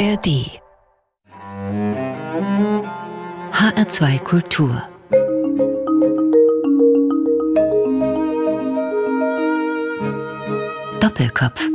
ARD 0.00 0.48
HR2 3.52 4.18
Kultur 4.20 4.82
Doppelkopf 11.00 11.68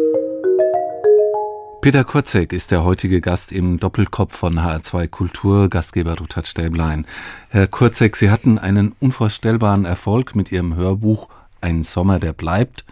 Peter 1.81 2.03
Kurzek 2.03 2.51
ist 2.51 2.71
der 2.71 2.83
heutige 2.83 3.21
Gast 3.21 3.51
im 3.51 3.79
Doppelkopf 3.79 4.35
von 4.35 4.57
HR2 4.57 5.07
Kultur, 5.07 5.69
Gastgeber 5.69 6.17
Ruthard 6.17 6.47
Stäblein. 6.47 7.05
Herr 7.49 7.67
Kurzek, 7.67 8.15
Sie 8.15 8.31
hatten 8.31 8.57
einen 8.57 8.95
unvorstellbaren 8.99 9.85
Erfolg 9.85 10.35
mit 10.35 10.51
Ihrem 10.51 10.75
Hörbuch 10.75 11.29
Ein 11.61 11.83
Sommer, 11.83 12.17
der 12.17 12.33
bleibt. 12.33 12.85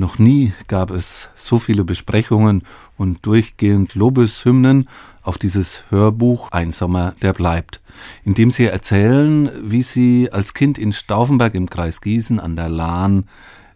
Noch 0.00 0.18
nie 0.18 0.54
gab 0.66 0.90
es 0.92 1.28
so 1.36 1.58
viele 1.58 1.84
Besprechungen 1.84 2.62
und 2.96 3.26
durchgehend 3.26 3.94
Lobeshymnen 3.94 4.88
auf 5.20 5.36
dieses 5.36 5.82
Hörbuch 5.90 6.50
Ein 6.52 6.72
Sommer, 6.72 7.12
der 7.20 7.34
bleibt, 7.34 7.82
in 8.24 8.32
dem 8.32 8.50
Sie 8.50 8.64
erzählen, 8.64 9.50
wie 9.62 9.82
Sie 9.82 10.32
als 10.32 10.54
Kind 10.54 10.78
in 10.78 10.94
Stauffenberg 10.94 11.54
im 11.54 11.68
Kreis 11.68 12.00
Gießen 12.00 12.40
an 12.40 12.56
der 12.56 12.70
Lahn 12.70 13.24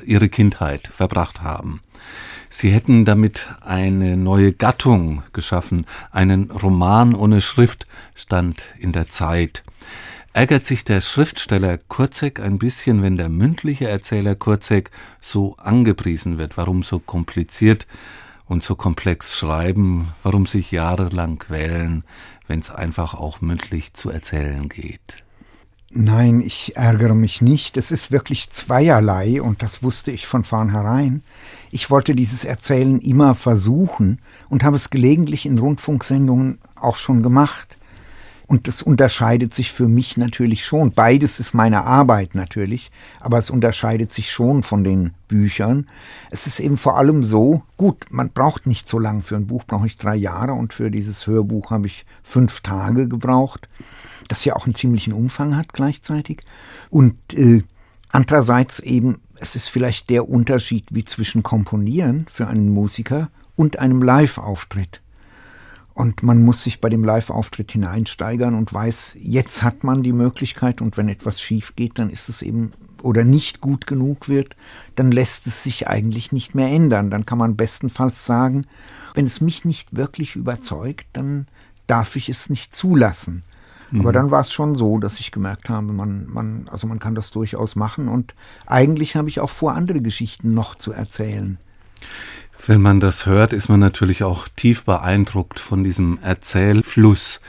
Ihre 0.02 0.30
Kindheit 0.30 0.88
verbracht 0.88 1.42
haben. 1.42 1.82
Sie 2.48 2.70
hätten 2.70 3.04
damit 3.04 3.46
eine 3.60 4.16
neue 4.16 4.54
Gattung 4.54 5.24
geschaffen, 5.34 5.84
einen 6.10 6.50
Roman 6.50 7.14
ohne 7.14 7.42
Schrift 7.42 7.86
stand 8.14 8.64
in 8.78 8.92
der 8.92 9.10
Zeit. 9.10 9.62
Ärgert 10.36 10.66
sich 10.66 10.82
der 10.82 11.00
Schriftsteller 11.00 11.78
Kurzek 11.78 12.40
ein 12.40 12.58
bisschen, 12.58 13.02
wenn 13.02 13.16
der 13.16 13.28
mündliche 13.28 13.88
Erzähler 13.88 14.34
Kurzek 14.34 14.90
so 15.20 15.54
angepriesen 15.58 16.38
wird? 16.38 16.56
Warum 16.56 16.82
so 16.82 16.98
kompliziert 16.98 17.86
und 18.46 18.64
so 18.64 18.74
komplex 18.74 19.32
schreiben? 19.32 20.08
Warum 20.24 20.46
sich 20.46 20.72
jahrelang 20.72 21.38
quälen, 21.38 22.02
wenn 22.48 22.58
es 22.58 22.72
einfach 22.72 23.14
auch 23.14 23.42
mündlich 23.42 23.94
zu 23.94 24.10
erzählen 24.10 24.68
geht? 24.68 25.22
Nein, 25.90 26.40
ich 26.40 26.74
ärgere 26.74 27.14
mich 27.14 27.40
nicht. 27.40 27.76
Es 27.76 27.92
ist 27.92 28.10
wirklich 28.10 28.50
zweierlei 28.50 29.40
und 29.40 29.62
das 29.62 29.84
wusste 29.84 30.10
ich 30.10 30.26
von 30.26 30.42
vornherein. 30.42 31.22
Ich 31.70 31.90
wollte 31.90 32.16
dieses 32.16 32.44
Erzählen 32.44 32.98
immer 32.98 33.36
versuchen 33.36 34.20
und 34.48 34.64
habe 34.64 34.74
es 34.74 34.90
gelegentlich 34.90 35.46
in 35.46 35.58
Rundfunksendungen 35.58 36.58
auch 36.74 36.96
schon 36.96 37.22
gemacht. 37.22 37.78
Und 38.46 38.68
das 38.68 38.82
unterscheidet 38.82 39.54
sich 39.54 39.72
für 39.72 39.88
mich 39.88 40.16
natürlich 40.16 40.64
schon. 40.64 40.92
Beides 40.92 41.40
ist 41.40 41.54
meine 41.54 41.84
Arbeit 41.84 42.34
natürlich, 42.34 42.90
aber 43.20 43.38
es 43.38 43.50
unterscheidet 43.50 44.12
sich 44.12 44.30
schon 44.30 44.62
von 44.62 44.84
den 44.84 45.14
Büchern. 45.28 45.88
Es 46.30 46.46
ist 46.46 46.60
eben 46.60 46.76
vor 46.76 46.98
allem 46.98 47.24
so, 47.24 47.62
gut, 47.76 48.06
man 48.10 48.30
braucht 48.30 48.66
nicht 48.66 48.88
so 48.88 48.98
lange. 48.98 49.22
Für 49.22 49.36
ein 49.36 49.46
Buch 49.46 49.64
brauche 49.64 49.86
ich 49.86 49.96
drei 49.96 50.14
Jahre 50.14 50.52
und 50.52 50.74
für 50.74 50.90
dieses 50.90 51.26
Hörbuch 51.26 51.70
habe 51.70 51.86
ich 51.86 52.04
fünf 52.22 52.60
Tage 52.60 53.08
gebraucht 53.08 53.68
das 54.28 54.44
ja 54.44 54.56
auch 54.56 54.66
einen 54.66 54.74
ziemlichen 54.74 55.12
Umfang 55.12 55.56
hat 55.56 55.72
gleichzeitig. 55.72 56.42
Und 56.90 57.16
äh, 57.34 57.62
andererseits 58.10 58.80
eben, 58.80 59.20
es 59.36 59.56
ist 59.56 59.68
vielleicht 59.68 60.10
der 60.10 60.28
Unterschied 60.28 60.86
wie 60.90 61.04
zwischen 61.04 61.42
Komponieren 61.42 62.26
für 62.30 62.46
einen 62.46 62.70
Musiker 62.70 63.30
und 63.56 63.78
einem 63.78 64.02
Live-Auftritt. 64.02 65.00
Und 65.94 66.24
man 66.24 66.42
muss 66.42 66.64
sich 66.64 66.80
bei 66.80 66.88
dem 66.88 67.04
Live-Auftritt 67.04 67.70
hineinsteigern 67.70 68.54
und 68.54 68.72
weiß, 68.72 69.16
jetzt 69.20 69.62
hat 69.62 69.84
man 69.84 70.02
die 70.02 70.12
Möglichkeit 70.12 70.82
und 70.82 70.96
wenn 70.96 71.08
etwas 71.08 71.40
schief 71.40 71.76
geht, 71.76 71.98
dann 72.00 72.10
ist 72.10 72.28
es 72.28 72.42
eben 72.42 72.72
oder 73.00 73.22
nicht 73.22 73.60
gut 73.60 73.86
genug 73.86 74.28
wird, 74.28 74.56
dann 74.96 75.12
lässt 75.12 75.46
es 75.46 75.62
sich 75.62 75.86
eigentlich 75.86 76.32
nicht 76.32 76.54
mehr 76.54 76.68
ändern. 76.68 77.10
Dann 77.10 77.26
kann 77.26 77.38
man 77.38 77.54
bestenfalls 77.54 78.24
sagen, 78.24 78.62
wenn 79.14 79.26
es 79.26 79.40
mich 79.40 79.64
nicht 79.64 79.94
wirklich 79.94 80.36
überzeugt, 80.36 81.06
dann 81.12 81.46
darf 81.86 82.16
ich 82.16 82.28
es 82.28 82.50
nicht 82.50 82.74
zulassen. 82.74 83.42
Aber 83.92 84.08
mhm. 84.08 84.14
dann 84.14 84.30
war 84.30 84.40
es 84.40 84.52
schon 84.52 84.74
so, 84.74 84.98
dass 84.98 85.20
ich 85.20 85.30
gemerkt 85.30 85.68
habe, 85.68 85.92
man, 85.92 86.26
man, 86.28 86.68
also 86.70 86.86
man 86.86 86.98
kann 86.98 87.14
das 87.14 87.30
durchaus 87.30 87.76
machen 87.76 88.08
und 88.08 88.34
eigentlich 88.66 89.14
habe 89.14 89.28
ich 89.28 89.38
auch 89.38 89.50
vor, 89.50 89.74
andere 89.74 90.00
Geschichten 90.00 90.54
noch 90.54 90.74
zu 90.74 90.90
erzählen. 90.92 91.58
Wenn 92.66 92.80
man 92.80 92.98
das 92.98 93.26
hört, 93.26 93.52
ist 93.52 93.68
man 93.68 93.80
natürlich 93.80 94.22
auch 94.22 94.48
tief 94.48 94.84
beeindruckt 94.84 95.60
von 95.60 95.84
diesem 95.84 96.18
Erzählfluss. 96.22 97.40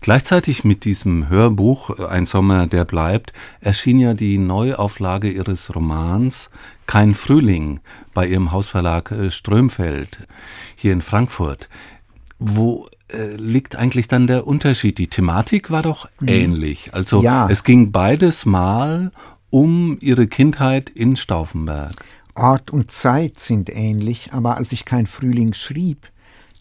Gleichzeitig 0.00 0.64
mit 0.64 0.84
diesem 0.84 1.28
Hörbuch 1.28 1.90
Ein 2.00 2.26
Sommer, 2.26 2.66
der 2.66 2.84
bleibt, 2.84 3.32
erschien 3.60 4.00
ja 4.00 4.14
die 4.14 4.38
Neuauflage 4.38 5.30
ihres 5.30 5.74
Romans 5.74 6.50
Kein 6.86 7.14
Frühling 7.14 7.80
bei 8.14 8.26
ihrem 8.26 8.50
Hausverlag 8.50 9.12
äh, 9.12 9.30
Strömfeld 9.30 10.18
hier 10.74 10.92
in 10.92 11.02
Frankfurt. 11.02 11.68
Wo 12.40 12.88
äh, 13.08 13.36
liegt 13.36 13.76
eigentlich 13.76 14.08
dann 14.08 14.26
der 14.26 14.46
Unterschied? 14.46 14.98
Die 14.98 15.08
Thematik 15.08 15.70
war 15.70 15.82
doch 15.82 16.08
mhm. 16.18 16.28
ähnlich. 16.28 16.92
Also 16.94 17.22
ja. 17.22 17.48
es 17.48 17.62
ging 17.62 17.92
beides 17.92 18.44
mal 18.44 19.12
um 19.50 19.98
ihre 20.00 20.26
Kindheit 20.26 20.90
in 20.90 21.14
Stauffenberg. 21.14 21.94
Ort 22.34 22.70
und 22.70 22.90
Zeit 22.90 23.38
sind 23.38 23.70
ähnlich, 23.70 24.32
aber 24.32 24.56
als 24.56 24.72
ich 24.72 24.84
kein 24.84 25.06
Frühling 25.06 25.52
schrieb, 25.52 26.08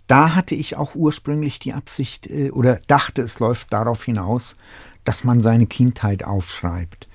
da 0.07 0.35
hatte 0.35 0.53
ich 0.55 0.75
auch 0.75 0.95
ursprünglich 0.95 1.59
die 1.59 1.73
Absicht 1.73 2.27
äh, 2.27 2.51
oder 2.51 2.79
dachte, 2.87 3.21
es 3.21 3.39
läuft 3.39 3.73
darauf 3.73 4.03
hinaus, 4.03 4.57
dass 5.05 5.23
man 5.23 5.41
seine 5.41 5.65
Kindheit 5.65 6.23
aufschreibt. 6.23 7.07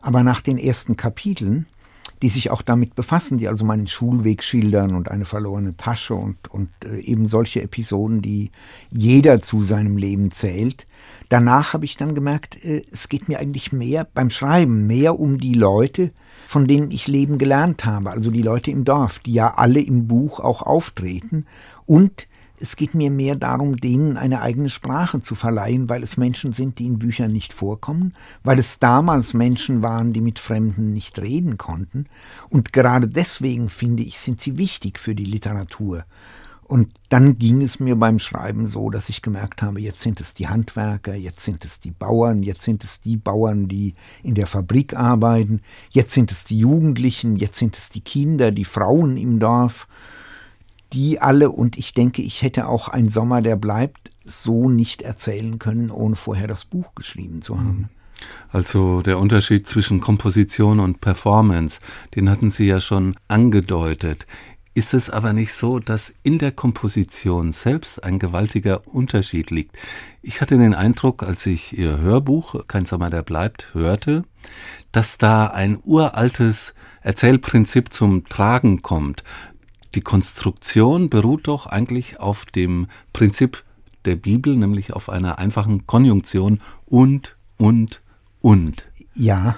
Aber 0.00 0.22
nach 0.22 0.40
den 0.40 0.58
ersten 0.58 0.96
Kapiteln 0.96 1.66
die 2.22 2.28
sich 2.28 2.50
auch 2.50 2.62
damit 2.62 2.94
befassen, 2.94 3.38
die 3.38 3.48
also 3.48 3.64
meinen 3.64 3.86
Schulweg 3.86 4.42
schildern 4.42 4.94
und 4.94 5.10
eine 5.10 5.24
verlorene 5.24 5.76
Tasche 5.76 6.14
und, 6.14 6.48
und 6.48 6.70
äh, 6.84 6.98
eben 7.00 7.26
solche 7.26 7.62
Episoden, 7.62 8.22
die 8.22 8.50
jeder 8.90 9.40
zu 9.40 9.62
seinem 9.62 9.96
Leben 9.96 10.30
zählt. 10.30 10.86
Danach 11.28 11.74
habe 11.74 11.84
ich 11.84 11.96
dann 11.96 12.14
gemerkt, 12.14 12.62
äh, 12.64 12.82
es 12.90 13.08
geht 13.08 13.28
mir 13.28 13.38
eigentlich 13.38 13.72
mehr 13.72 14.06
beim 14.12 14.30
Schreiben, 14.30 14.86
mehr 14.86 15.18
um 15.18 15.38
die 15.38 15.54
Leute, 15.54 16.12
von 16.46 16.66
denen 16.66 16.90
ich 16.90 17.06
Leben 17.06 17.38
gelernt 17.38 17.84
habe, 17.84 18.10
also 18.10 18.30
die 18.30 18.42
Leute 18.42 18.70
im 18.70 18.84
Dorf, 18.84 19.18
die 19.18 19.34
ja 19.34 19.54
alle 19.54 19.80
im 19.80 20.08
Buch 20.08 20.40
auch 20.40 20.62
auftreten 20.62 21.46
und 21.84 22.26
es 22.60 22.76
geht 22.76 22.94
mir 22.94 23.10
mehr 23.10 23.36
darum, 23.36 23.76
denen 23.76 24.16
eine 24.16 24.42
eigene 24.42 24.68
Sprache 24.68 25.20
zu 25.20 25.34
verleihen, 25.34 25.88
weil 25.88 26.02
es 26.02 26.16
Menschen 26.16 26.52
sind, 26.52 26.78
die 26.78 26.86
in 26.86 26.98
Büchern 26.98 27.32
nicht 27.32 27.52
vorkommen, 27.52 28.14
weil 28.42 28.58
es 28.58 28.78
damals 28.78 29.34
Menschen 29.34 29.82
waren, 29.82 30.12
die 30.12 30.20
mit 30.20 30.38
Fremden 30.38 30.92
nicht 30.92 31.18
reden 31.18 31.58
konnten. 31.58 32.06
Und 32.48 32.72
gerade 32.72 33.08
deswegen, 33.08 33.68
finde 33.68 34.02
ich, 34.02 34.18
sind 34.18 34.40
sie 34.40 34.58
wichtig 34.58 34.98
für 34.98 35.14
die 35.14 35.24
Literatur. 35.24 36.04
Und 36.68 36.92
dann 37.08 37.38
ging 37.38 37.62
es 37.62 37.80
mir 37.80 37.96
beim 37.96 38.18
Schreiben 38.18 38.66
so, 38.66 38.90
dass 38.90 39.08
ich 39.08 39.22
gemerkt 39.22 39.62
habe, 39.62 39.80
jetzt 39.80 40.00
sind 40.00 40.20
es 40.20 40.34
die 40.34 40.48
Handwerker, 40.48 41.14
jetzt 41.14 41.42
sind 41.42 41.64
es 41.64 41.80
die 41.80 41.92
Bauern, 41.92 42.42
jetzt 42.42 42.60
sind 42.60 42.84
es 42.84 43.00
die 43.00 43.16
Bauern, 43.16 43.68
die 43.68 43.94
in 44.22 44.34
der 44.34 44.46
Fabrik 44.46 44.92
arbeiten, 44.92 45.62
jetzt 45.88 46.12
sind 46.12 46.30
es 46.30 46.44
die 46.44 46.58
Jugendlichen, 46.58 47.36
jetzt 47.36 47.56
sind 47.56 47.78
es 47.78 47.88
die 47.88 48.02
Kinder, 48.02 48.50
die 48.50 48.66
Frauen 48.66 49.16
im 49.16 49.38
Dorf 49.38 49.88
die 50.92 51.20
alle, 51.20 51.50
und 51.50 51.76
ich 51.76 51.94
denke, 51.94 52.22
ich 52.22 52.42
hätte 52.42 52.68
auch 52.68 52.88
ein 52.88 53.08
Sommer, 53.08 53.42
der 53.42 53.56
bleibt, 53.56 54.10
so 54.24 54.68
nicht 54.68 55.02
erzählen 55.02 55.58
können, 55.58 55.90
ohne 55.90 56.16
vorher 56.16 56.46
das 56.46 56.64
Buch 56.64 56.94
geschrieben 56.94 57.42
zu 57.42 57.58
haben. 57.58 57.88
Also 58.50 59.02
der 59.02 59.18
Unterschied 59.18 59.66
zwischen 59.66 60.00
Komposition 60.00 60.80
und 60.80 61.00
Performance, 61.00 61.80
den 62.14 62.28
hatten 62.28 62.50
Sie 62.50 62.66
ja 62.66 62.80
schon 62.80 63.14
angedeutet. 63.28 64.26
Ist 64.74 64.94
es 64.94 65.10
aber 65.10 65.32
nicht 65.32 65.54
so, 65.54 65.80
dass 65.80 66.14
in 66.22 66.38
der 66.38 66.52
Komposition 66.52 67.52
selbst 67.52 68.04
ein 68.04 68.18
gewaltiger 68.18 68.86
Unterschied 68.86 69.50
liegt? 69.50 69.76
Ich 70.22 70.40
hatte 70.40 70.56
den 70.56 70.74
Eindruck, 70.74 71.24
als 71.24 71.46
ich 71.46 71.76
Ihr 71.76 71.98
Hörbuch 71.98 72.66
Kein 72.68 72.84
Sommer, 72.84 73.10
der 73.10 73.22
bleibt 73.22 73.74
hörte, 73.74 74.22
dass 74.92 75.18
da 75.18 75.48
ein 75.48 75.80
uraltes 75.82 76.74
Erzählprinzip 77.02 77.92
zum 77.92 78.28
Tragen 78.28 78.82
kommt 78.82 79.24
die 79.94 80.00
Konstruktion 80.00 81.08
beruht 81.08 81.48
doch 81.48 81.66
eigentlich 81.66 82.20
auf 82.20 82.44
dem 82.44 82.86
Prinzip 83.12 83.64
der 84.04 84.16
Bibel, 84.16 84.56
nämlich 84.56 84.92
auf 84.92 85.08
einer 85.08 85.38
einfachen 85.38 85.86
Konjunktion 85.86 86.60
und, 86.86 87.36
und, 87.56 88.02
und. 88.40 88.86
Ja. 89.14 89.56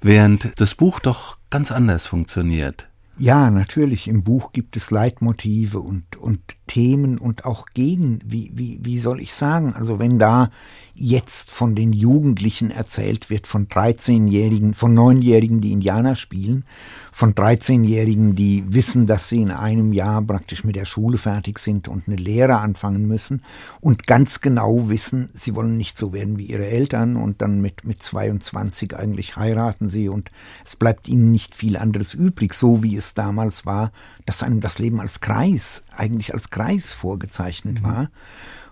Während 0.00 0.60
das 0.60 0.74
Buch 0.74 1.00
doch 1.00 1.38
ganz 1.50 1.70
anders 1.70 2.06
funktioniert. 2.06 2.88
Ja, 3.16 3.50
natürlich. 3.50 4.08
Im 4.08 4.24
Buch 4.24 4.52
gibt 4.52 4.76
es 4.76 4.90
Leitmotive 4.90 5.78
und, 5.78 6.16
und 6.16 6.40
Themen 6.66 7.18
und 7.18 7.44
auch 7.44 7.66
Gegen, 7.72 8.18
wie, 8.24 8.50
wie, 8.54 8.80
wie 8.82 8.98
soll 8.98 9.20
ich 9.20 9.34
sagen? 9.34 9.72
Also 9.72 9.98
wenn 9.98 10.18
da 10.18 10.50
jetzt 10.96 11.50
von 11.50 11.74
den 11.74 11.92
Jugendlichen 11.92 12.70
erzählt 12.70 13.28
wird, 13.30 13.46
von 13.46 13.68
13-Jährigen, 13.68 14.74
von 14.74 14.96
9-Jährigen, 14.96 15.60
die 15.60 15.72
Indianer 15.72 16.14
spielen, 16.14 16.64
von 17.12 17.34
13-Jährigen, 17.34 18.34
die 18.34 18.64
wissen, 18.68 19.06
dass 19.06 19.28
sie 19.28 19.42
in 19.42 19.50
einem 19.50 19.92
Jahr 19.92 20.22
praktisch 20.22 20.64
mit 20.64 20.76
der 20.76 20.84
Schule 20.84 21.18
fertig 21.18 21.58
sind 21.58 21.88
und 21.88 22.06
eine 22.06 22.16
Lehre 22.16 22.58
anfangen 22.58 23.06
müssen 23.06 23.42
und 23.80 24.06
ganz 24.06 24.40
genau 24.40 24.88
wissen, 24.88 25.30
sie 25.32 25.54
wollen 25.54 25.76
nicht 25.76 25.98
so 25.98 26.12
werden 26.12 26.38
wie 26.38 26.46
ihre 26.46 26.66
Eltern 26.66 27.16
und 27.16 27.42
dann 27.42 27.60
mit, 27.60 27.84
mit 27.84 28.02
22 28.02 28.96
eigentlich 28.96 29.36
heiraten 29.36 29.88
sie 29.88 30.08
und 30.08 30.30
es 30.64 30.76
bleibt 30.76 31.08
ihnen 31.08 31.32
nicht 31.32 31.54
viel 31.54 31.76
anderes 31.76 32.14
übrig, 32.14 32.54
so 32.54 32.82
wie 32.82 32.96
es 32.96 33.14
damals 33.14 33.66
war, 33.66 33.92
dass 34.26 34.42
einem 34.42 34.60
das 34.60 34.78
Leben 34.78 35.00
als 35.00 35.20
Kreis, 35.20 35.84
eigentlich 35.96 36.34
als 36.34 36.50
Kreis 36.50 36.92
vorgezeichnet 36.92 37.80
mhm. 37.80 37.84
war. 37.84 38.10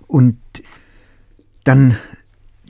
Und 0.07 0.39
dann 1.65 1.97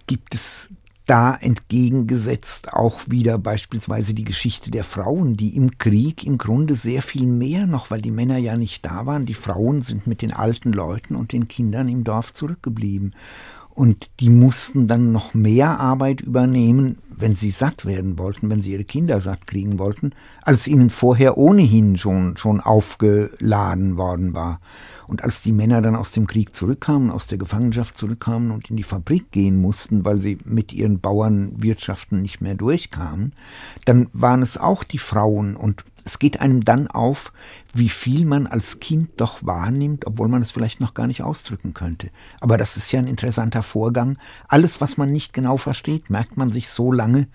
gibt 0.06 0.34
es 0.34 0.70
da 1.06 1.34
entgegengesetzt 1.34 2.72
auch 2.72 3.00
wieder 3.08 3.36
beispielsweise 3.36 4.14
die 4.14 4.24
Geschichte 4.24 4.70
der 4.70 4.84
Frauen, 4.84 5.36
die 5.36 5.56
im 5.56 5.76
Krieg 5.78 6.24
im 6.24 6.38
Grunde 6.38 6.74
sehr 6.74 7.02
viel 7.02 7.26
mehr 7.26 7.66
noch, 7.66 7.90
weil 7.90 8.00
die 8.00 8.12
Männer 8.12 8.38
ja 8.38 8.56
nicht 8.56 8.84
da 8.84 9.04
waren, 9.04 9.26
die 9.26 9.34
Frauen 9.34 9.82
sind 9.82 10.06
mit 10.06 10.22
den 10.22 10.32
alten 10.32 10.72
Leuten 10.72 11.16
und 11.16 11.32
den 11.32 11.48
Kindern 11.48 11.88
im 11.88 12.04
Dorf 12.04 12.32
zurückgeblieben. 12.32 13.14
Und 13.74 14.10
die 14.20 14.28
mussten 14.28 14.86
dann 14.86 15.12
noch 15.12 15.32
mehr 15.32 15.80
Arbeit 15.80 16.20
übernehmen, 16.20 16.98
wenn 17.08 17.34
sie 17.34 17.50
satt 17.50 17.86
werden 17.86 18.18
wollten, 18.18 18.50
wenn 18.50 18.60
sie 18.60 18.72
ihre 18.72 18.84
Kinder 18.84 19.20
satt 19.20 19.46
kriegen 19.46 19.78
wollten, 19.78 20.12
als 20.42 20.66
ihnen 20.66 20.90
vorher 20.90 21.38
ohnehin 21.38 21.96
schon, 21.96 22.36
schon 22.36 22.60
aufgeladen 22.60 23.96
worden 23.96 24.34
war. 24.34 24.60
Und 25.06 25.24
als 25.24 25.42
die 25.42 25.52
Männer 25.52 25.80
dann 25.82 25.96
aus 25.96 26.12
dem 26.12 26.26
Krieg 26.26 26.54
zurückkamen, 26.54 27.10
aus 27.10 27.26
der 27.26 27.38
Gefangenschaft 27.38 27.96
zurückkamen 27.96 28.50
und 28.50 28.70
in 28.70 28.76
die 28.76 28.82
Fabrik 28.82 29.30
gehen 29.30 29.60
mussten, 29.60 30.04
weil 30.04 30.20
sie 30.20 30.38
mit 30.44 30.72
ihren 30.72 31.00
Bauernwirtschaften 31.00 32.20
nicht 32.20 32.40
mehr 32.40 32.54
durchkamen, 32.54 33.32
dann 33.84 34.08
waren 34.12 34.42
es 34.42 34.58
auch 34.58 34.84
die 34.84 34.98
Frauen 34.98 35.56
und 35.56 35.84
es 36.04 36.18
geht 36.18 36.40
einem 36.40 36.64
dann 36.64 36.88
auf, 36.88 37.32
wie 37.72 37.88
viel 37.88 38.24
man 38.24 38.46
als 38.46 38.80
Kind 38.80 39.10
doch 39.18 39.44
wahrnimmt, 39.44 40.06
obwohl 40.06 40.28
man 40.28 40.42
es 40.42 40.50
vielleicht 40.50 40.80
noch 40.80 40.94
gar 40.94 41.06
nicht 41.06 41.22
ausdrücken 41.22 41.74
könnte. 41.74 42.10
Aber 42.40 42.56
das 42.56 42.76
ist 42.76 42.92
ja 42.92 42.98
ein 43.00 43.06
interessanter 43.06 43.62
Vorgang. 43.62 44.16
Alles, 44.48 44.80
was 44.80 44.96
man 44.96 45.10
nicht 45.10 45.32
genau 45.32 45.56
versteht, 45.56 46.10
merkt 46.10 46.36
man 46.36 46.50
sich 46.50 46.68
so 46.68 46.92
lange, 46.92 47.28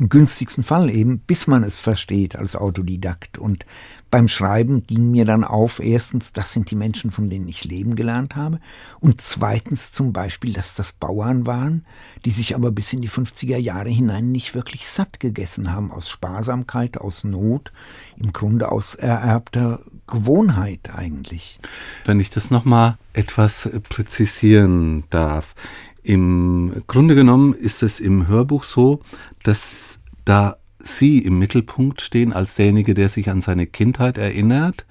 im 0.00 0.08
günstigsten 0.08 0.64
Fall 0.64 0.90
eben, 0.90 1.18
bis 1.18 1.46
man 1.46 1.62
es 1.62 1.78
versteht 1.78 2.34
als 2.34 2.56
Autodidakt. 2.56 3.36
Und 3.36 3.66
beim 4.10 4.28
Schreiben 4.28 4.86
ging 4.86 5.10
mir 5.10 5.26
dann 5.26 5.44
auf, 5.44 5.78
erstens, 5.78 6.32
das 6.32 6.52
sind 6.52 6.70
die 6.70 6.74
Menschen, 6.74 7.10
von 7.10 7.28
denen 7.28 7.46
ich 7.46 7.64
leben 7.64 7.94
gelernt 7.94 8.34
habe, 8.34 8.60
und 8.98 9.20
zweitens 9.20 9.92
zum 9.92 10.12
Beispiel, 10.12 10.54
dass 10.54 10.74
das 10.74 10.92
Bauern 10.92 11.46
waren, 11.46 11.84
die 12.24 12.30
sich 12.30 12.54
aber 12.54 12.72
bis 12.72 12.92
in 12.94 13.02
die 13.02 13.10
50er 13.10 13.58
Jahre 13.58 13.90
hinein 13.90 14.32
nicht 14.32 14.54
wirklich 14.54 14.88
satt 14.88 15.20
gegessen 15.20 15.70
haben, 15.70 15.92
aus 15.92 16.08
Sparsamkeit, 16.08 16.96
aus 16.96 17.22
Not, 17.22 17.70
im 18.16 18.32
Grunde 18.32 18.72
aus 18.72 18.94
ererbter 18.94 19.80
Gewohnheit 20.06 20.90
eigentlich. 20.92 21.60
Wenn 22.06 22.20
ich 22.20 22.30
das 22.30 22.50
nochmal 22.50 22.96
etwas 23.12 23.68
präzisieren 23.88 25.04
darf. 25.10 25.54
Im 26.02 26.82
Grunde 26.86 27.14
genommen 27.14 27.54
ist 27.54 27.82
es 27.82 28.00
im 28.00 28.28
Hörbuch 28.28 28.64
so, 28.64 29.00
dass 29.42 30.00
da 30.24 30.56
Sie 30.82 31.18
im 31.18 31.38
Mittelpunkt 31.38 32.00
stehen 32.00 32.32
als 32.32 32.54
derjenige, 32.54 32.94
der 32.94 33.08
sich 33.08 33.28
an 33.28 33.42
seine 33.42 33.66
Kindheit 33.66 34.16
erinnert 34.16 34.86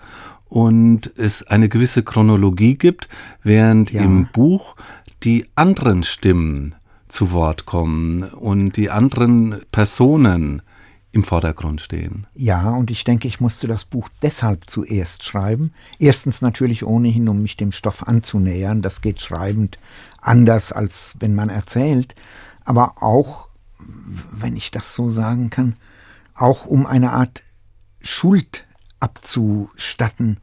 und 0.46 1.12
es 1.18 1.44
eine 1.48 1.70
gewisse 1.70 2.04
Chronologie 2.04 2.76
gibt, 2.76 3.08
während 3.44 3.92
ja. 3.92 4.02
im 4.02 4.28
Buch 4.32 4.76
die 5.24 5.48
anderen 5.56 6.04
Stimmen 6.04 6.76
zu 7.08 7.32
Wort 7.32 7.66
kommen 7.66 8.24
und 8.24 8.78
die 8.78 8.90
anderen 8.90 9.62
Personen 9.72 10.62
im 11.12 11.24
Vordergrund 11.24 11.82
stehen. 11.82 12.28
Ja, 12.36 12.70
und 12.70 12.92
ich 12.92 13.04
denke, 13.04 13.28
ich 13.28 13.40
musste 13.40 13.68
das 13.68 13.86
Buch 13.86 14.10
deshalb 14.22 14.70
zuerst 14.70 15.24
schreiben. 15.24 15.72
Erstens 15.98 16.42
natürlich 16.42 16.86
ohnehin, 16.86 17.28
um 17.30 17.42
mich 17.42 17.58
dem 17.58 17.72
Stoff 17.72 18.08
anzunähern. 18.08 18.82
Das 18.82 19.02
geht 19.02 19.20
schreibend 19.20 19.80
anders, 20.22 20.72
als 20.72 21.16
wenn 21.20 21.34
man 21.34 21.50
erzählt. 21.50 22.16
Aber 22.64 23.02
auch 23.02 23.50
wenn 24.32 24.56
ich 24.56 24.72
das 24.72 24.94
so 24.94 25.08
sagen 25.08 25.50
kann, 25.50 25.78
auch 26.36 26.66
um 26.66 26.86
eine 26.86 27.12
Art 27.12 27.44
Schuld 28.02 28.68
abzustatten 29.00 30.38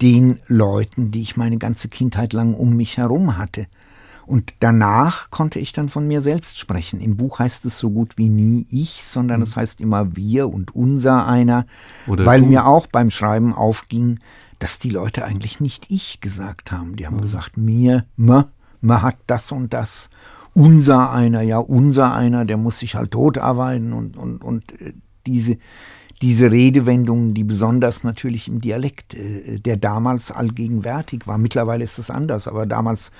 den 0.00 0.40
Leuten, 0.46 1.10
die 1.10 1.22
ich 1.22 1.36
meine 1.36 1.58
ganze 1.58 1.88
Kindheit 1.88 2.32
lang 2.32 2.54
um 2.54 2.76
mich 2.76 2.96
herum 2.98 3.36
hatte. 3.36 3.66
Und 4.26 4.54
danach 4.60 5.30
konnte 5.30 5.60
ich 5.60 5.72
dann 5.72 5.88
von 5.88 6.06
mir 6.08 6.20
selbst 6.20 6.58
sprechen. 6.58 7.00
Im 7.00 7.16
Buch 7.16 7.38
heißt 7.38 7.64
es 7.64 7.78
so 7.78 7.90
gut 7.90 8.18
wie 8.18 8.28
nie 8.28 8.66
ich, 8.70 9.04
sondern 9.04 9.40
es 9.40 9.54
mhm. 9.54 9.60
heißt 9.60 9.80
immer 9.80 10.16
wir 10.16 10.48
und 10.48 10.74
unser 10.74 11.26
einer, 11.26 11.66
Oder 12.06 12.26
weil 12.26 12.40
du. 12.40 12.46
mir 12.46 12.66
auch 12.66 12.88
beim 12.88 13.10
Schreiben 13.10 13.54
aufging, 13.54 14.18
dass 14.58 14.78
die 14.78 14.90
Leute 14.90 15.24
eigentlich 15.24 15.60
nicht 15.60 15.90
ich 15.90 16.20
gesagt 16.20 16.72
haben. 16.72 16.96
Die 16.96 17.06
haben 17.06 17.18
mhm. 17.18 17.22
gesagt, 17.22 17.56
mir, 17.56 18.04
me, 18.16 18.48
me 18.80 19.00
hat 19.02 19.16
das 19.26 19.52
und 19.52 19.72
das 19.72 20.10
unser 20.56 21.12
einer, 21.12 21.42
ja, 21.42 21.58
unser 21.58 22.14
einer, 22.14 22.46
der 22.46 22.56
muss 22.56 22.78
sich 22.78 22.94
halt 22.94 23.10
tot 23.10 23.36
arbeiten 23.36 23.92
und, 23.92 24.16
und, 24.16 24.42
und 24.42 24.80
äh, 24.80 24.94
diese, 25.26 25.58
diese 26.22 26.50
Redewendungen, 26.50 27.34
die 27.34 27.44
besonders 27.44 28.04
natürlich 28.04 28.48
im 28.48 28.62
Dialekt, 28.62 29.12
äh, 29.12 29.60
der 29.60 29.76
damals 29.76 30.32
allgegenwärtig 30.32 31.26
war. 31.26 31.36
Mittlerweile 31.36 31.84
ist 31.84 31.98
es 31.98 32.10
anders, 32.10 32.48
aber 32.48 32.64
damals 32.64 33.12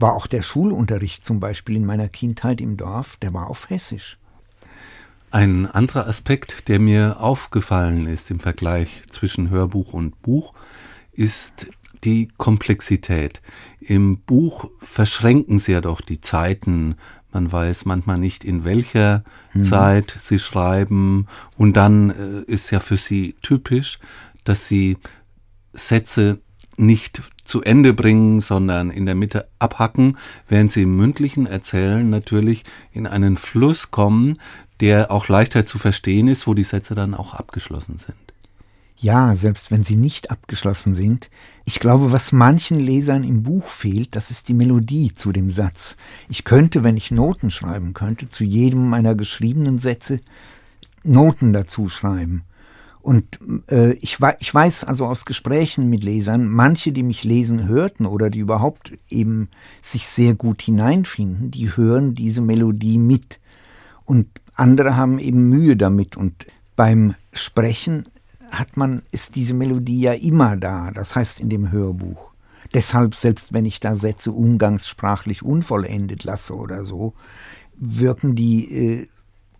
war 0.00 0.14
auch 0.14 0.26
der 0.26 0.42
Schulunterricht 0.42 1.24
zum 1.24 1.40
Beispiel 1.40 1.76
in 1.76 1.84
meiner 1.84 2.08
Kindheit 2.08 2.60
im 2.60 2.76
Dorf, 2.76 3.16
der 3.18 3.34
war 3.34 3.48
auf 3.48 3.68
Hessisch. 3.70 4.18
Ein 5.30 5.66
anderer 5.66 6.08
Aspekt, 6.08 6.68
der 6.68 6.80
mir 6.80 7.20
aufgefallen 7.20 8.06
ist 8.06 8.30
im 8.30 8.40
Vergleich 8.40 9.02
zwischen 9.10 9.50
Hörbuch 9.50 9.92
und 9.92 10.20
Buch, 10.22 10.54
ist 11.12 11.68
die 12.02 12.28
Komplexität. 12.36 13.40
Im 13.80 14.18
Buch 14.18 14.70
verschränken 14.80 15.58
sie 15.58 15.72
ja 15.72 15.80
doch 15.80 16.00
die 16.00 16.20
Zeiten. 16.20 16.96
Man 17.30 17.52
weiß 17.52 17.84
manchmal 17.84 18.18
nicht, 18.18 18.42
in 18.42 18.64
welcher 18.64 19.22
mhm. 19.52 19.62
Zeit 19.62 20.16
sie 20.18 20.38
schreiben. 20.38 21.28
Und 21.56 21.76
dann 21.76 22.10
äh, 22.10 22.50
ist 22.50 22.70
ja 22.70 22.80
für 22.80 22.96
sie 22.96 23.36
typisch, 23.42 24.00
dass 24.44 24.66
sie 24.66 24.96
Sätze 25.72 26.40
nicht 26.76 27.22
zu 27.44 27.62
Ende 27.62 27.92
bringen, 27.92 28.40
sondern 28.40 28.90
in 28.90 29.06
der 29.06 29.14
Mitte 29.14 29.48
abhacken, 29.58 30.16
während 30.48 30.72
sie 30.72 30.82
im 30.82 30.96
mündlichen 30.96 31.46
Erzählen 31.46 32.08
natürlich 32.08 32.64
in 32.92 33.06
einen 33.06 33.36
Fluss 33.36 33.90
kommen, 33.90 34.38
der 34.80 35.10
auch 35.10 35.28
leichter 35.28 35.66
zu 35.66 35.78
verstehen 35.78 36.28
ist, 36.28 36.46
wo 36.46 36.54
die 36.54 36.64
Sätze 36.64 36.94
dann 36.94 37.14
auch 37.14 37.34
abgeschlossen 37.34 37.98
sind. 37.98 38.16
Ja, 38.96 39.34
selbst 39.34 39.70
wenn 39.70 39.82
sie 39.82 39.96
nicht 39.96 40.30
abgeschlossen 40.30 40.94
sind. 40.94 41.30
Ich 41.64 41.80
glaube, 41.80 42.12
was 42.12 42.32
manchen 42.32 42.78
Lesern 42.78 43.24
im 43.24 43.42
Buch 43.42 43.66
fehlt, 43.66 44.14
das 44.14 44.30
ist 44.30 44.48
die 44.48 44.54
Melodie 44.54 45.14
zu 45.14 45.32
dem 45.32 45.48
Satz. 45.48 45.96
Ich 46.28 46.44
könnte, 46.44 46.84
wenn 46.84 46.98
ich 46.98 47.10
Noten 47.10 47.50
schreiben 47.50 47.94
könnte, 47.94 48.28
zu 48.28 48.44
jedem 48.44 48.90
meiner 48.90 49.14
geschriebenen 49.14 49.78
Sätze 49.78 50.20
Noten 51.02 51.54
dazu 51.54 51.88
schreiben. 51.88 52.44
Und 53.02 53.38
äh, 53.70 53.92
ich, 53.94 54.18
ich 54.40 54.54
weiß 54.54 54.84
also 54.84 55.06
aus 55.06 55.24
Gesprächen 55.24 55.88
mit 55.88 56.04
Lesern, 56.04 56.48
manche, 56.48 56.92
die 56.92 57.02
mich 57.02 57.24
lesen 57.24 57.66
hörten 57.66 58.04
oder 58.06 58.28
die 58.28 58.40
überhaupt 58.40 58.92
eben 59.08 59.48
sich 59.80 60.06
sehr 60.06 60.34
gut 60.34 60.62
hineinfinden, 60.62 61.50
die 61.50 61.76
hören 61.76 62.14
diese 62.14 62.42
Melodie 62.42 62.98
mit. 62.98 63.40
Und 64.04 64.28
andere 64.54 64.96
haben 64.96 65.18
eben 65.18 65.48
Mühe 65.48 65.76
damit. 65.76 66.16
Und 66.16 66.46
beim 66.76 67.14
Sprechen 67.32 68.08
hat 68.50 68.76
man, 68.76 69.02
ist 69.12 69.36
diese 69.36 69.54
Melodie 69.54 70.00
ja 70.00 70.12
immer 70.12 70.56
da, 70.56 70.90
das 70.90 71.16
heißt 71.16 71.40
in 71.40 71.48
dem 71.48 71.70
Hörbuch. 71.70 72.30
Deshalb, 72.74 73.14
selbst 73.14 73.52
wenn 73.52 73.64
ich 73.64 73.80
da 73.80 73.96
Sätze 73.96 74.32
umgangssprachlich 74.32 75.42
unvollendet 75.42 76.24
lasse 76.24 76.54
oder 76.54 76.84
so, 76.84 77.14
wirken 77.76 78.36
die 78.36 78.72
äh, 78.72 79.08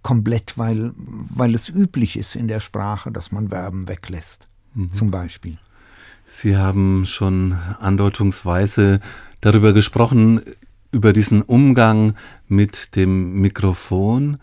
komplett, 0.02 0.57
weil, 0.57 0.92
weil 0.97 1.54
es 1.54 1.69
üblich 1.69 2.16
ist 2.16 2.37
in 2.37 2.49
der 2.49 2.61
Sprache, 2.61 3.11
dass 3.11 3.33
man 3.33 3.49
Verben 3.49 3.88
weglässt, 3.88 4.49
mhm. 4.75 4.92
zum 4.92 5.11
Beispiel. 5.11 5.59
Sie 6.25 6.57
haben 6.57 7.07
schon 7.07 7.57
andeutungsweise 7.80 9.00
darüber 9.40 9.73
gesprochen, 9.73 10.40
über 10.92 11.12
diesen 11.12 11.42
Umgang 11.42 12.14
mit 12.49 12.97
dem 12.97 13.40
Mikrofon. 13.40 14.38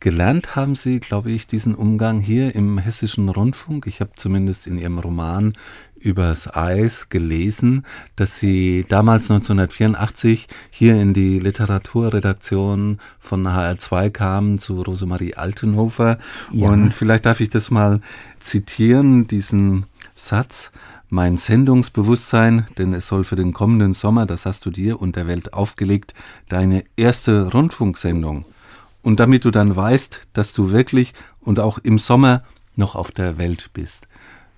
Gelernt 0.00 0.54
haben 0.54 0.74
Sie, 0.74 1.00
glaube 1.00 1.30
ich, 1.30 1.46
diesen 1.46 1.74
Umgang 1.74 2.20
hier 2.20 2.54
im 2.54 2.78
Hessischen 2.78 3.28
Rundfunk. 3.28 3.86
Ich 3.86 4.00
habe 4.00 4.12
zumindest 4.16 4.66
in 4.66 4.78
Ihrem 4.78 4.98
Roman 4.98 5.54
übers 6.00 6.54
Eis 6.54 7.08
gelesen, 7.08 7.84
dass 8.16 8.38
Sie 8.38 8.84
damals 8.88 9.30
1984 9.30 10.48
hier 10.70 11.00
in 11.00 11.14
die 11.14 11.38
Literaturredaktion 11.38 12.98
von 13.18 13.46
HR2 13.46 14.10
kamen 14.10 14.58
zu 14.58 14.82
Rosemarie 14.82 15.34
Altenhofer. 15.34 16.18
Ja. 16.52 16.68
Und 16.68 16.94
vielleicht 16.94 17.26
darf 17.26 17.40
ich 17.40 17.50
das 17.50 17.70
mal 17.70 18.00
zitieren, 18.40 19.26
diesen 19.26 19.86
Satz. 20.14 20.70
Mein 21.10 21.38
Sendungsbewusstsein, 21.38 22.66
denn 22.76 22.92
es 22.92 23.06
soll 23.06 23.24
für 23.24 23.36
den 23.36 23.54
kommenden 23.54 23.94
Sommer, 23.94 24.26
das 24.26 24.44
hast 24.44 24.66
du 24.66 24.70
dir 24.70 25.00
und 25.00 25.16
der 25.16 25.26
Welt 25.26 25.54
aufgelegt, 25.54 26.12
deine 26.50 26.84
erste 26.96 27.50
Rundfunksendung 27.50 28.44
und 29.02 29.18
damit 29.18 29.46
du 29.46 29.50
dann 29.50 29.74
weißt, 29.74 30.20
dass 30.34 30.52
du 30.52 30.70
wirklich 30.70 31.14
und 31.40 31.60
auch 31.60 31.78
im 31.78 31.98
Sommer 31.98 32.42
noch 32.76 32.94
auf 32.94 33.10
der 33.10 33.38
Welt 33.38 33.70
bist. 33.72 34.06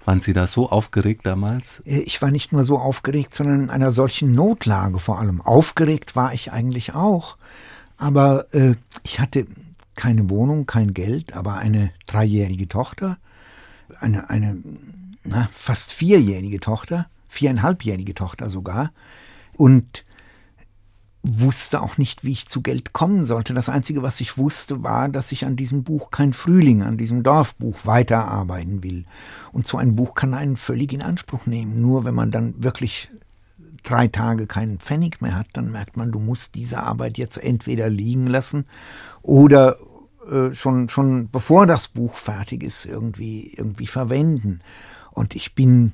Waren 0.04 0.20
Sie 0.20 0.32
da 0.32 0.46
so 0.46 0.70
aufgeregt 0.70 1.26
damals? 1.26 1.82
Äh, 1.84 2.00
ich 2.00 2.20
war 2.22 2.30
nicht 2.30 2.52
nur 2.52 2.64
so 2.64 2.78
aufgeregt, 2.78 3.34
sondern 3.34 3.64
in 3.64 3.70
einer 3.70 3.92
solchen 3.92 4.34
Notlage 4.34 4.98
vor 4.98 5.18
allem. 5.18 5.40
Aufgeregt 5.40 6.16
war 6.16 6.32
ich 6.32 6.52
eigentlich 6.52 6.94
auch, 6.94 7.36
aber 7.96 8.52
äh, 8.54 8.74
ich 9.02 9.20
hatte 9.20 9.46
keine 9.94 10.30
Wohnung, 10.30 10.66
kein 10.66 10.94
Geld, 10.94 11.34
aber 11.34 11.56
eine 11.56 11.90
dreijährige 12.06 12.68
Tochter, 12.68 13.18
eine, 14.00 14.30
eine 14.30 14.56
na, 15.24 15.48
fast 15.52 15.92
vierjährige 15.92 16.60
Tochter, 16.60 17.06
viereinhalbjährige 17.28 18.14
Tochter 18.14 18.48
sogar. 18.48 18.92
Und 19.56 20.04
wusste 21.22 21.82
auch 21.82 21.98
nicht, 21.98 22.24
wie 22.24 22.32
ich 22.32 22.48
zu 22.48 22.62
Geld 22.62 22.92
kommen 22.92 23.24
sollte. 23.24 23.52
Das 23.52 23.68
Einzige, 23.68 24.02
was 24.02 24.20
ich 24.20 24.38
wusste, 24.38 24.82
war, 24.82 25.08
dass 25.08 25.32
ich 25.32 25.44
an 25.44 25.56
diesem 25.56 25.84
Buch 25.84 26.10
Kein 26.10 26.32
Frühling, 26.32 26.82
an 26.82 26.96
diesem 26.96 27.22
Dorfbuch 27.22 27.80
weiterarbeiten 27.84 28.82
will. 28.82 29.04
Und 29.52 29.66
so 29.66 29.76
ein 29.76 29.96
Buch 29.96 30.14
kann 30.14 30.32
einen 30.32 30.56
völlig 30.56 30.92
in 30.92 31.02
Anspruch 31.02 31.46
nehmen. 31.46 31.80
Nur 31.82 32.04
wenn 32.04 32.14
man 32.14 32.30
dann 32.30 32.54
wirklich 32.62 33.10
drei 33.82 34.08
Tage 34.08 34.46
keinen 34.46 34.78
Pfennig 34.78 35.20
mehr 35.20 35.36
hat, 35.36 35.48
dann 35.52 35.70
merkt 35.70 35.96
man, 35.96 36.12
du 36.12 36.18
musst 36.18 36.54
diese 36.54 36.82
Arbeit 36.82 37.18
jetzt 37.18 37.36
entweder 37.36 37.88
liegen 37.88 38.26
lassen 38.26 38.64
oder 39.22 39.76
äh, 40.30 40.52
schon, 40.52 40.88
schon 40.88 41.30
bevor 41.30 41.66
das 41.66 41.88
Buch 41.88 42.14
fertig 42.14 42.62
ist, 42.62 42.86
irgendwie, 42.86 43.52
irgendwie 43.56 43.86
verwenden. 43.86 44.60
Und 45.12 45.34
ich 45.34 45.54
bin 45.54 45.92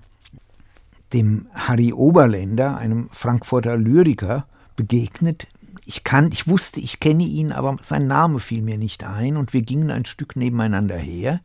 dem 1.13 1.47
Harry 1.55 1.93
Oberländer, 1.93 2.77
einem 2.77 3.09
Frankfurter 3.11 3.77
Lyriker, 3.77 4.47
begegnet. 4.77 5.47
Ich 5.85 6.05
kann, 6.05 6.31
ich 6.33 6.49
wusste, 6.49 6.81
ich 6.81 7.01
kenne 7.01 7.25
ihn, 7.25 7.53
aber 7.53 7.77
sein 7.81 8.07
Name 8.07 8.41
fiel 8.41 8.61
mir 8.61 8.77
nicht 8.77 9.05
ein 9.05 9.37
und 9.37 9.53
wir 9.53 9.63
gingen 9.63 9.91
ein 9.91 10.05
Stück 10.05 10.37
nebeneinander 10.37 10.97
her. 10.97 11.41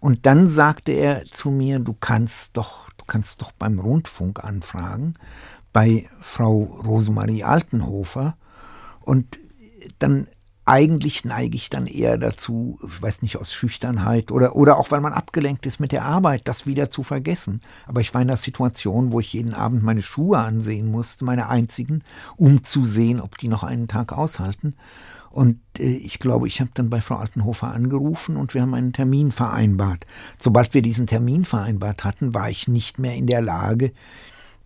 Und 0.00 0.24
dann 0.26 0.46
sagte 0.46 0.92
er 0.92 1.24
zu 1.24 1.50
mir, 1.50 1.78
du 1.78 1.94
kannst 1.94 2.56
doch, 2.56 2.88
du 2.96 3.04
kannst 3.06 3.42
doch 3.42 3.52
beim 3.52 3.78
Rundfunk 3.78 4.42
anfragen, 4.42 5.14
bei 5.72 6.08
Frau 6.20 6.62
Rosemarie 6.62 7.44
Altenhofer. 7.44 8.36
Und 9.00 9.38
dann 9.98 10.26
eigentlich 10.72 11.26
neige 11.26 11.54
ich 11.54 11.68
dann 11.68 11.84
eher 11.84 12.16
dazu, 12.16 12.78
ich 12.82 13.02
weiß 13.02 13.20
nicht, 13.20 13.36
aus 13.36 13.52
Schüchternheit 13.52 14.32
oder, 14.32 14.56
oder 14.56 14.78
auch 14.78 14.90
weil 14.90 15.02
man 15.02 15.12
abgelenkt 15.12 15.66
ist 15.66 15.80
mit 15.80 15.92
der 15.92 16.06
Arbeit, 16.06 16.48
das 16.48 16.64
wieder 16.64 16.88
zu 16.88 17.02
vergessen. 17.02 17.60
Aber 17.86 18.00
ich 18.00 18.14
war 18.14 18.22
in 18.22 18.30
einer 18.30 18.38
Situation, 18.38 19.12
wo 19.12 19.20
ich 19.20 19.34
jeden 19.34 19.52
Abend 19.52 19.82
meine 19.82 20.00
Schuhe 20.00 20.38
ansehen 20.38 20.90
musste, 20.90 21.26
meine 21.26 21.50
einzigen, 21.50 22.02
um 22.38 22.64
zu 22.64 22.86
sehen, 22.86 23.20
ob 23.20 23.36
die 23.36 23.48
noch 23.48 23.64
einen 23.64 23.86
Tag 23.86 24.14
aushalten. 24.14 24.74
Und 25.28 25.60
äh, 25.78 25.94
ich 25.94 26.18
glaube, 26.18 26.48
ich 26.48 26.62
habe 26.62 26.70
dann 26.72 26.88
bei 26.88 27.02
Frau 27.02 27.16
Altenhofer 27.16 27.70
angerufen 27.70 28.38
und 28.38 28.54
wir 28.54 28.62
haben 28.62 28.72
einen 28.72 28.94
Termin 28.94 29.30
vereinbart. 29.30 30.06
Sobald 30.38 30.72
wir 30.72 30.80
diesen 30.80 31.06
Termin 31.06 31.44
vereinbart 31.44 32.02
hatten, 32.02 32.32
war 32.32 32.48
ich 32.48 32.66
nicht 32.66 32.98
mehr 32.98 33.14
in 33.14 33.26
der 33.26 33.42
Lage, 33.42 33.92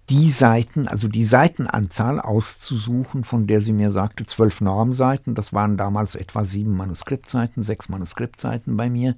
die 0.08 0.30
Seiten, 0.30 0.86
also 0.86 1.08
die 1.08 1.24
Seitenanzahl 1.24 2.20
auszusuchen, 2.20 3.24
von 3.24 3.46
der 3.46 3.60
sie 3.60 3.72
mir 3.72 3.90
sagte, 3.90 4.24
zwölf 4.24 4.60
Normseiten. 4.60 5.34
Das 5.34 5.52
waren 5.52 5.76
damals 5.76 6.14
etwa 6.14 6.44
sieben 6.44 6.76
Manuskriptseiten, 6.76 7.62
sechs 7.62 7.88
Manuskriptseiten 7.88 8.76
bei 8.76 8.88
mir. 8.88 9.16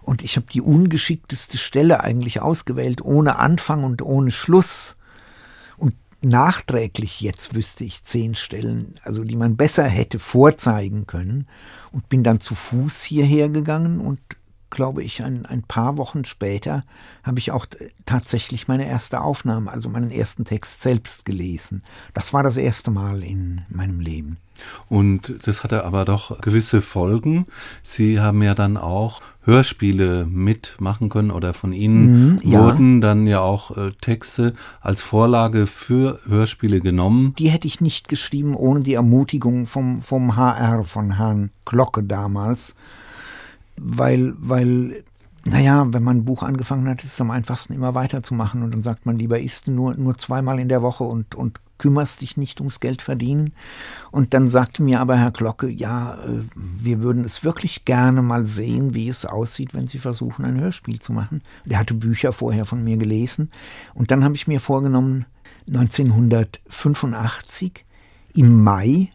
Und 0.00 0.22
ich 0.22 0.36
habe 0.36 0.46
die 0.52 0.60
ungeschickteste 0.60 1.58
Stelle 1.58 2.02
eigentlich 2.02 2.40
ausgewählt, 2.40 3.02
ohne 3.02 3.36
Anfang 3.36 3.82
und 3.82 4.02
ohne 4.02 4.30
Schluss. 4.30 4.96
Und 5.76 5.94
nachträglich 6.20 7.20
jetzt 7.20 7.54
wüsste 7.56 7.84
ich 7.84 8.04
zehn 8.04 8.36
Stellen, 8.36 9.00
also 9.02 9.24
die 9.24 9.36
man 9.36 9.56
besser 9.56 9.84
hätte 9.84 10.20
vorzeigen 10.20 11.06
können. 11.08 11.48
Und 11.90 12.08
bin 12.08 12.22
dann 12.22 12.40
zu 12.40 12.54
Fuß 12.54 13.02
hierher 13.02 13.48
gegangen 13.48 14.00
und 14.00 14.20
glaube 14.72 15.04
ich, 15.04 15.22
ein, 15.22 15.46
ein 15.46 15.62
paar 15.62 15.96
Wochen 15.96 16.24
später 16.24 16.82
habe 17.22 17.38
ich 17.38 17.52
auch 17.52 17.66
tatsächlich 18.06 18.66
meine 18.66 18.88
erste 18.88 19.20
Aufnahme, 19.20 19.70
also 19.70 19.88
meinen 19.88 20.10
ersten 20.10 20.44
Text 20.44 20.82
selbst 20.82 21.24
gelesen. 21.24 21.84
Das 22.14 22.32
war 22.32 22.42
das 22.42 22.56
erste 22.56 22.90
Mal 22.90 23.22
in 23.22 23.62
meinem 23.68 24.00
Leben. 24.00 24.38
Und 24.88 25.46
das 25.46 25.62
hatte 25.62 25.84
aber 25.84 26.04
doch 26.04 26.40
gewisse 26.40 26.80
Folgen. 26.80 27.46
Sie 27.82 28.20
haben 28.20 28.42
ja 28.42 28.54
dann 28.54 28.76
auch 28.76 29.20
Hörspiele 29.44 30.26
mitmachen 30.26 31.08
können 31.08 31.30
oder 31.30 31.52
von 31.52 31.72
Ihnen 31.72 32.32
mhm, 32.32 32.38
ja. 32.42 32.60
wurden 32.60 33.00
dann 33.00 33.26
ja 33.26 33.40
auch 33.40 33.76
äh, 33.76 33.90
Texte 34.00 34.54
als 34.80 35.02
Vorlage 35.02 35.66
für 35.66 36.20
Hörspiele 36.28 36.80
genommen. 36.80 37.34
Die 37.38 37.48
hätte 37.48 37.66
ich 37.66 37.80
nicht 37.80 38.08
geschrieben 38.08 38.54
ohne 38.54 38.80
die 38.80 38.94
Ermutigung 38.94 39.66
vom, 39.66 40.00
vom 40.00 40.36
HR, 40.36 40.84
von 40.84 41.16
Herrn 41.16 41.50
Glocke 41.64 42.02
damals 42.02 42.74
weil, 43.82 44.34
weil, 44.38 45.04
naja, 45.44 45.86
wenn 45.92 46.02
man 46.02 46.18
ein 46.18 46.24
Buch 46.24 46.42
angefangen 46.42 46.88
hat, 46.88 47.02
ist 47.02 47.14
es 47.14 47.20
am 47.20 47.30
einfachsten 47.30 47.74
immer 47.74 47.94
weiterzumachen 47.94 48.62
und 48.62 48.72
dann 48.72 48.82
sagt 48.82 49.06
man 49.06 49.18
lieber 49.18 49.40
isst 49.40 49.68
nur, 49.68 49.94
nur 49.94 50.18
zweimal 50.18 50.60
in 50.60 50.68
der 50.68 50.82
Woche 50.82 51.04
und, 51.04 51.34
und 51.34 51.60
kümmerst 51.78 52.20
dich 52.22 52.36
nicht 52.36 52.60
ums 52.60 52.78
Geld 52.78 53.02
verdienen. 53.02 53.54
Und 54.12 54.34
dann 54.34 54.46
sagte 54.46 54.84
mir 54.84 55.00
aber 55.00 55.18
Herr 55.18 55.32
Glocke, 55.32 55.68
ja, 55.68 56.14
äh, 56.14 56.42
wir 56.54 57.00
würden 57.00 57.24
es 57.24 57.42
wirklich 57.42 57.84
gerne 57.84 58.22
mal 58.22 58.44
sehen, 58.44 58.94
wie 58.94 59.08
es 59.08 59.26
aussieht, 59.26 59.74
wenn 59.74 59.88
Sie 59.88 59.98
versuchen, 59.98 60.44
ein 60.44 60.60
Hörspiel 60.60 61.00
zu 61.00 61.12
machen. 61.12 61.42
Der 61.64 61.80
hatte 61.80 61.94
Bücher 61.94 62.32
vorher 62.32 62.66
von 62.66 62.84
mir 62.84 62.96
gelesen. 62.96 63.50
Und 63.94 64.12
dann 64.12 64.22
habe 64.22 64.36
ich 64.36 64.46
mir 64.46 64.60
vorgenommen, 64.60 65.26
1985 65.66 67.84
im 68.34 68.62
Mai, 68.62 69.10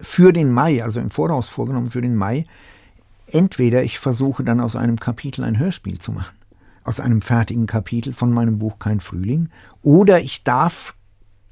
für 0.00 0.32
den 0.32 0.52
Mai, 0.52 0.84
also 0.84 1.00
im 1.00 1.10
Voraus 1.10 1.48
vorgenommen 1.48 1.90
für 1.90 2.02
den 2.02 2.14
Mai, 2.14 2.46
entweder 3.34 3.82
ich 3.82 3.98
versuche 3.98 4.44
dann 4.44 4.60
aus 4.60 4.76
einem 4.76 4.98
Kapitel 4.98 5.44
ein 5.44 5.58
Hörspiel 5.58 5.98
zu 5.98 6.12
machen, 6.12 6.36
aus 6.84 7.00
einem 7.00 7.22
fertigen 7.22 7.66
Kapitel 7.66 8.12
von 8.12 8.32
meinem 8.32 8.58
Buch 8.58 8.78
Kein 8.78 9.00
Frühling, 9.00 9.48
oder 9.82 10.20
ich 10.20 10.44
darf 10.44 10.94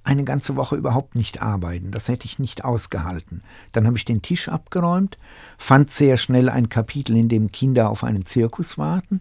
eine 0.04 0.25
ganze 0.25 0.56
Woche 0.56 0.76
überhaupt 0.76 1.14
nicht 1.14 1.42
arbeiten. 1.42 1.90
Das 1.90 2.08
hätte 2.08 2.25
ich 2.25 2.38
nicht 2.38 2.64
ausgehalten. 2.64 3.42
Dann 3.73 3.87
habe 3.87 3.99
ich 3.99 4.06
den 4.06 4.23
Tisch 4.23 4.49
abgeräumt, 4.49 5.18
fand 5.58 5.90
sehr 5.90 6.16
schnell 6.16 6.49
ein 6.49 6.70
Kapitel, 6.70 7.14
in 7.14 7.28
dem 7.28 7.52
Kinder 7.52 7.90
auf 7.90 8.04
einen 8.04 8.25
Zirkus 8.25 8.78
warten, 8.78 9.20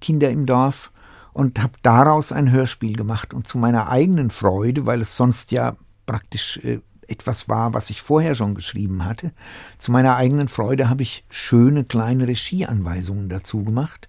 Kinder 0.00 0.28
im 0.30 0.44
Dorf, 0.44 0.92
und 1.32 1.62
habe 1.62 1.74
daraus 1.82 2.32
ein 2.32 2.50
Hörspiel 2.50 2.94
gemacht. 2.94 3.32
Und 3.32 3.46
zu 3.48 3.56
meiner 3.56 3.88
eigenen 3.88 4.30
Freude, 4.30 4.84
weil 4.84 5.00
es 5.00 5.16
sonst 5.16 5.52
ja 5.52 5.76
praktisch 6.04 6.58
äh, 6.58 6.80
etwas 7.10 7.48
war, 7.48 7.74
was 7.74 7.90
ich 7.90 8.02
vorher 8.02 8.34
schon 8.34 8.54
geschrieben 8.54 9.04
hatte. 9.04 9.32
Zu 9.78 9.92
meiner 9.92 10.16
eigenen 10.16 10.48
Freude 10.48 10.88
habe 10.88 11.02
ich 11.02 11.24
schöne 11.28 11.84
kleine 11.84 12.28
Regieanweisungen 12.28 13.28
dazu 13.28 13.62
gemacht, 13.64 14.08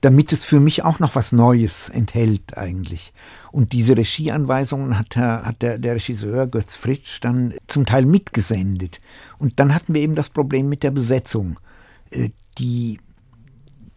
damit 0.00 0.32
es 0.32 0.44
für 0.44 0.60
mich 0.60 0.82
auch 0.82 0.98
noch 0.98 1.14
was 1.14 1.32
Neues 1.32 1.88
enthält 1.88 2.56
eigentlich. 2.56 3.12
Und 3.52 3.72
diese 3.72 3.96
Regieanweisungen 3.96 4.98
hat, 4.98 5.14
der, 5.14 5.42
hat 5.44 5.62
der, 5.62 5.78
der 5.78 5.94
Regisseur 5.96 6.46
Götz 6.46 6.74
Fritsch 6.74 7.18
dann 7.20 7.54
zum 7.66 7.84
Teil 7.84 8.06
mitgesendet. 8.06 9.00
Und 9.38 9.60
dann 9.60 9.74
hatten 9.74 9.92
wir 9.92 10.00
eben 10.00 10.14
das 10.14 10.30
Problem 10.30 10.68
mit 10.68 10.82
der 10.82 10.90
Besetzung. 10.92 11.58
Äh, 12.10 12.30
die 12.58 12.98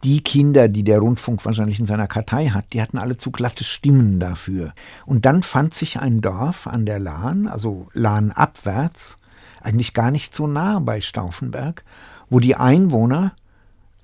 die 0.03 0.21
Kinder, 0.21 0.67
die 0.67 0.83
der 0.83 0.99
Rundfunk 0.99 1.45
wahrscheinlich 1.45 1.79
in 1.79 1.85
seiner 1.85 2.07
Kartei 2.07 2.47
hat, 2.47 2.73
die 2.73 2.81
hatten 2.81 2.97
alle 2.97 3.17
zu 3.17 3.31
glatte 3.31 3.63
Stimmen 3.63 4.19
dafür. 4.19 4.73
Und 5.05 5.25
dann 5.25 5.43
fand 5.43 5.73
sich 5.73 5.99
ein 5.99 6.21
Dorf 6.21 6.67
an 6.67 6.85
der 6.85 6.99
Lahn, 6.99 7.47
also 7.47 7.87
Lahn 7.93 8.31
abwärts, 8.31 9.19
eigentlich 9.61 9.93
gar 9.93 10.11
nicht 10.11 10.35
so 10.35 10.45
nah 10.45 10.79
bei 10.79 10.99
Stauffenberg, 10.99 11.83
wo 12.29 12.39
die 12.39 12.55
Einwohner 12.55 13.33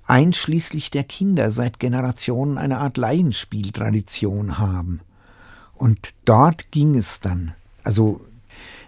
einschließlich 0.06 0.90
der 0.90 1.04
Kinder 1.04 1.50
seit 1.50 1.78
Generationen 1.78 2.58
eine 2.58 2.78
Art 2.78 2.96
Laienspieltradition 2.96 4.58
haben. 4.58 5.00
Und 5.74 6.14
dort 6.24 6.72
ging 6.72 6.96
es 6.96 7.20
dann. 7.20 7.52
Also 7.84 8.20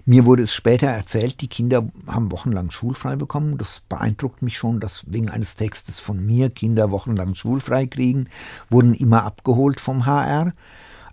mir 0.05 0.27
wurde 0.27 0.43
es 0.43 0.53
später 0.53 0.89
erzählt, 0.89 1.41
die 1.41 1.49
Kinder 1.49 1.89
haben 2.07 2.33
wochenlang 2.33 2.71
schulfrei 2.71 3.15
bekommen. 3.15 3.57
Das 3.59 3.83
beeindruckt 3.89 4.43
mich 4.43 4.59
schon, 4.59 4.81
dass 4.81 5.05
wegen 5.07 5.29
eines 5.29 5.55
Textes 5.55 6.01
von 6.01 6.25
mir 6.25 6.51
Kinder 6.51 6.91
wochenlang 6.91 7.35
schulfrei 7.35 7.87
kriegen, 7.87 8.29
wurden 8.69 8.95
immer 8.95 9.23
abgeholt 9.25 9.81
vom 9.81 10.05
HR. 10.07 10.55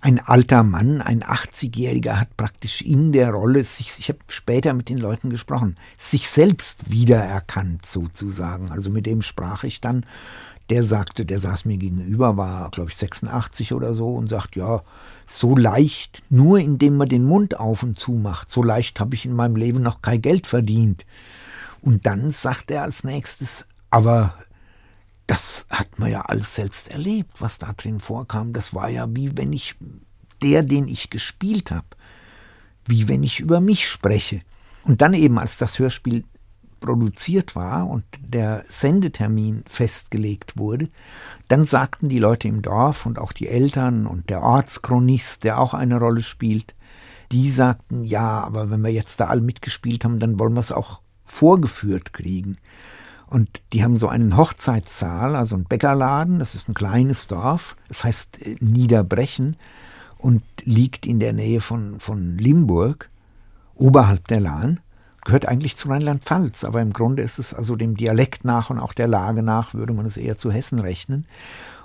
Ein 0.01 0.19
alter 0.19 0.63
Mann, 0.63 1.01
ein 1.01 1.23
80-Jähriger, 1.23 2.19
hat 2.19 2.35
praktisch 2.37 2.81
in 2.81 3.11
der 3.11 3.31
Rolle 3.31 3.63
sich, 3.63 3.99
ich 3.99 4.09
habe 4.09 4.19
später 4.29 4.73
mit 4.73 4.87
den 4.87 4.97
Leuten 4.97 5.29
gesprochen, 5.29 5.75
sich 5.97 6.29
selbst 6.29 6.89
wiedererkannt 6.89 7.85
sozusagen. 7.85 8.71
Also 8.71 8.89
mit 8.89 9.05
dem 9.05 9.21
sprach 9.21 9.65
ich 9.65 9.81
dann. 9.81 10.05
Der 10.69 10.83
sagte, 10.83 11.25
der 11.25 11.39
saß 11.39 11.65
mir 11.65 11.77
gegenüber, 11.77 12.37
war, 12.37 12.69
glaube 12.71 12.91
ich, 12.91 12.95
86 12.95 13.73
oder 13.73 13.93
so 13.93 14.15
und 14.15 14.27
sagt, 14.27 14.55
ja, 14.55 14.83
so 15.29 15.55
leicht, 15.55 16.23
nur 16.29 16.57
indem 16.57 16.97
man 16.97 17.07
den 17.07 17.23
Mund 17.23 17.59
auf 17.59 17.83
und 17.83 17.99
zu 17.99 18.13
macht, 18.13 18.49
so 18.49 18.63
leicht 18.63 18.99
habe 18.99 19.13
ich 19.13 19.25
in 19.25 19.35
meinem 19.35 19.55
Leben 19.55 19.83
noch 19.83 20.01
kein 20.01 20.21
Geld 20.21 20.47
verdient. 20.47 21.05
Und 21.81 22.07
dann 22.07 22.31
sagt 22.31 22.71
er 22.71 22.81
als 22.81 23.03
nächstes, 23.03 23.67
aber 23.91 24.33
das 25.27 25.67
hat 25.69 25.99
man 25.99 26.09
ja 26.09 26.21
alles 26.21 26.55
selbst 26.55 26.89
erlebt, 26.89 27.41
was 27.41 27.59
da 27.59 27.73
drin 27.73 27.99
vorkam. 27.99 28.53
Das 28.53 28.73
war 28.73 28.89
ja 28.89 29.05
wie 29.15 29.37
wenn 29.37 29.53
ich 29.53 29.75
der, 30.41 30.63
den 30.63 30.87
ich 30.87 31.11
gespielt 31.11 31.69
habe, 31.69 31.87
wie 32.87 33.07
wenn 33.07 33.21
ich 33.21 33.39
über 33.39 33.61
mich 33.61 33.87
spreche. 33.87 34.41
Und 34.83 35.01
dann 35.01 35.13
eben, 35.13 35.37
als 35.37 35.59
das 35.59 35.77
Hörspiel 35.77 36.23
produziert 36.79 37.55
war 37.55 37.87
und 37.87 38.03
der 38.19 38.63
Sendetermin 38.67 39.63
festgelegt 39.67 40.57
wurde, 40.57 40.89
dann 41.47 41.65
sagten 41.65 42.09
die 42.09 42.19
Leute 42.19 42.47
im 42.47 42.61
Dorf 42.61 43.05
und 43.05 43.19
auch 43.19 43.31
die 43.31 43.47
Eltern 43.47 44.05
und 44.05 44.29
der 44.29 44.41
Ortschronist, 44.41 45.43
der 45.43 45.59
auch 45.59 45.73
eine 45.73 45.99
Rolle 45.99 46.21
spielt, 46.21 46.75
die 47.31 47.49
sagten, 47.49 48.03
ja, 48.03 48.41
aber 48.41 48.69
wenn 48.69 48.81
wir 48.81 48.91
jetzt 48.91 49.19
da 49.19 49.27
alle 49.27 49.41
mitgespielt 49.41 50.03
haben, 50.03 50.19
dann 50.19 50.39
wollen 50.39 50.53
wir 50.53 50.59
es 50.59 50.71
auch 50.71 51.01
vorgeführt 51.25 52.13
kriegen. 52.13 52.57
Und 53.27 53.61
die 53.73 53.83
haben 53.83 53.95
so 53.95 54.07
einen 54.07 54.35
Hochzeitssaal, 54.35 55.35
also 55.35 55.55
einen 55.55 55.65
Bäckerladen, 55.65 56.39
das 56.39 56.55
ist 56.55 56.67
ein 56.67 56.73
kleines 56.73 57.27
Dorf, 57.27 57.75
das 57.87 58.03
heißt 58.03 58.41
äh, 58.41 58.55
Niederbrechen. 58.59 59.55
und 60.17 60.43
liegt 60.63 61.05
in 61.05 61.19
der 61.19 61.33
Nähe 61.33 61.61
von, 61.61 61.99
von 61.99 62.37
Limburg, 62.37 63.09
oberhalb 63.75 64.27
der 64.27 64.41
Lahn 64.41 64.79
gehört 65.29 65.47
eigentlich 65.47 65.77
zu 65.77 65.89
Rheinland-Pfalz, 65.89 66.63
aber 66.63 66.81
im 66.81 66.91
Grunde 66.91 67.21
ist 67.21 67.37
es 67.37 67.53
also 67.53 67.75
dem 67.75 67.95
Dialekt 67.95 68.45
nach 68.45 68.71
und 68.71 68.79
auch 68.79 68.93
der 68.93 69.07
Lage 69.07 69.43
nach, 69.43 69.75
würde 69.75 69.93
man 69.93 70.07
es 70.07 70.17
eher 70.17 70.37
zu 70.37 70.51
Hessen 70.51 70.79
rechnen. 70.79 71.27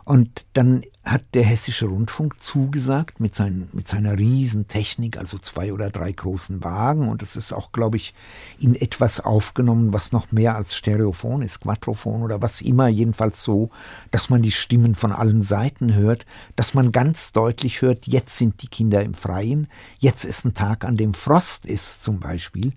Und 0.04 0.46
dann 0.54 0.82
hat 1.04 1.22
der 1.34 1.44
Hessische 1.44 1.86
Rundfunk 1.86 2.40
zugesagt 2.40 3.20
mit, 3.20 3.34
sein, 3.34 3.68
mit 3.72 3.86
seiner 3.86 4.18
Riesentechnik, 4.18 5.18
also 5.18 5.36
zwei 5.36 5.72
oder 5.72 5.90
drei 5.90 6.10
großen 6.10 6.64
Wagen. 6.64 7.08
Und 7.08 7.22
es 7.22 7.36
ist 7.36 7.52
auch, 7.52 7.72
glaube 7.72 7.98
ich, 7.98 8.14
in 8.58 8.74
etwas 8.74 9.20
aufgenommen, 9.20 9.92
was 9.92 10.12
noch 10.12 10.32
mehr 10.32 10.56
als 10.56 10.74
Stereophon 10.74 11.42
ist, 11.42 11.60
Quattrophon 11.60 12.22
oder 12.22 12.40
was 12.40 12.62
immer, 12.62 12.88
jedenfalls 12.88 13.44
so, 13.44 13.70
dass 14.10 14.30
man 14.30 14.40
die 14.40 14.50
Stimmen 14.50 14.94
von 14.94 15.12
allen 15.12 15.42
Seiten 15.42 15.94
hört, 15.94 16.24
dass 16.56 16.72
man 16.72 16.90
ganz 16.90 17.32
deutlich 17.32 17.82
hört, 17.82 18.06
jetzt 18.06 18.36
sind 18.38 18.62
die 18.62 18.68
Kinder 18.68 19.02
im 19.02 19.14
Freien, 19.14 19.68
jetzt 19.98 20.24
ist 20.24 20.46
ein 20.46 20.54
Tag, 20.54 20.84
an 20.84 20.96
dem 20.96 21.12
Frost 21.12 21.66
ist 21.66 22.02
zum 22.02 22.18
Beispiel. 22.18 22.72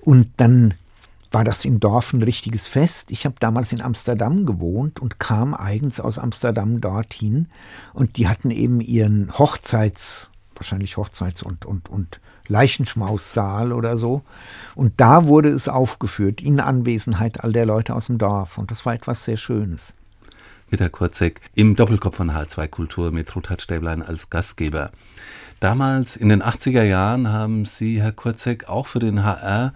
Und 0.00 0.28
dann 0.36 0.74
war 1.36 1.44
das 1.44 1.66
im 1.66 1.80
Dorf 1.80 2.14
ein 2.14 2.22
richtiges 2.22 2.66
Fest. 2.66 3.12
Ich 3.12 3.26
habe 3.26 3.34
damals 3.38 3.70
in 3.70 3.82
Amsterdam 3.82 4.46
gewohnt 4.46 5.00
und 5.00 5.20
kam 5.20 5.52
eigens 5.52 6.00
aus 6.00 6.18
Amsterdam 6.18 6.80
dorthin. 6.80 7.48
Und 7.92 8.16
die 8.16 8.26
hatten 8.26 8.50
eben 8.50 8.80
ihren 8.80 9.30
Hochzeits, 9.38 10.30
wahrscheinlich 10.54 10.96
Hochzeits- 10.96 11.42
und, 11.42 11.66
und, 11.66 11.90
und 11.90 12.20
Leichenschmaussaal 12.48 13.74
oder 13.74 13.98
so. 13.98 14.22
Und 14.74 14.94
da 14.96 15.26
wurde 15.26 15.50
es 15.50 15.68
aufgeführt, 15.68 16.40
in 16.40 16.58
Anwesenheit 16.58 17.44
all 17.44 17.52
der 17.52 17.66
Leute 17.66 17.94
aus 17.94 18.06
dem 18.06 18.16
Dorf. 18.16 18.56
Und 18.56 18.70
das 18.70 18.86
war 18.86 18.94
etwas 18.94 19.26
sehr 19.26 19.36
Schönes. 19.36 19.92
Peter 20.70 20.88
Kurzek 20.88 21.42
im 21.54 21.76
Doppelkopf 21.76 22.16
von 22.16 22.30
H2 22.30 22.66
Kultur 22.68 23.12
mit 23.12 23.36
Ruthard 23.36 23.60
Stäblein 23.60 24.02
als 24.02 24.30
Gastgeber. 24.30 24.90
Damals 25.60 26.16
in 26.16 26.28
den 26.28 26.42
80er 26.42 26.82
Jahren 26.82 27.32
haben 27.32 27.64
Sie, 27.64 28.02
Herr 28.02 28.12
Kurzek, 28.12 28.68
auch 28.68 28.86
für 28.86 28.98
den 28.98 29.22
HR 29.22 29.72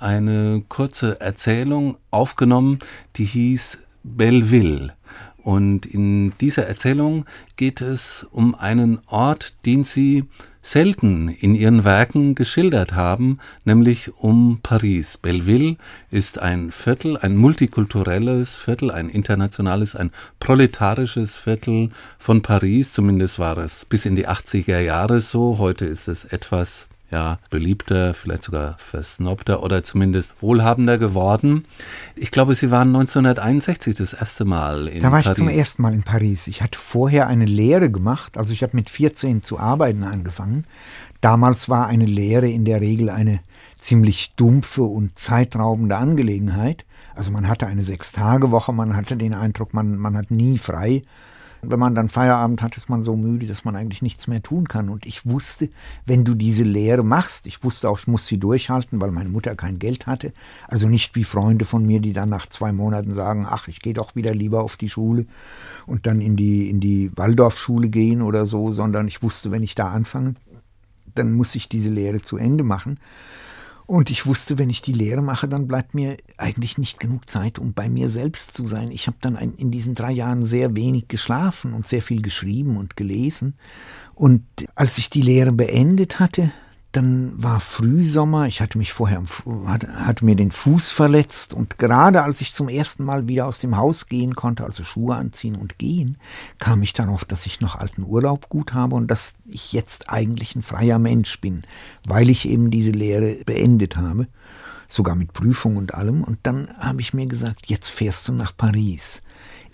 eine 0.00 0.62
kurze 0.68 1.20
Erzählung 1.20 1.96
aufgenommen, 2.10 2.80
die 3.16 3.24
hieß 3.24 3.78
Belleville. 4.02 4.94
Und 5.42 5.84
in 5.84 6.32
dieser 6.38 6.66
Erzählung 6.66 7.26
geht 7.56 7.82
es 7.82 8.26
um 8.30 8.54
einen 8.54 9.00
Ort, 9.06 9.54
den 9.66 9.84
Sie 9.84 10.24
selten 10.62 11.28
in 11.28 11.54
ihren 11.54 11.84
Werken 11.84 12.34
geschildert 12.34 12.94
haben, 12.94 13.38
nämlich 13.66 14.14
um 14.14 14.60
Paris. 14.62 15.18
Belleville 15.18 15.76
ist 16.10 16.38
ein 16.38 16.72
Viertel, 16.72 17.18
ein 17.18 17.36
multikulturelles 17.36 18.54
Viertel, 18.54 18.90
ein 18.90 19.10
internationales, 19.10 19.94
ein 19.94 20.10
proletarisches 20.40 21.36
Viertel 21.36 21.90
von 22.18 22.40
Paris. 22.40 22.94
Zumindest 22.94 23.38
war 23.38 23.58
es 23.58 23.84
bis 23.84 24.06
in 24.06 24.16
die 24.16 24.26
80er 24.26 24.80
Jahre 24.80 25.20
so. 25.20 25.58
Heute 25.58 25.84
ist 25.84 26.08
es 26.08 26.24
etwas 26.24 26.88
ja, 27.14 27.38
beliebter, 27.48 28.12
vielleicht 28.12 28.42
sogar 28.42 28.76
versnobter 28.78 29.62
oder 29.62 29.84
zumindest 29.84 30.42
wohlhabender 30.42 30.98
geworden. 30.98 31.64
Ich 32.16 32.32
glaube, 32.32 32.56
Sie 32.56 32.72
waren 32.72 32.88
1961 32.88 33.94
das 33.94 34.14
erste 34.14 34.44
Mal 34.44 34.88
in 34.88 35.00
Paris. 35.00 35.02
Da 35.02 35.12
war 35.12 35.22
Paris. 35.22 35.28
ich 35.30 35.36
zum 35.36 35.48
ersten 35.48 35.82
Mal 35.82 35.94
in 35.94 36.02
Paris. 36.02 36.48
Ich 36.48 36.60
hatte 36.60 36.76
vorher 36.76 37.28
eine 37.28 37.44
Lehre 37.44 37.88
gemacht, 37.88 38.36
also 38.36 38.52
ich 38.52 38.64
habe 38.64 38.76
mit 38.76 38.90
14 38.90 39.44
zu 39.44 39.60
arbeiten 39.60 40.02
angefangen. 40.02 40.64
Damals 41.20 41.68
war 41.68 41.86
eine 41.86 42.04
Lehre 42.04 42.48
in 42.48 42.64
der 42.64 42.80
Regel 42.80 43.10
eine 43.10 43.38
ziemlich 43.78 44.34
dumpfe 44.34 44.82
und 44.82 45.16
zeitraubende 45.16 45.96
Angelegenheit. 45.96 46.84
Also 47.14 47.30
man 47.30 47.46
hatte 47.46 47.68
eine 47.68 47.84
Sechstagewoche, 47.84 48.72
man 48.72 48.96
hatte 48.96 49.16
den 49.16 49.34
Eindruck, 49.34 49.72
man, 49.72 49.96
man 49.98 50.16
hat 50.16 50.32
nie 50.32 50.58
frei 50.58 51.02
wenn 51.70 51.78
man 51.78 51.94
dann 51.94 52.08
Feierabend 52.08 52.62
hat, 52.62 52.76
ist 52.76 52.88
man 52.88 53.02
so 53.02 53.16
müde, 53.16 53.46
dass 53.46 53.64
man 53.64 53.76
eigentlich 53.76 54.02
nichts 54.02 54.26
mehr 54.26 54.42
tun 54.42 54.68
kann. 54.68 54.88
Und 54.88 55.06
ich 55.06 55.26
wusste, 55.26 55.68
wenn 56.06 56.24
du 56.24 56.34
diese 56.34 56.62
Lehre 56.62 57.04
machst, 57.04 57.46
ich 57.46 57.62
wusste 57.64 57.88
auch, 57.88 57.98
ich 57.98 58.06
muss 58.06 58.26
sie 58.26 58.38
durchhalten, 58.38 59.00
weil 59.00 59.10
meine 59.10 59.30
Mutter 59.30 59.54
kein 59.54 59.78
Geld 59.78 60.06
hatte. 60.06 60.32
Also 60.68 60.88
nicht 60.88 61.16
wie 61.16 61.24
Freunde 61.24 61.64
von 61.64 61.86
mir, 61.86 62.00
die 62.00 62.12
dann 62.12 62.28
nach 62.28 62.46
zwei 62.46 62.72
Monaten 62.72 63.14
sagen, 63.14 63.46
ach, 63.48 63.68
ich 63.68 63.80
gehe 63.80 63.94
doch 63.94 64.16
wieder 64.16 64.34
lieber 64.34 64.62
auf 64.62 64.76
die 64.76 64.88
Schule 64.88 65.26
und 65.86 66.06
dann 66.06 66.20
in 66.20 66.36
die, 66.36 66.70
in 66.70 66.80
die 66.80 67.10
Waldorfschule 67.16 67.88
gehen 67.88 68.22
oder 68.22 68.46
so, 68.46 68.70
sondern 68.70 69.08
ich 69.08 69.22
wusste, 69.22 69.50
wenn 69.50 69.62
ich 69.62 69.74
da 69.74 69.90
anfange, 69.90 70.34
dann 71.14 71.32
muss 71.32 71.54
ich 71.54 71.68
diese 71.68 71.90
Lehre 71.90 72.22
zu 72.22 72.36
Ende 72.36 72.64
machen. 72.64 72.98
Und 73.86 74.08
ich 74.08 74.24
wusste, 74.24 74.58
wenn 74.58 74.70
ich 74.70 74.80
die 74.80 74.92
Lehre 74.92 75.20
mache, 75.20 75.46
dann 75.46 75.68
bleibt 75.68 75.94
mir 75.94 76.16
eigentlich 76.38 76.78
nicht 76.78 76.98
genug 76.98 77.28
Zeit, 77.28 77.58
um 77.58 77.74
bei 77.74 77.90
mir 77.90 78.08
selbst 78.08 78.56
zu 78.56 78.66
sein. 78.66 78.90
Ich 78.90 79.06
habe 79.06 79.18
dann 79.20 79.36
in 79.36 79.70
diesen 79.70 79.94
drei 79.94 80.10
Jahren 80.10 80.44
sehr 80.44 80.74
wenig 80.74 81.08
geschlafen 81.08 81.74
und 81.74 81.86
sehr 81.86 82.00
viel 82.00 82.22
geschrieben 82.22 82.78
und 82.78 82.96
gelesen. 82.96 83.54
Und 84.14 84.42
als 84.74 84.96
ich 84.96 85.10
die 85.10 85.22
Lehre 85.22 85.52
beendet 85.52 86.18
hatte, 86.18 86.50
dann 86.96 87.32
war 87.42 87.58
Frühsommer, 87.58 88.46
ich 88.46 88.60
hatte 88.60 88.78
mich 88.78 88.92
vorher, 88.92 89.22
hatte, 89.66 90.06
hatte, 90.06 90.24
mir 90.24 90.36
den 90.36 90.52
Fuß 90.52 90.90
verletzt 90.90 91.52
und 91.52 91.78
gerade 91.78 92.22
als 92.22 92.40
ich 92.40 92.52
zum 92.52 92.68
ersten 92.68 93.04
Mal 93.04 93.26
wieder 93.26 93.46
aus 93.46 93.58
dem 93.58 93.76
Haus 93.76 94.06
gehen 94.06 94.36
konnte, 94.36 94.64
also 94.64 94.84
Schuhe 94.84 95.16
anziehen 95.16 95.56
und 95.56 95.78
gehen, 95.78 96.18
kam 96.60 96.82
ich 96.82 96.92
darauf, 96.92 97.24
dass 97.24 97.46
ich 97.46 97.60
noch 97.60 97.74
alten 97.74 98.04
Urlaub 98.04 98.48
gut 98.48 98.74
habe 98.74 98.94
und 98.94 99.08
dass 99.08 99.34
ich 99.44 99.72
jetzt 99.72 100.08
eigentlich 100.08 100.54
ein 100.54 100.62
freier 100.62 101.00
Mensch 101.00 101.40
bin, 101.40 101.64
weil 102.06 102.30
ich 102.30 102.48
eben 102.48 102.70
diese 102.70 102.92
Lehre 102.92 103.38
beendet 103.44 103.96
habe, 103.96 104.28
sogar 104.86 105.16
mit 105.16 105.32
Prüfung 105.32 105.76
und 105.76 105.94
allem. 105.94 106.22
Und 106.22 106.38
dann 106.44 106.68
habe 106.78 107.00
ich 107.00 107.12
mir 107.12 107.26
gesagt, 107.26 107.66
jetzt 107.66 107.88
fährst 107.88 108.28
du 108.28 108.32
nach 108.32 108.56
Paris. 108.56 109.20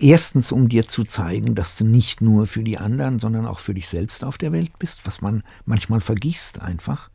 Erstens, 0.03 0.51
um 0.51 0.71
dir 0.71 0.87
zu 0.87 1.05
zeigen, 1.05 1.55
dass 1.55 1.77
du 1.77 1.85
nicht 1.85 2.23
nur 2.23 2.47
für 2.47 2.63
die 2.63 2.79
anderen, 2.79 3.19
sondern 3.19 3.47
auch 3.47 3.59
für 3.59 3.75
dich 3.75 3.87
selbst 3.87 4.25
auf 4.25 4.39
der 4.39 4.51
Welt 4.51 4.79
bist, 4.79 5.07
was 5.07 5.21
man 5.21 5.43
manchmal 5.67 6.01
vergisst 6.01 6.61
einfach 6.61 7.11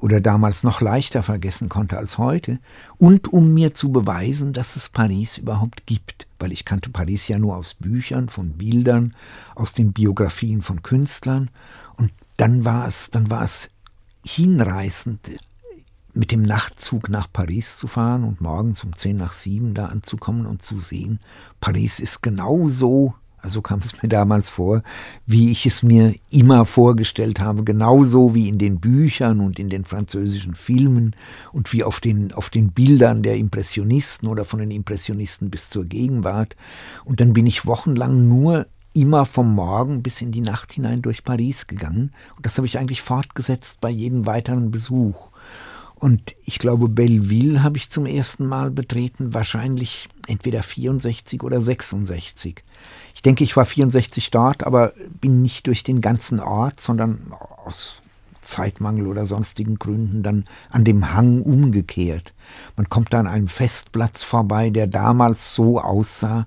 oder 0.00 0.22
damals 0.22 0.62
noch 0.62 0.80
leichter 0.80 1.22
vergessen 1.22 1.68
konnte 1.68 1.98
als 1.98 2.16
heute, 2.16 2.58
und 2.96 3.30
um 3.32 3.52
mir 3.52 3.74
zu 3.74 3.92
beweisen, 3.92 4.54
dass 4.54 4.76
es 4.76 4.88
Paris 4.88 5.36
überhaupt 5.36 5.84
gibt, 5.84 6.26
weil 6.38 6.52
ich 6.52 6.64
kannte 6.64 6.88
Paris 6.88 7.28
ja 7.28 7.38
nur 7.38 7.56
aus 7.56 7.74
Büchern, 7.74 8.30
von 8.30 8.52
Bildern, 8.52 9.14
aus 9.54 9.74
den 9.74 9.92
Biografien 9.92 10.62
von 10.62 10.82
Künstlern, 10.82 11.50
und 11.96 12.12
dann 12.38 12.64
war 12.64 12.86
es, 12.86 13.10
dann 13.10 13.30
war 13.30 13.42
es 13.42 13.72
hinreißend, 14.24 15.20
mit 16.14 16.32
dem 16.32 16.42
Nachtzug 16.42 17.08
nach 17.08 17.28
Paris 17.32 17.76
zu 17.76 17.86
fahren 17.86 18.24
und 18.24 18.40
morgens 18.40 18.84
um 18.84 18.94
zehn 18.94 19.16
nach 19.16 19.32
sieben 19.32 19.74
da 19.74 19.86
anzukommen 19.86 20.46
und 20.46 20.62
zu 20.62 20.78
sehen, 20.78 21.20
Paris 21.60 22.00
ist 22.00 22.22
genau 22.22 22.68
so, 22.68 23.14
also 23.42 23.62
kam 23.62 23.80
es 23.80 23.92
mir 24.02 24.08
damals 24.08 24.48
vor, 24.48 24.82
wie 25.26 25.50
ich 25.50 25.66
es 25.66 25.82
mir 25.82 26.14
immer 26.30 26.64
vorgestellt 26.64 27.40
habe, 27.40 27.64
genauso 27.64 28.34
wie 28.34 28.48
in 28.48 28.58
den 28.58 28.80
Büchern 28.80 29.40
und 29.40 29.58
in 29.58 29.70
den 29.70 29.84
französischen 29.84 30.54
Filmen 30.54 31.14
und 31.52 31.72
wie 31.72 31.84
auf 31.84 32.00
den, 32.00 32.32
auf 32.32 32.50
den 32.50 32.72
Bildern 32.72 33.22
der 33.22 33.36
Impressionisten 33.36 34.28
oder 34.28 34.44
von 34.44 34.60
den 34.60 34.70
Impressionisten 34.70 35.50
bis 35.50 35.70
zur 35.70 35.84
Gegenwart. 35.84 36.56
Und 37.04 37.20
dann 37.20 37.32
bin 37.32 37.46
ich 37.46 37.66
wochenlang 37.66 38.28
nur 38.28 38.66
immer 38.92 39.24
vom 39.24 39.54
Morgen 39.54 40.02
bis 40.02 40.20
in 40.20 40.32
die 40.32 40.40
Nacht 40.40 40.72
hinein 40.72 41.02
durch 41.02 41.22
Paris 41.22 41.66
gegangen. 41.66 42.12
Und 42.36 42.46
das 42.46 42.56
habe 42.56 42.66
ich 42.66 42.78
eigentlich 42.78 43.02
fortgesetzt 43.02 43.80
bei 43.80 43.90
jedem 43.90 44.26
weiteren 44.26 44.70
Besuch. 44.70 45.30
Und 46.00 46.34
ich 46.46 46.58
glaube, 46.58 46.88
Belleville 46.88 47.62
habe 47.62 47.76
ich 47.76 47.90
zum 47.90 48.06
ersten 48.06 48.46
Mal 48.46 48.70
betreten, 48.70 49.34
wahrscheinlich 49.34 50.08
entweder 50.26 50.62
64 50.62 51.42
oder 51.42 51.60
66. 51.60 52.64
Ich 53.14 53.20
denke, 53.20 53.44
ich 53.44 53.54
war 53.54 53.66
64 53.66 54.30
dort, 54.30 54.64
aber 54.64 54.94
bin 55.20 55.42
nicht 55.42 55.66
durch 55.66 55.84
den 55.84 56.00
ganzen 56.00 56.40
Ort, 56.40 56.80
sondern 56.80 57.32
aus 57.66 57.96
Zeitmangel 58.40 59.06
oder 59.06 59.26
sonstigen 59.26 59.78
Gründen 59.78 60.22
dann 60.22 60.46
an 60.70 60.84
dem 60.84 61.12
Hang 61.12 61.42
umgekehrt. 61.42 62.32
Man 62.76 62.88
kommt 62.88 63.12
da 63.12 63.20
an 63.20 63.26
einem 63.26 63.48
Festplatz 63.48 64.22
vorbei, 64.22 64.70
der 64.70 64.86
damals 64.86 65.54
so 65.54 65.78
aussah, 65.78 66.46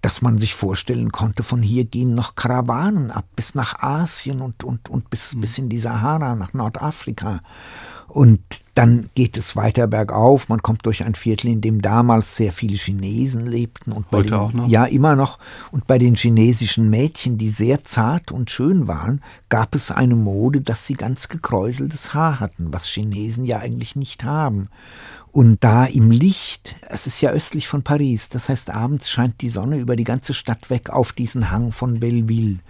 dass 0.00 0.22
man 0.22 0.38
sich 0.38 0.54
vorstellen 0.54 1.12
konnte, 1.12 1.42
von 1.42 1.60
hier 1.60 1.84
gehen 1.84 2.14
noch 2.14 2.36
Karawanen 2.36 3.10
ab 3.10 3.26
bis 3.36 3.54
nach 3.54 3.82
Asien 3.82 4.40
und, 4.40 4.64
und, 4.64 4.88
und 4.88 5.10
bis, 5.10 5.38
bis 5.38 5.58
in 5.58 5.68
die 5.68 5.78
Sahara, 5.78 6.34
nach 6.36 6.54
Nordafrika. 6.54 7.40
Und 8.08 8.40
dann 8.74 9.04
geht 9.14 9.36
es 9.36 9.56
weiter 9.56 9.86
bergauf. 9.86 10.48
Man 10.48 10.62
kommt 10.62 10.86
durch 10.86 11.02
ein 11.04 11.14
Viertel, 11.14 11.48
in 11.48 11.60
dem 11.60 11.82
damals 11.82 12.36
sehr 12.36 12.52
viele 12.52 12.76
Chinesen 12.76 13.46
lebten. 13.46 13.92
Und 13.92 14.06
Heute 14.12 14.28
den, 14.28 14.38
auch 14.38 14.52
noch? 14.52 14.68
Ja, 14.68 14.84
immer 14.84 15.16
noch. 15.16 15.38
Und 15.72 15.86
bei 15.86 15.98
den 15.98 16.14
chinesischen 16.14 16.88
Mädchen, 16.88 17.38
die 17.38 17.50
sehr 17.50 17.84
zart 17.84 18.30
und 18.32 18.50
schön 18.50 18.86
waren, 18.86 19.20
gab 19.48 19.74
es 19.74 19.90
eine 19.90 20.14
Mode, 20.14 20.60
dass 20.60 20.86
sie 20.86 20.94
ganz 20.94 21.28
gekräuseltes 21.28 22.14
Haar 22.14 22.40
hatten, 22.40 22.72
was 22.72 22.86
Chinesen 22.86 23.44
ja 23.44 23.58
eigentlich 23.58 23.96
nicht 23.96 24.24
haben. 24.24 24.68
Und 25.30 25.62
da 25.62 25.84
im 25.84 26.10
Licht, 26.10 26.76
es 26.88 27.06
ist 27.06 27.20
ja 27.20 27.30
östlich 27.30 27.68
von 27.68 27.82
Paris, 27.82 28.28
das 28.28 28.48
heißt 28.48 28.70
abends 28.70 29.10
scheint 29.10 29.40
die 29.40 29.50
Sonne 29.50 29.78
über 29.78 29.96
die 29.96 30.04
ganze 30.04 30.34
Stadt 30.34 30.70
weg 30.70 30.90
auf 30.90 31.12
diesen 31.12 31.50
Hang 31.50 31.72
von 31.72 32.00
Belleville. 32.00 32.60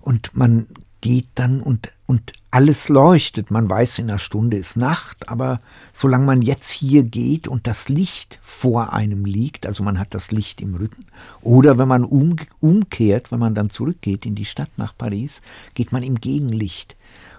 Und 0.00 0.36
man 0.36 0.66
geht 1.06 1.28
dann 1.36 1.60
und, 1.60 1.92
und 2.06 2.32
alles 2.50 2.88
leuchtet. 2.88 3.52
Man 3.52 3.70
weiß, 3.70 4.00
in 4.00 4.10
einer 4.10 4.18
Stunde 4.18 4.56
ist 4.56 4.76
Nacht, 4.76 5.28
aber 5.28 5.60
solange 5.92 6.26
man 6.26 6.42
jetzt 6.42 6.68
hier 6.68 7.04
geht 7.04 7.46
und 7.46 7.68
das 7.68 7.88
Licht 7.88 8.40
vor 8.42 8.92
einem 8.92 9.24
liegt, 9.24 9.66
also 9.66 9.84
man 9.84 10.00
hat 10.00 10.14
das 10.14 10.32
Licht 10.32 10.60
im 10.60 10.74
Rücken, 10.74 11.06
oder 11.42 11.78
wenn 11.78 11.86
man 11.86 12.02
um, 12.02 12.34
umkehrt, 12.58 13.30
wenn 13.30 13.38
man 13.38 13.54
dann 13.54 13.70
zurückgeht 13.70 14.26
in 14.26 14.34
die 14.34 14.44
Stadt 14.44 14.70
nach 14.78 14.98
Paris, 14.98 15.42
geht 15.74 15.92
man 15.92 16.02
im 16.02 16.16
Gegenlicht. 16.16 16.96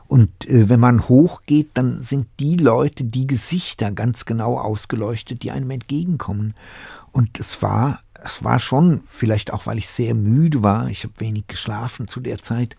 Und 0.07 0.47
äh, 0.47 0.69
wenn 0.69 0.79
man 0.79 1.09
hochgeht, 1.09 1.71
dann 1.73 2.01
sind 2.01 2.27
die 2.39 2.55
Leute, 2.55 3.03
die 3.03 3.27
Gesichter 3.27 3.91
ganz 3.91 4.23
genau 4.23 4.57
ausgeleuchtet, 4.57 5.43
die 5.43 5.51
einem 5.51 5.71
entgegenkommen. 5.71 6.53
Und 7.11 7.37
es 7.37 7.61
war, 7.61 7.99
es 8.23 8.43
war 8.43 8.59
schon, 8.59 9.01
vielleicht 9.07 9.53
auch, 9.53 9.65
weil 9.67 9.77
ich 9.77 9.87
sehr 9.89 10.13
müde 10.13 10.63
war, 10.63 10.89
ich 10.89 11.03
habe 11.03 11.13
wenig 11.17 11.47
geschlafen 11.47 12.07
zu 12.07 12.19
der 12.19 12.41
Zeit, 12.41 12.75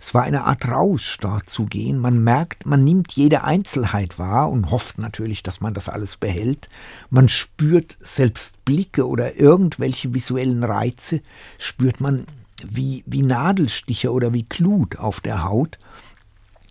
es 0.00 0.14
war 0.14 0.22
eine 0.22 0.44
Art 0.44 0.66
Rausch, 0.66 1.18
dort 1.20 1.50
zu 1.50 1.66
gehen. 1.66 1.98
Man 1.98 2.24
merkt, 2.24 2.64
man 2.64 2.84
nimmt 2.84 3.12
jede 3.12 3.44
Einzelheit 3.44 4.18
wahr 4.18 4.50
und 4.50 4.70
hofft 4.70 4.96
natürlich, 4.96 5.42
dass 5.42 5.60
man 5.60 5.74
das 5.74 5.90
alles 5.90 6.16
behält. 6.16 6.70
Man 7.10 7.28
spürt 7.28 7.98
selbst 8.00 8.64
Blicke 8.64 9.06
oder 9.06 9.38
irgendwelche 9.38 10.14
visuellen 10.14 10.64
Reize, 10.64 11.20
spürt 11.58 12.00
man 12.00 12.26
wie, 12.66 13.04
wie 13.06 13.22
Nadelstiche 13.22 14.10
oder 14.10 14.32
wie 14.32 14.44
Glut 14.44 14.96
auf 14.96 15.20
der 15.20 15.44
Haut. 15.44 15.78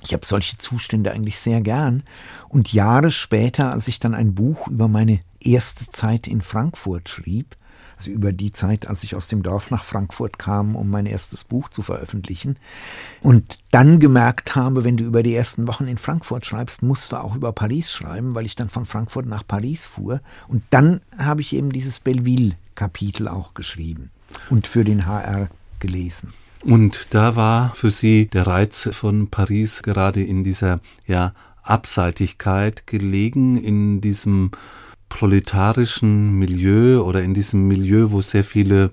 Ich 0.02 0.14
habe 0.14 0.26
solche 0.26 0.58
Zustände 0.58 1.12
eigentlich 1.12 1.38
sehr 1.38 1.62
gern. 1.62 2.02
Und 2.48 2.74
Jahre 2.74 3.12
später, 3.12 3.72
als 3.72 3.88
ich 3.88 4.00
dann 4.00 4.16
ein 4.16 4.34
Buch 4.34 4.68
über 4.68 4.88
meine 4.88 5.20
erste 5.40 5.92
Zeit 5.92 6.26
in 6.26 6.42
Frankfurt 6.42 7.10
schrieb, 7.10 7.56
also 8.00 8.12
über 8.12 8.32
die 8.32 8.54
Zeit, 8.54 8.88
als 8.88 9.04
ich 9.04 9.14
aus 9.14 9.28
dem 9.28 9.44
Dorf 9.44 9.72
nach 9.72 9.84
Frankfurt 9.84 10.40
kam, 10.40 10.78
um 10.78 10.90
mein 10.90 11.06
erstes 11.06 11.44
Buch 11.44 11.68
zu 11.68 11.82
veröffentlichen. 11.82 12.56
Und 13.22 13.58
dann 13.72 14.00
gemerkt 14.00 14.56
habe, 14.56 14.86
wenn 14.86 14.96
du 14.96 15.04
über 15.04 15.22
die 15.22 15.36
ersten 15.36 15.68
Wochen 15.68 15.86
in 15.86 15.98
Frankfurt 15.98 16.46
schreibst, 16.46 16.82
musst 16.82 17.12
du 17.12 17.18
auch 17.18 17.36
über 17.36 17.52
Paris 17.52 17.92
schreiben, 17.92 18.36
weil 18.36 18.46
ich 18.46 18.56
dann 18.56 18.70
von 18.70 18.86
Frankfurt 18.86 19.26
nach 19.26 19.46
Paris 19.46 19.86
fuhr. 19.86 20.22
Und 20.48 20.64
dann 20.70 21.02
habe 21.18 21.42
ich 21.42 21.54
eben 21.54 21.74
dieses 21.74 22.00
Belleville-Kapitel 22.00 23.28
auch 23.28 23.54
geschrieben 23.54 24.12
und 24.50 24.66
für 24.66 24.86
den 24.86 25.06
HR 25.06 25.50
gelesen. 25.82 26.32
Und 26.64 27.14
da 27.14 27.36
war 27.36 27.76
für 27.76 27.92
Sie 27.92 28.28
der 28.28 28.48
Reiz 28.48 28.90
von 28.94 29.28
Paris 29.28 29.82
gerade 29.84 30.24
in 30.24 30.46
dieser 30.46 30.80
ja, 31.06 31.34
Abseitigkeit 31.64 32.88
gelegen, 32.88 33.58
in 33.58 34.00
diesem 34.00 34.52
proletarischen 35.10 36.32
Milieu 36.32 37.02
oder 37.02 37.22
in 37.22 37.34
diesem 37.34 37.68
Milieu, 37.68 38.12
wo 38.12 38.22
sehr 38.22 38.44
viele 38.44 38.92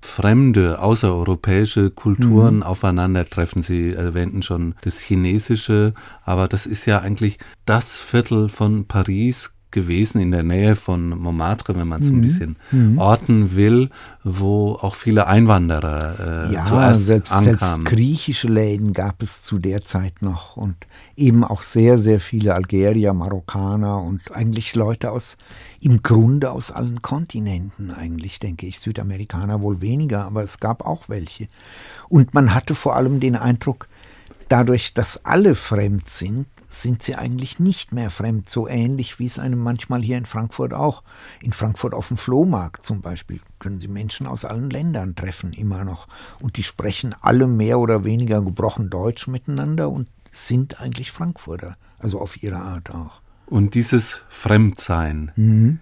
fremde, 0.00 0.80
außereuropäische 0.80 1.90
Kulturen 1.90 2.56
mhm. 2.56 2.62
aufeinandertreffen. 2.64 3.62
Sie 3.62 3.92
erwähnten 3.92 4.42
schon 4.42 4.74
das 4.82 4.98
Chinesische, 4.98 5.94
aber 6.24 6.48
das 6.48 6.66
ist 6.66 6.86
ja 6.86 7.00
eigentlich 7.00 7.38
das 7.64 7.98
Viertel 8.00 8.48
von 8.48 8.86
Paris 8.86 9.54
gewesen 9.72 10.20
in 10.20 10.30
der 10.30 10.42
Nähe 10.42 10.76
von 10.76 11.08
Montmartre, 11.08 11.74
wenn 11.74 11.88
man 11.88 12.02
es 12.02 12.10
mhm. 12.10 12.18
ein 12.18 12.20
bisschen 12.20 12.56
mhm. 12.70 12.98
orten 12.98 13.56
will, 13.56 13.90
wo 14.22 14.74
auch 14.74 14.94
viele 14.94 15.26
Einwanderer 15.26 16.48
äh, 16.50 16.54
ja, 16.54 16.64
zuerst 16.64 17.06
selbst, 17.06 17.32
ankamen. 17.32 17.58
Selbst 17.58 17.84
griechische 17.86 18.48
Läden 18.48 18.92
gab 18.92 19.22
es 19.22 19.42
zu 19.42 19.58
der 19.58 19.82
Zeit 19.82 20.22
noch 20.22 20.56
und 20.56 20.76
eben 21.16 21.44
auch 21.44 21.62
sehr, 21.62 21.98
sehr 21.98 22.20
viele 22.20 22.54
Algerier, 22.54 23.12
Marokkaner 23.12 24.00
und 24.00 24.34
eigentlich 24.34 24.74
Leute 24.74 25.10
aus, 25.10 25.36
im 25.80 26.02
Grunde 26.02 26.50
aus 26.50 26.70
allen 26.70 27.02
Kontinenten 27.02 27.90
eigentlich, 27.90 28.38
denke 28.38 28.66
ich. 28.66 28.78
Südamerikaner 28.80 29.62
wohl 29.62 29.80
weniger, 29.80 30.24
aber 30.24 30.42
es 30.42 30.60
gab 30.60 30.84
auch 30.84 31.08
welche. 31.08 31.48
Und 32.08 32.34
man 32.34 32.54
hatte 32.54 32.74
vor 32.74 32.96
allem 32.96 33.20
den 33.20 33.36
Eindruck, 33.36 33.88
dadurch, 34.48 34.92
dass 34.92 35.24
alle 35.24 35.54
fremd 35.54 36.10
sind, 36.10 36.46
sind 36.72 37.02
sie 37.02 37.16
eigentlich 37.16 37.60
nicht 37.60 37.92
mehr 37.92 38.10
fremd, 38.10 38.48
so 38.48 38.66
ähnlich 38.66 39.18
wie 39.18 39.26
es 39.26 39.38
einem 39.38 39.58
manchmal 39.58 40.02
hier 40.02 40.16
in 40.16 40.24
Frankfurt 40.24 40.72
auch. 40.72 41.02
In 41.42 41.52
Frankfurt 41.52 41.92
auf 41.92 42.08
dem 42.08 42.16
Flohmarkt 42.16 42.84
zum 42.84 43.02
Beispiel 43.02 43.40
können 43.58 43.78
Sie 43.78 43.88
Menschen 43.88 44.26
aus 44.26 44.44
allen 44.44 44.70
Ländern 44.70 45.14
treffen, 45.14 45.52
immer 45.52 45.84
noch. 45.84 46.08
Und 46.40 46.56
die 46.56 46.62
sprechen 46.62 47.14
alle 47.20 47.46
mehr 47.46 47.78
oder 47.78 48.04
weniger 48.04 48.40
gebrochen 48.40 48.88
Deutsch 48.88 49.28
miteinander 49.28 49.90
und 49.90 50.08
sind 50.30 50.80
eigentlich 50.80 51.12
Frankfurter, 51.12 51.76
also 51.98 52.20
auf 52.20 52.42
ihre 52.42 52.56
Art 52.56 52.90
auch. 52.90 53.20
Und 53.46 53.74
dieses 53.74 54.22
Fremdsein, 54.28 55.30
mhm 55.36 55.80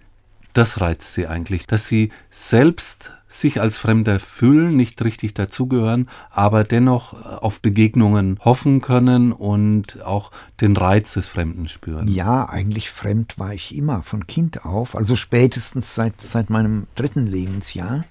das 0.53 0.81
reizt 0.81 1.13
sie 1.13 1.27
eigentlich, 1.27 1.67
dass 1.67 1.87
sie 1.87 2.11
selbst 2.29 3.13
sich 3.27 3.61
als 3.61 3.77
Fremder 3.77 4.19
fühlen, 4.19 4.75
nicht 4.75 5.01
richtig 5.03 5.33
dazugehören, 5.33 6.09
aber 6.29 6.63
dennoch 6.63 7.13
auf 7.41 7.61
Begegnungen 7.61 8.39
hoffen 8.43 8.81
können 8.81 9.31
und 9.31 10.03
auch 10.03 10.31
den 10.59 10.75
Reiz 10.75 11.13
des 11.13 11.27
Fremden 11.27 11.69
spüren. 11.69 12.09
Ja, 12.09 12.49
eigentlich 12.49 12.91
fremd 12.91 13.39
war 13.39 13.53
ich 13.53 13.73
immer 13.75 14.03
von 14.03 14.27
Kind 14.27 14.65
auf, 14.65 14.95
also 14.95 15.15
spätestens 15.15 15.95
seit, 15.95 16.19
seit 16.19 16.49
meinem 16.49 16.87
dritten 16.95 17.25
Lebensjahr, 17.25 18.03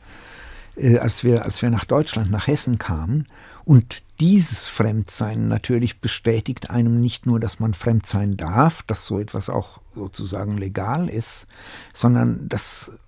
äh, 0.77 0.99
als, 0.99 1.23
wir, 1.23 1.45
als 1.45 1.61
wir 1.61 1.71
nach 1.71 1.85
Deutschland, 1.85 2.31
nach 2.31 2.47
Hessen 2.47 2.79
kamen. 2.79 3.27
Und 3.65 4.03
dieses 4.21 4.67
Fremdsein 4.69 5.49
natürlich 5.49 6.01
bestätigt 6.01 6.71
einem 6.71 7.01
nicht 7.01 7.25
nur, 7.25 7.41
dass 7.41 7.59
man 7.59 7.73
fremd 7.73 8.07
sein 8.07 8.37
darf, 8.37 8.83
dass 8.83 9.07
so 9.07 9.19
etwas 9.19 9.49
auch 9.49 9.81
sozusagen 9.95 10.59
legal 10.59 11.09
ist, 11.09 11.47
sondern 11.95 12.49
dass 12.49 13.01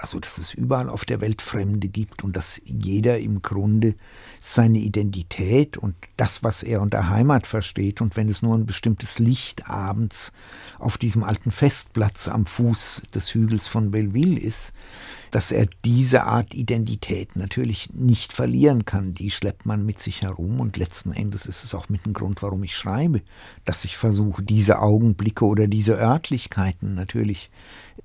also 0.00 0.20
dass 0.20 0.38
es 0.38 0.54
überall 0.54 0.88
auf 0.88 1.04
der 1.04 1.20
Welt 1.20 1.42
Fremde 1.42 1.88
gibt 1.88 2.24
und 2.24 2.36
dass 2.36 2.60
jeder 2.64 3.18
im 3.18 3.42
Grunde 3.42 3.94
seine 4.40 4.78
Identität 4.78 5.76
und 5.76 5.94
das, 6.16 6.42
was 6.42 6.62
er 6.62 6.80
unter 6.80 7.08
Heimat 7.08 7.46
versteht, 7.46 8.00
und 8.00 8.16
wenn 8.16 8.28
es 8.28 8.42
nur 8.42 8.56
ein 8.56 8.66
bestimmtes 8.66 9.18
Licht 9.18 9.68
abends 9.68 10.32
auf 10.78 10.98
diesem 10.98 11.24
alten 11.24 11.50
Festplatz 11.50 12.28
am 12.28 12.46
Fuß 12.46 13.02
des 13.14 13.34
Hügels 13.34 13.66
von 13.66 13.90
Belleville 13.90 14.38
ist, 14.38 14.72
dass 15.30 15.52
er 15.52 15.66
diese 15.84 16.24
Art 16.24 16.54
Identität 16.54 17.36
natürlich 17.36 17.90
nicht 17.92 18.32
verlieren 18.32 18.84
kann. 18.84 19.14
Die 19.14 19.30
schleppt 19.30 19.66
man 19.66 19.84
mit 19.84 19.98
sich 19.98 20.22
herum 20.22 20.60
und 20.60 20.76
letzten 20.76 21.12
Endes 21.12 21.46
ist 21.46 21.64
es 21.64 21.74
auch 21.74 21.88
mit 21.88 22.06
dem 22.06 22.12
Grund, 22.12 22.42
warum 22.42 22.64
ich 22.64 22.76
schreibe, 22.76 23.22
dass 23.64 23.84
ich 23.84 23.96
versuche, 23.96 24.42
diese 24.42 24.80
Augenblicke 24.80 25.44
oder 25.44 25.66
diese 25.66 25.98
Örtlichkeiten 25.98 26.94
natürlich 26.94 27.50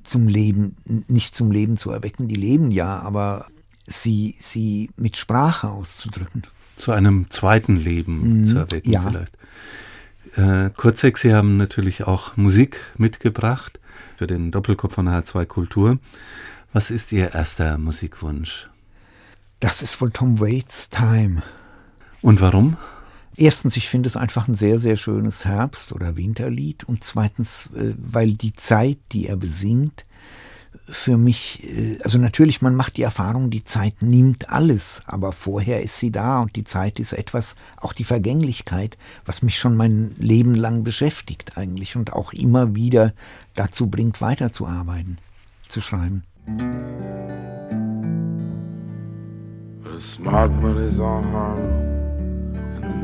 zum 0.03 0.27
Leben, 0.27 0.75
nicht 0.85 1.35
zum 1.35 1.51
Leben 1.51 1.77
zu 1.77 1.91
erwecken, 1.91 2.27
die 2.27 2.35
leben 2.35 2.71
ja, 2.71 2.99
aber 2.99 3.47
sie, 3.85 4.35
sie 4.37 4.89
mit 4.97 5.17
Sprache 5.17 5.69
auszudrücken. 5.69 6.43
Zu 6.75 6.91
einem 6.91 7.29
zweiten 7.29 7.75
Leben 7.75 8.39
mhm, 8.39 8.45
zu 8.45 8.57
erwecken 8.57 8.91
ja. 8.91 9.01
vielleicht. 9.01 9.37
Äh, 10.35 10.71
Kurzek, 10.75 11.17
Sie 11.17 11.33
haben 11.33 11.57
natürlich 11.57 12.05
auch 12.05 12.35
Musik 12.37 12.79
mitgebracht 12.97 13.79
für 14.17 14.25
den 14.25 14.51
Doppelkopf 14.51 14.95
von 14.95 15.07
H2 15.07 15.45
Kultur. 15.45 15.99
Was 16.71 16.89
ist 16.89 17.11
Ihr 17.11 17.33
erster 17.33 17.77
Musikwunsch? 17.77 18.69
Das 19.59 19.81
ist 19.81 20.01
wohl 20.01 20.09
Tom 20.09 20.39
Waits 20.39 20.89
Time. 20.89 21.43
Und 22.21 22.41
warum? 22.41 22.77
Erstens, 23.35 23.77
ich 23.77 23.89
finde 23.89 24.07
es 24.07 24.15
einfach 24.15 24.47
ein 24.47 24.53
sehr, 24.53 24.79
sehr 24.79 24.97
schönes 24.97 25.45
Herbst- 25.45 25.91
oder 25.91 26.15
Winterlied. 26.15 26.83
Und 26.83 27.03
zweitens, 27.03 27.69
äh, 27.75 27.93
weil 27.97 28.33
die 28.33 28.53
Zeit, 28.53 28.99
die 29.11 29.27
er 29.27 29.35
besingt, 29.35 30.05
für 30.85 31.17
mich, 31.17 31.63
äh, 31.63 31.97
also 32.03 32.17
natürlich, 32.17 32.61
man 32.61 32.75
macht 32.75 32.97
die 32.97 33.03
Erfahrung, 33.03 33.49
die 33.49 33.63
Zeit 33.63 34.01
nimmt 34.01 34.49
alles, 34.49 35.01
aber 35.05 35.31
vorher 35.31 35.81
ist 35.81 35.99
sie 35.99 36.11
da 36.11 36.41
und 36.41 36.55
die 36.55 36.63
Zeit 36.63 36.99
ist 36.99 37.13
etwas, 37.13 37.55
auch 37.77 37.93
die 37.93 38.03
Vergänglichkeit, 38.03 38.97
was 39.25 39.41
mich 39.41 39.57
schon 39.57 39.75
mein 39.75 40.15
Leben 40.17 40.53
lang 40.53 40.83
beschäftigt 40.83 41.57
eigentlich 41.57 41.95
und 41.95 42.13
auch 42.13 42.33
immer 42.33 42.75
wieder 42.75 43.13
dazu 43.55 43.87
bringt, 43.87 44.21
weiterzuarbeiten, 44.21 45.17
zu 45.67 45.81
schreiben. 45.81 46.23
The 49.91 49.99
smart 49.99 50.51
money's 50.61 50.99
on 50.99 51.23
Harlem 51.31 52.02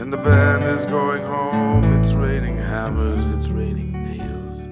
And 0.00 0.12
the 0.12 0.16
band 0.16 0.62
is 0.62 0.86
going 0.86 1.22
home. 1.22 1.82
It's 1.98 2.12
raining 2.12 2.56
hammers, 2.56 3.32
it's 3.34 3.48
raining 3.48 3.92
nails. 3.92 4.68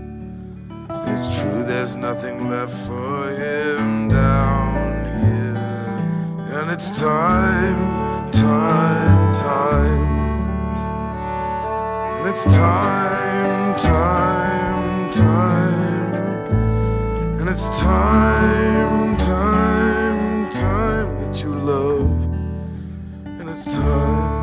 It's 1.11 1.41
true, 1.41 1.65
there's 1.65 1.97
nothing 1.97 2.49
left 2.49 2.73
for 2.87 3.31
him 3.31 4.09
down 4.09 5.05
here. 5.25 5.57
And 6.57 6.71
it's 6.71 7.01
time, 7.01 8.31
time, 8.31 9.35
time 9.35 10.17
And 12.21 12.29
it's 12.29 12.45
time, 12.45 13.77
time, 13.77 15.11
time. 15.11 16.37
And 17.41 17.49
it's 17.49 17.81
time, 17.81 19.17
time, 19.17 20.51
time 20.51 21.19
that 21.19 21.43
you 21.43 21.53
love. 21.53 22.11
And 23.25 23.51
it's 23.51 23.75
time, 23.77 24.36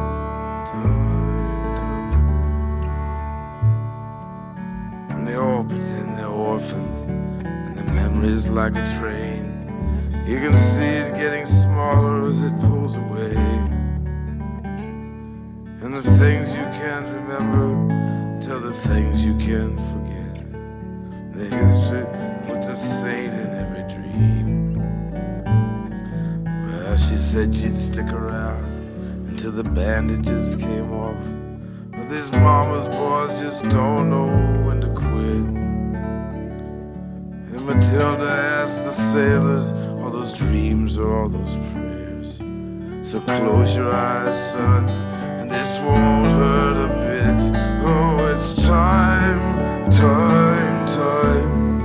Memory's 8.23 8.47
like 8.47 8.77
a 8.77 8.85
train. 8.99 10.23
You 10.25 10.39
can 10.39 10.55
see 10.55 10.85
it 10.85 11.13
getting 11.13 11.45
smaller 11.45 12.29
as 12.29 12.43
it 12.43 12.57
pulls 12.61 12.95
away. 12.95 13.35
And 15.81 15.93
the 15.93 16.01
things 16.17 16.55
you 16.55 16.63
can't 16.79 17.05
remember 17.09 18.39
tell 18.39 18.61
the 18.61 18.71
things 18.71 19.25
you 19.25 19.37
can't 19.39 19.77
forget. 19.91 20.35
The 21.33 21.53
history 21.53 22.05
puts 22.47 22.67
a 22.67 22.77
saint 22.77 23.33
in 23.33 23.49
every 23.61 23.83
dream. 23.93 24.77
Well, 26.45 26.95
she 26.95 27.17
said 27.17 27.53
she'd 27.53 27.75
stick 27.75 28.07
around 28.07 28.63
until 29.27 29.51
the 29.51 29.65
bandages 29.65 30.55
came 30.55 30.93
off. 30.93 31.21
But 31.91 32.07
these 32.07 32.31
mama's 32.31 32.87
boys 32.87 33.41
just 33.41 33.67
don't 33.67 34.09
know 34.09 34.27
when 34.65 34.79
to 34.79 34.87
quit. 34.93 35.62
Matilda 37.63 38.29
asked 38.61 38.83
the 38.83 38.91
sailors, 38.91 39.71
all 40.01 40.09
those 40.09 40.33
dreams 40.33 40.97
or 40.97 41.17
all 41.17 41.29
those 41.29 41.55
prayers. 41.71 42.39
So 43.01 43.21
close 43.21 43.73
your 43.75 43.89
eyes, 43.89 44.51
son, 44.51 44.89
and 45.39 45.49
this 45.49 45.79
won't 45.79 46.27
hurt 46.27 46.75
a 46.75 46.87
bit. 46.89 47.51
Oh, 47.85 48.17
it's 48.33 48.67
time, 48.67 49.89
time, 49.89 50.85
time. 50.85 51.79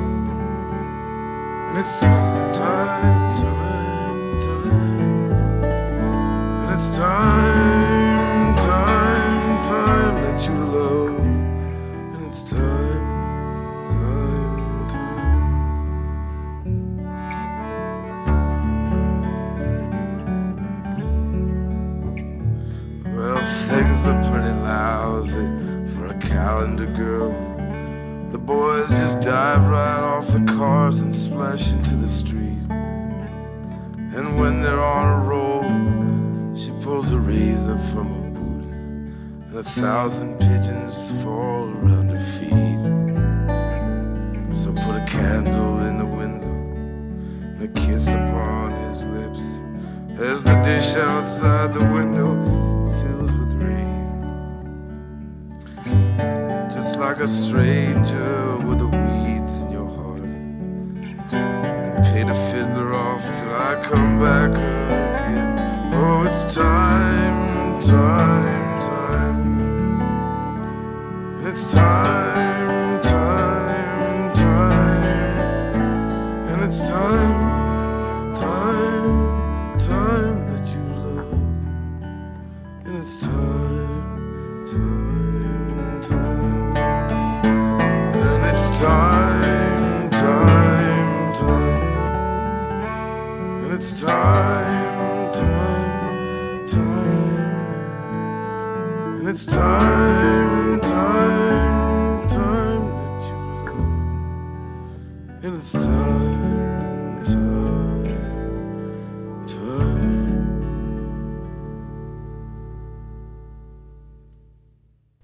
And 1.69 1.79
it's 1.79 2.01
time, 2.01 2.53
time, 2.53 3.37
time. 3.37 4.51
And 6.64 6.75
it's 6.75 6.97
time, 6.97 8.57
time, 8.57 9.62
time 9.62 10.23
that 10.25 10.45
you 10.49 10.55
love. 10.55 11.19
And 11.21 12.23
it's 12.27 12.43
time, 12.43 12.59
time, 12.59 12.88
for 24.69 26.09
a 26.09 26.19
calendar 26.21 26.85
girl. 26.85 27.31
The 28.31 28.39
boys 28.39 28.91
just 28.91 29.23
dive 29.23 29.67
right 29.67 30.01
off 30.01 30.27
the 30.29 30.45
cars 30.45 31.01
and 31.01 31.17
splash 31.17 31.73
into 31.73 31.97
the 31.97 32.07
street. 32.07 32.61
And 32.69 34.39
when 34.39 34.63
they're 34.63 34.81
on 34.81 35.21
a 35.21 35.25
roll, 35.25 35.63
she 36.55 36.71
pulls 36.83 37.13
a 37.13 37.19
razor 37.19 37.79
from 37.91 38.09
a 38.13 38.31
boot, 38.39 38.73
and 39.47 39.57
a 39.57 39.63
thousand 39.63 40.39
pigeons 40.39 41.11
fall 41.23 41.71
around 41.71 42.11
her 42.11 42.21
feet. 42.37 42.83
So 44.55 44.73
put 44.73 44.97
a 44.97 45.07
candle 45.07 45.79
in 45.87 45.99
the 45.99 46.05
window 46.05 46.47
and 46.47 47.63
a 47.63 47.69
kiss 47.69 48.09
upon 48.09 48.73
his 48.73 49.05
lips 49.05 49.61
as 50.21 50.43
the 50.43 50.61
dish 50.63 50.97
outside 50.97 51.73
the 51.73 51.85
window 51.85 52.58
like 57.19 57.27
a 57.27 57.29
stranger 57.29 58.57
with 58.59 58.79
the 58.79 58.87
weeds 58.87 59.63
in 59.63 59.73
your 59.73 59.89
heart. 59.89 60.23
And 60.23 62.05
pay 62.05 62.23
the 62.23 62.35
fiddler 62.49 62.95
off 62.95 63.25
till 63.35 63.53
I 63.53 63.75
come 63.83 64.21
back 64.21 64.51
again. 64.53 65.59
Oh, 65.95 66.23
it's 66.23 66.55
time, 66.55 67.81
time, 67.81 68.81
time. 68.81 70.01
It's 71.45 71.73
time, 71.73 71.88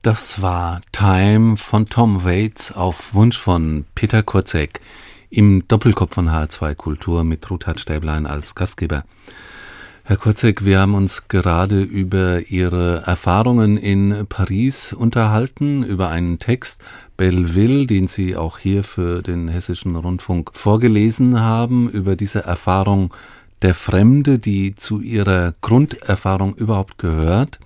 Das 0.05 0.43
war 0.43 0.83
Time 0.93 1.57
von 1.57 1.88
Tom 1.88 2.25
Waits 2.27 2.73
auf 2.73 3.14
Wunsch 3.14 3.38
von 3.38 3.87
Peter 3.95 4.23
Kurzek 4.23 4.83
im 5.31 5.67
Doppelkopf 5.67 6.12
von 6.12 6.29
H2 6.29 6.75
Kultur 6.75 7.25
mit 7.25 7.51
Ruthard 7.51 7.81
Stäblein 7.81 8.27
als 8.27 8.55
Gastgeber. 8.55 9.05
Herr 10.03 10.19
Kurzek, 10.19 10.67
wir 10.67 10.81
haben 10.81 10.93
uns 10.93 11.29
gerade 11.29 11.81
über 11.81 12.51
Ihre 12.51 13.05
Erfahrungen 13.07 13.79
in 13.79 14.27
Paris 14.29 14.93
unterhalten, 14.93 15.83
über 15.83 16.11
einen 16.11 16.38
Text 16.38 16.83
Belleville, 17.17 17.87
den 17.87 18.07
Sie 18.07 18.37
auch 18.37 18.59
hier 18.59 18.85
für 18.85 19.23
den 19.23 19.49
Hessischen 19.49 19.97
Rundfunk 19.97 20.51
vorgelesen 20.53 21.40
haben, 21.40 21.88
über 21.88 22.14
diese 22.14 22.45
Erfahrung 22.45 23.14
der 23.62 23.73
Fremde, 23.73 24.38
die 24.38 24.75
zu 24.75 25.01
Ihrer 25.01 25.55
Grunderfahrung 25.62 26.55
überhaupt 26.57 26.99
gehört. 26.99 27.59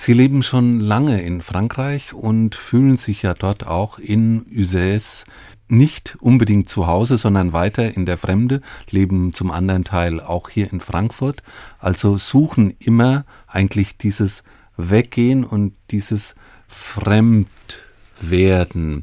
Sie 0.00 0.12
leben 0.12 0.44
schon 0.44 0.78
lange 0.78 1.22
in 1.22 1.40
Frankreich 1.40 2.14
und 2.14 2.54
fühlen 2.54 2.96
sich 2.96 3.22
ja 3.22 3.34
dort 3.34 3.66
auch 3.66 3.98
in 3.98 4.44
Uzès 4.44 5.24
nicht 5.66 6.16
unbedingt 6.20 6.68
zu 6.68 6.86
Hause, 6.86 7.18
sondern 7.18 7.52
weiter 7.52 7.96
in 7.96 8.06
der 8.06 8.16
Fremde, 8.16 8.60
leben 8.88 9.32
zum 9.32 9.50
anderen 9.50 9.82
Teil 9.82 10.20
auch 10.20 10.50
hier 10.50 10.72
in 10.72 10.80
Frankfurt, 10.80 11.42
also 11.80 12.16
suchen 12.16 12.74
immer 12.78 13.24
eigentlich 13.48 13.98
dieses 13.98 14.44
Weggehen 14.76 15.42
und 15.42 15.74
dieses 15.90 16.36
Fremdwerden. 16.68 19.02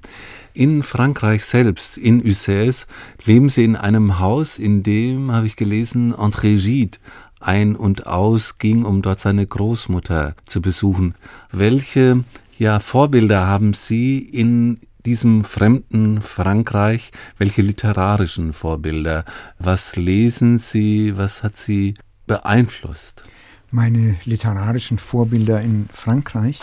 In 0.53 0.81
Frankreich 0.81 1.43
selbst, 1.43 1.97
in 1.97 2.23
Uzès, 2.23 2.87
leben 3.25 3.49
sie 3.49 3.65
in 3.65 3.75
einem 3.75 4.19
Haus, 4.19 4.57
in 4.57 4.81
dem, 4.81 5.33
habe 5.33 5.45
ich 5.45 5.57
gelesen, 5.57 6.15
André 6.15 6.55
Gide 6.55 6.99
ein 7.45 7.75
und 7.75 8.07
aus 8.07 8.57
ging, 8.57 8.85
um 8.85 9.01
dort 9.01 9.19
seine 9.19 9.45
Großmutter 9.45 10.35
zu 10.45 10.61
besuchen. 10.61 11.15
Welche 11.51 12.23
ja, 12.57 12.79
Vorbilder 12.79 13.45
haben 13.45 13.73
Sie 13.73 14.19
in 14.19 14.79
diesem 15.05 15.43
fremden 15.43 16.21
Frankreich? 16.21 17.11
Welche 17.37 17.61
literarischen 17.61 18.53
Vorbilder? 18.53 19.25
Was 19.59 19.95
lesen 19.95 20.57
Sie? 20.57 21.17
Was 21.17 21.43
hat 21.43 21.55
Sie 21.55 21.95
beeinflusst? 22.27 23.23
Meine 23.71 24.15
literarischen 24.23 24.97
Vorbilder 24.97 25.61
in 25.61 25.87
Frankreich, 25.91 26.59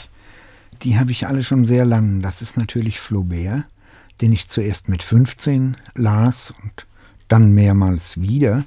die 0.82 0.98
habe 0.98 1.10
ich 1.10 1.26
alle 1.26 1.42
schon 1.42 1.64
sehr 1.64 1.84
lang. 1.84 2.22
Das 2.22 2.42
ist 2.42 2.56
natürlich 2.56 2.98
Flaubert, 3.00 3.64
den 4.20 4.32
ich 4.32 4.48
zuerst 4.48 4.88
mit 4.88 5.02
15 5.02 5.76
las 5.94 6.52
und 6.62 6.86
dann 7.28 7.52
mehrmals 7.52 8.20
wieder. 8.20 8.64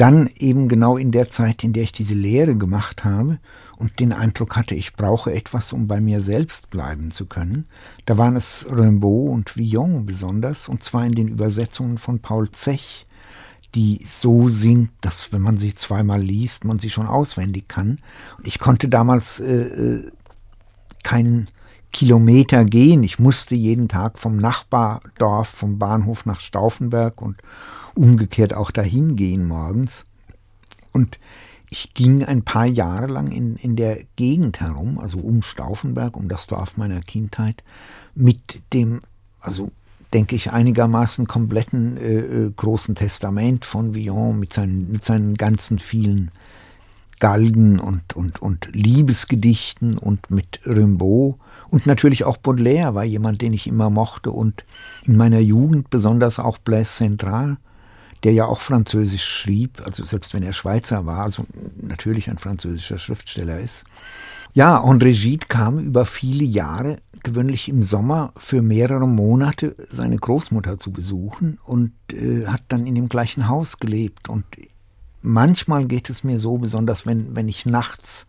Dann 0.00 0.30
eben 0.38 0.68
genau 0.68 0.96
in 0.96 1.12
der 1.12 1.28
Zeit, 1.28 1.62
in 1.62 1.74
der 1.74 1.82
ich 1.82 1.92
diese 1.92 2.14
Lehre 2.14 2.56
gemacht 2.56 3.04
habe 3.04 3.38
und 3.76 4.00
den 4.00 4.14
Eindruck 4.14 4.56
hatte, 4.56 4.74
ich 4.74 4.94
brauche 4.94 5.30
etwas, 5.30 5.74
um 5.74 5.88
bei 5.88 6.00
mir 6.00 6.22
selbst 6.22 6.70
bleiben 6.70 7.10
zu 7.10 7.26
können. 7.26 7.66
Da 8.06 8.16
waren 8.16 8.34
es 8.34 8.64
Rimbaud 8.66 9.30
und 9.30 9.56
Villon 9.58 10.06
besonders, 10.06 10.70
und 10.70 10.82
zwar 10.82 11.04
in 11.04 11.12
den 11.12 11.28
Übersetzungen 11.28 11.98
von 11.98 12.20
Paul 12.20 12.50
Zech, 12.50 13.06
die 13.74 14.02
so 14.08 14.48
sind, 14.48 14.88
dass 15.02 15.34
wenn 15.34 15.42
man 15.42 15.58
sie 15.58 15.74
zweimal 15.74 16.22
liest, 16.22 16.64
man 16.64 16.78
sie 16.78 16.88
schon 16.88 17.06
auswendig 17.06 17.68
kann. 17.68 17.96
Und 18.38 18.46
ich 18.46 18.58
konnte 18.58 18.88
damals 18.88 19.38
äh, 19.40 19.52
äh, 19.52 20.10
keinen 21.02 21.48
Kilometer 21.92 22.64
gehen. 22.64 23.02
Ich 23.02 23.18
musste 23.18 23.54
jeden 23.54 23.88
Tag 23.88 24.18
vom 24.18 24.36
Nachbardorf, 24.36 25.48
vom 25.48 25.78
Bahnhof 25.78 26.26
nach 26.26 26.40
Stauffenberg 26.40 27.20
und 27.20 27.36
umgekehrt 27.94 28.54
auch 28.54 28.70
dahin 28.70 29.16
gehen 29.16 29.46
morgens. 29.46 30.06
Und 30.92 31.18
ich 31.70 31.94
ging 31.94 32.24
ein 32.24 32.42
paar 32.42 32.66
Jahre 32.66 33.06
lang 33.06 33.30
in, 33.30 33.56
in 33.56 33.76
der 33.76 34.00
Gegend 34.16 34.60
herum, 34.60 34.98
also 34.98 35.18
um 35.18 35.42
Stauffenberg, 35.42 36.16
um 36.16 36.28
das 36.28 36.46
Dorf 36.48 36.76
meiner 36.76 37.00
Kindheit, 37.00 37.62
mit 38.14 38.60
dem, 38.72 39.02
also 39.40 39.70
denke 40.12 40.34
ich, 40.34 40.52
einigermaßen 40.52 41.28
kompletten 41.28 41.96
äh, 41.96 42.18
äh 42.18 42.52
großen 42.54 42.96
Testament 42.96 43.64
von 43.64 43.94
Villon 43.94 44.38
mit 44.38 44.52
seinen, 44.52 44.90
mit 44.90 45.04
seinen 45.04 45.36
ganzen 45.36 45.78
vielen 45.78 46.32
Galgen 47.20 47.78
und, 47.78 48.16
und, 48.16 48.42
und 48.42 48.68
Liebesgedichten 48.72 49.96
und 49.96 50.30
mit 50.30 50.60
Rimbaud 50.66 51.36
und 51.70 51.86
natürlich 51.86 52.24
auch 52.24 52.36
Baudelaire 52.36 52.94
war 52.94 53.04
jemand, 53.04 53.42
den 53.42 53.52
ich 53.52 53.66
immer 53.66 53.90
mochte 53.90 54.30
und 54.30 54.64
in 55.04 55.16
meiner 55.16 55.40
Jugend 55.40 55.90
besonders 55.90 56.38
auch 56.38 56.58
Blaise 56.58 56.90
Central, 56.90 57.58
der 58.22 58.32
ja 58.32 58.44
auch 58.44 58.60
Französisch 58.60 59.24
schrieb, 59.24 59.80
also 59.84 60.04
selbst 60.04 60.34
wenn 60.34 60.42
er 60.42 60.52
Schweizer 60.52 61.06
war, 61.06 61.20
also 61.20 61.46
natürlich 61.80 62.28
ein 62.28 62.38
französischer 62.38 62.98
Schriftsteller 62.98 63.60
ist. 63.60 63.84
Ja, 64.52 64.82
André 64.82 65.12
Gide 65.12 65.46
kam 65.48 65.78
über 65.78 66.04
viele 66.04 66.44
Jahre 66.44 66.98
gewöhnlich 67.22 67.68
im 67.68 67.82
Sommer 67.82 68.32
für 68.36 68.62
mehrere 68.62 69.06
Monate 69.06 69.76
seine 69.88 70.16
Großmutter 70.16 70.78
zu 70.78 70.90
besuchen 70.90 71.58
und 71.64 71.92
äh, 72.12 72.46
hat 72.46 72.62
dann 72.68 72.86
in 72.86 72.94
dem 72.94 73.08
gleichen 73.08 73.48
Haus 73.48 73.78
gelebt 73.78 74.28
und 74.28 74.44
manchmal 75.22 75.84
geht 75.86 76.10
es 76.10 76.24
mir 76.24 76.38
so, 76.38 76.58
besonders 76.58 77.06
wenn, 77.06 77.36
wenn 77.36 77.48
ich 77.48 77.66
nachts, 77.66 78.26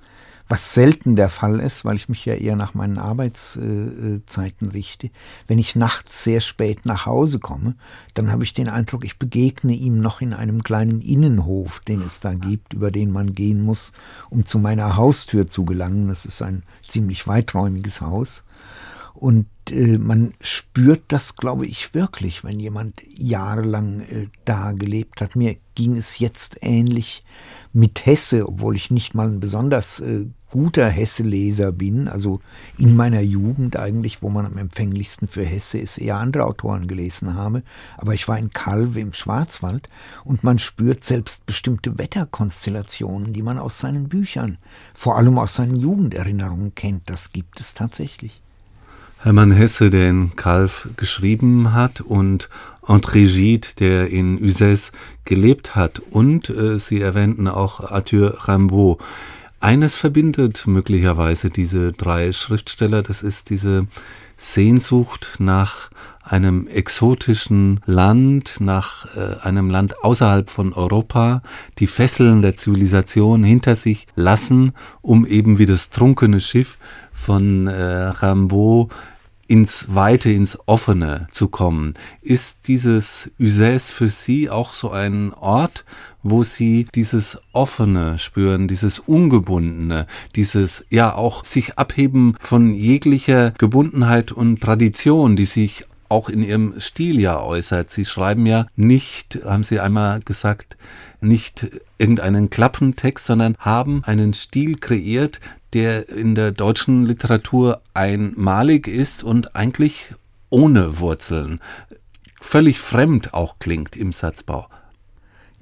was 0.51 0.73
selten 0.73 1.15
der 1.15 1.29
Fall 1.29 1.61
ist, 1.61 1.85
weil 1.85 1.95
ich 1.95 2.09
mich 2.09 2.25
ja 2.25 2.33
eher 2.33 2.57
nach 2.57 2.73
meinen 2.73 2.97
Arbeitszeiten 2.97 4.67
richte, 4.71 5.09
wenn 5.47 5.59
ich 5.59 5.77
nachts 5.77 6.25
sehr 6.25 6.41
spät 6.41 6.85
nach 6.85 7.05
Hause 7.05 7.39
komme, 7.39 7.75
dann 8.15 8.29
habe 8.29 8.43
ich 8.43 8.53
den 8.53 8.67
Eindruck, 8.67 9.05
ich 9.05 9.17
begegne 9.17 9.73
ihm 9.73 10.01
noch 10.01 10.19
in 10.19 10.33
einem 10.33 10.61
kleinen 10.61 10.99
Innenhof, 10.99 11.79
den 11.79 12.01
es 12.01 12.19
da 12.19 12.33
gibt, 12.33 12.73
über 12.73 12.91
den 12.91 13.11
man 13.11 13.33
gehen 13.33 13.61
muss, 13.61 13.93
um 14.29 14.45
zu 14.45 14.59
meiner 14.59 14.97
Haustür 14.97 15.47
zu 15.47 15.63
gelangen. 15.63 16.09
Das 16.09 16.25
ist 16.25 16.41
ein 16.41 16.63
ziemlich 16.85 17.27
weiträumiges 17.27 18.01
Haus. 18.01 18.43
Und 19.13 19.47
äh, 19.69 19.97
man 19.97 20.33
spürt 20.41 21.03
das, 21.09 21.37
glaube 21.37 21.65
ich, 21.65 21.93
wirklich, 21.93 22.43
wenn 22.43 22.59
jemand 22.59 23.01
jahrelang 23.07 24.01
äh, 24.01 24.27
da 24.43 24.73
gelebt 24.73 25.21
hat. 25.21 25.37
Mir 25.37 25.55
ging 25.75 25.95
es 25.95 26.19
jetzt 26.19 26.57
ähnlich 26.61 27.23
mit 27.71 28.05
Hesse, 28.05 28.47
obwohl 28.47 28.75
ich 28.75 28.91
nicht 28.91 29.13
mal 29.13 29.27
ein 29.27 29.39
besonders 29.39 29.99
äh, 30.01 30.25
guter 30.51 30.87
Hesse-Leser 30.87 31.71
bin. 31.71 32.07
Also 32.07 32.41
in 32.77 32.95
meiner 32.95 33.21
Jugend 33.21 33.79
eigentlich, 33.79 34.21
wo 34.21 34.29
man 34.29 34.45
am 34.45 34.57
empfänglichsten 34.57 35.27
für 35.27 35.43
Hesse 35.43 35.79
ist, 35.79 35.97
eher 35.97 36.19
andere 36.19 36.45
Autoren 36.45 36.87
gelesen 36.87 37.33
habe. 37.33 37.63
Aber 37.97 38.13
ich 38.13 38.27
war 38.27 38.37
in 38.37 38.51
Kalve 38.51 38.99
im 38.99 39.13
Schwarzwald 39.13 39.89
und 40.23 40.43
man 40.43 40.59
spürt 40.59 41.03
selbst 41.03 41.45
bestimmte 41.45 41.97
Wetterkonstellationen, 41.97 43.33
die 43.33 43.41
man 43.41 43.57
aus 43.57 43.79
seinen 43.79 44.09
Büchern, 44.09 44.57
vor 44.93 45.17
allem 45.17 45.37
aus 45.39 45.55
seinen 45.55 45.77
Jugenderinnerungen 45.77 46.75
kennt. 46.75 47.09
Das 47.09 47.31
gibt 47.31 47.59
es 47.59 47.73
tatsächlich. 47.73 48.41
Hermann 49.23 49.51
Hesse, 49.51 49.91
der 49.91 50.09
in 50.09 50.35
Calv 50.35 50.89
geschrieben 50.97 51.73
hat 51.73 52.01
und 52.01 52.49
André 52.81 53.31
Gide, 53.31 53.67
der 53.79 54.09
in 54.09 54.39
Uzès 54.39 54.91
gelebt 55.25 55.75
hat 55.75 55.99
und 55.99 56.49
äh, 56.49 56.79
Sie 56.79 57.01
erwähnten 57.01 57.47
auch 57.47 57.91
Arthur 57.91 58.47
Rimbaud. 58.47 58.97
Eines 59.61 59.95
verbindet 59.95 60.65
möglicherweise 60.65 61.51
diese 61.51 61.91
drei 61.91 62.31
Schriftsteller, 62.31 63.03
das 63.03 63.21
ist 63.21 63.51
diese 63.51 63.85
Sehnsucht 64.35 65.35
nach 65.37 65.91
einem 66.23 66.67
exotischen 66.67 67.79
Land, 67.85 68.55
nach 68.59 69.15
äh, 69.15 69.39
einem 69.43 69.69
Land 69.69 70.03
außerhalb 70.03 70.49
von 70.49 70.73
Europa, 70.73 71.43
die 71.77 71.85
Fesseln 71.85 72.41
der 72.41 72.55
Zivilisation 72.55 73.43
hinter 73.43 73.75
sich 73.75 74.07
lassen, 74.15 74.71
um 75.03 75.27
eben 75.27 75.59
wie 75.59 75.67
das 75.67 75.91
trunkene 75.91 76.39
Schiff 76.39 76.79
von 77.11 77.67
äh, 77.67 77.73
Rimbaud 77.73 78.91
ins 79.47 79.93
Weite, 79.93 80.31
ins 80.31 80.57
Offene 80.65 81.27
zu 81.29 81.49
kommen. 81.49 81.93
Ist 82.21 82.69
dieses 82.69 83.29
Uzès 83.37 83.91
für 83.91 84.07
Sie 84.07 84.49
auch 84.49 84.73
so 84.73 84.91
ein 84.91 85.33
Ort, 85.33 85.83
wo 86.23 86.43
Sie 86.43 86.87
dieses 86.95 87.39
Offene 87.51 88.17
spüren, 88.19 88.67
dieses 88.67 88.99
Ungebundene, 88.99 90.07
dieses 90.35 90.85
ja 90.89 91.15
auch 91.15 91.45
sich 91.45 91.77
abheben 91.77 92.35
von 92.39 92.73
jeglicher 92.73 93.51
Gebundenheit 93.51 94.31
und 94.31 94.61
Tradition, 94.61 95.35
die 95.35 95.45
sich 95.45 95.85
auch 96.09 96.27
in 96.27 96.43
Ihrem 96.43 96.79
Stil 96.79 97.19
ja 97.19 97.41
äußert. 97.41 97.89
Sie 97.89 98.05
schreiben 98.05 98.45
ja 98.45 98.67
nicht, 98.75 99.39
haben 99.45 99.63
Sie 99.63 99.79
einmal 99.79 100.19
gesagt, 100.19 100.75
nicht 101.21 101.67
irgendeinen 101.97 102.49
Klappentext, 102.49 103.25
sondern 103.25 103.55
haben 103.59 104.03
einen 104.03 104.33
Stil 104.33 104.77
kreiert, 104.77 105.39
der 105.73 106.09
in 106.09 106.35
der 106.35 106.51
deutschen 106.51 107.05
Literatur 107.05 107.81
einmalig 107.93 108.87
ist 108.87 109.23
und 109.23 109.55
eigentlich 109.55 110.13
ohne 110.49 110.99
Wurzeln, 110.99 111.61
völlig 112.41 112.79
fremd 112.79 113.33
auch 113.33 113.57
klingt 113.59 113.95
im 113.95 114.11
Satzbau. 114.11 114.67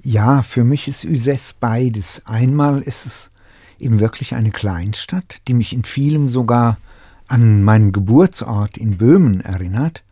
Ja, 0.02 0.42
für 0.42 0.64
mich 0.64 0.88
ist 0.88 1.04
Uzès 1.04 1.54
beides. 1.58 2.22
Einmal 2.24 2.82
ist 2.82 3.06
es 3.06 3.30
eben 3.78 4.00
wirklich 4.00 4.34
eine 4.34 4.50
Kleinstadt, 4.50 5.42
die 5.46 5.54
mich 5.54 5.72
in 5.72 5.84
vielem 5.84 6.28
sogar 6.28 6.78
an 7.28 7.62
meinen 7.62 7.92
Geburtsort 7.92 8.76
in 8.76 8.98
Böhmen 8.98 9.40
erinnert. 9.40 10.02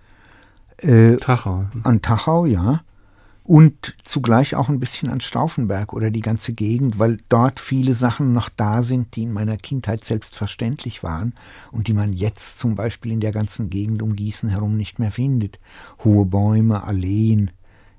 Äh, 0.79 1.17
Tachau. 1.17 1.67
An 1.83 2.03
Tachau, 2.03 2.47
ja 2.47 2.83
und 3.49 3.97
zugleich 4.03 4.55
auch 4.55 4.69
ein 4.69 4.79
bisschen 4.79 5.09
an 5.09 5.23
Stauffenberg 5.23 5.95
oder 5.95 6.11
die 6.11 6.21
ganze 6.21 6.53
Gegend, 6.53 6.99
weil 6.99 7.17
dort 7.31 7.61
viele 7.61 7.95
Sachen 7.95 8.35
noch 8.35 8.51
da 8.51 8.83
sind, 8.83 9.17
die 9.17 9.23
in 9.23 9.33
meiner 9.33 9.57
Kindheit 9.57 10.05
selbstverständlich 10.05 11.03
waren 11.03 11.33
und 11.73 11.89
die 11.89 11.95
man 11.95 12.13
jetzt 12.13 12.59
zum 12.59 12.75
Beispiel 12.75 13.11
in 13.11 13.21
der 13.21 13.33
ganzen 13.33 13.71
Gegend 13.71 14.03
um 14.03 14.17
Gießen 14.17 14.51
herum 14.51 14.77
nicht 14.77 14.99
mehr 14.99 15.11
findet. 15.11 15.59
Hohe 16.05 16.27
Bäume, 16.27 16.85
Alleen, 16.85 17.51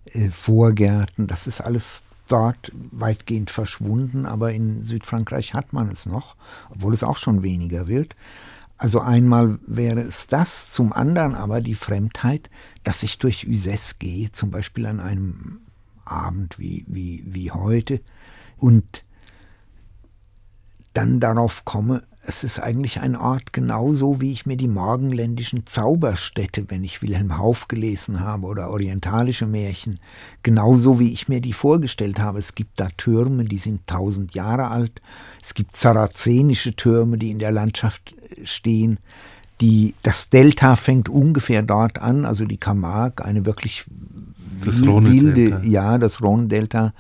äh, 0.06 0.30
Vorgärten, 0.30 1.28
das 1.28 1.48
ist 1.48 1.62
alles 1.62 2.04
dort 2.28 2.72
weitgehend 2.92 3.50
verschwunden, 3.50 4.26
aber 4.26 4.54
in 4.54 4.84
Südfrankreich 4.84 5.54
hat 5.54 5.74
man 5.74 5.90
es 5.90 6.06
noch, 6.06 6.36
obwohl 6.70 6.94
es 6.94 7.04
auch 7.04 7.18
schon 7.18 7.42
weniger 7.42 7.88
wird. 7.88 8.16
Also 8.78 9.02
einmal 9.02 9.60
wäre 9.66 10.02
es 10.02 10.28
das, 10.28 10.72
zum 10.72 10.94
anderen 10.94 11.36
aber 11.36 11.60
die 11.60 11.76
Fremdheit, 11.76 12.50
dass 12.84 13.04
ich 13.04 13.20
durch 13.20 13.46
Uzès 13.46 13.96
gehe, 14.00 14.32
zum 14.32 14.52
Beispiel 14.52 14.86
an 14.86 15.02
einem 15.02 15.60
Abend 16.06 16.58
wie, 16.60 16.86
wie, 16.88 17.24
wie 17.26 17.52
heute, 17.52 18.00
und 18.58 19.04
dann 20.94 21.20
darauf 21.20 21.66
komme, 21.66 22.04
es 22.22 22.44
ist 22.44 22.60
eigentlich 22.60 23.00
ein 23.00 23.16
Ort 23.16 23.54
genauso, 23.54 24.20
wie 24.20 24.32
ich 24.32 24.46
mir 24.46 24.58
die 24.58 24.68
morgenländischen 24.68 25.66
Zauberstädte, 25.66 26.66
wenn 26.68 26.84
ich 26.84 27.02
Wilhelm 27.02 27.38
Hauff 27.38 27.68
gelesen 27.68 28.20
habe 28.20 28.46
oder 28.46 28.70
orientalische 28.70 29.48
Märchen, 29.48 30.00
genauso 30.44 31.00
wie 31.00 31.14
ich 31.14 31.30
mir 31.30 31.40
die 31.40 31.54
vorgestellt 31.54 32.20
habe. 32.20 32.40
Es 32.40 32.56
gibt 32.56 32.80
da 32.80 32.90
Türme, 32.98 33.46
die 33.46 33.58
sind 33.58 33.88
tausend 33.88 34.34
Jahre 34.34 34.68
alt. 34.70 35.02
Es 35.42 35.54
gibt 35.54 35.76
sarazenische 35.76 36.76
Türme, 36.76 37.18
die 37.18 37.32
in 37.32 37.40
der 37.40 37.52
Landschaft 37.52 38.14
stehen. 38.44 39.00
Die, 39.62 39.96
das 40.04 40.30
Delta 40.30 40.76
fängt 40.76 41.10
ungefähr 41.10 41.64
dort 41.64 42.00
an, 42.00 42.26
also 42.26 42.46
die 42.46 42.58
Camargue, 42.58 43.26
eine 43.26 43.46
wirklich 43.46 43.86
das 44.66 44.86
wilde, 44.86 45.62
ja, 45.66 45.98
das 45.98 46.22
Rhone-Delta, 46.22 46.94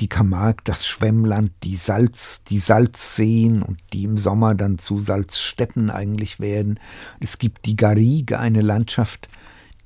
die 0.00 0.08
Camargue, 0.08 0.62
das 0.64 0.86
Schwemmland, 0.86 1.50
die 1.62 1.76
Salz, 1.76 2.44
die 2.44 2.58
Salzseen 2.58 3.62
und 3.62 3.78
die 3.92 4.04
im 4.04 4.16
Sommer 4.16 4.54
dann 4.54 4.78
zu 4.78 5.00
Salzsteppen 5.00 5.90
eigentlich 5.90 6.40
werden. 6.40 6.78
Es 7.20 7.38
gibt 7.38 7.66
die 7.66 7.76
Garrigue, 7.76 8.38
eine 8.38 8.60
Landschaft, 8.60 9.28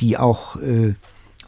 die 0.00 0.18
auch 0.18 0.56
äh, 0.56 0.94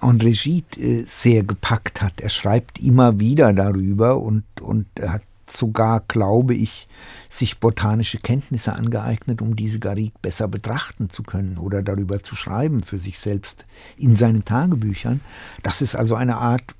André 0.01 0.41
Gide 0.41 0.81
äh, 0.81 1.05
sehr 1.07 1.43
gepackt 1.43 2.03
hat. 2.03 2.21
Er 2.21 2.29
schreibt 2.29 2.79
immer 2.79 3.19
wieder 3.21 3.53
darüber 3.53 4.21
und, 4.21 4.45
und 4.61 4.87
hat 5.01 5.23
sogar, 5.51 6.01
glaube 6.01 6.55
ich, 6.55 6.89
sich 7.29 7.59
botanische 7.61 8.19
Kenntnisse 8.19 8.73
angeeignet, 8.73 9.43
um 9.43 9.57
diese 9.57 9.79
Garrigue 9.79 10.13
besser 10.23 10.49
betrachten 10.49 11.11
zu 11.11 11.23
können 11.23 11.59
oder 11.59 11.83
darüber 11.83 12.23
zu 12.23 12.37
schreiben 12.37 12.83
für 12.83 12.99
sich 12.99 13.19
selbst 13.19 13.67
in 13.97 14.17
seinen 14.17 14.45
Tagebüchern. 14.45 15.21
Das 15.63 15.83
ist 15.83 15.97
also 15.97 16.15
eine 16.15 16.37
Art 16.37 16.75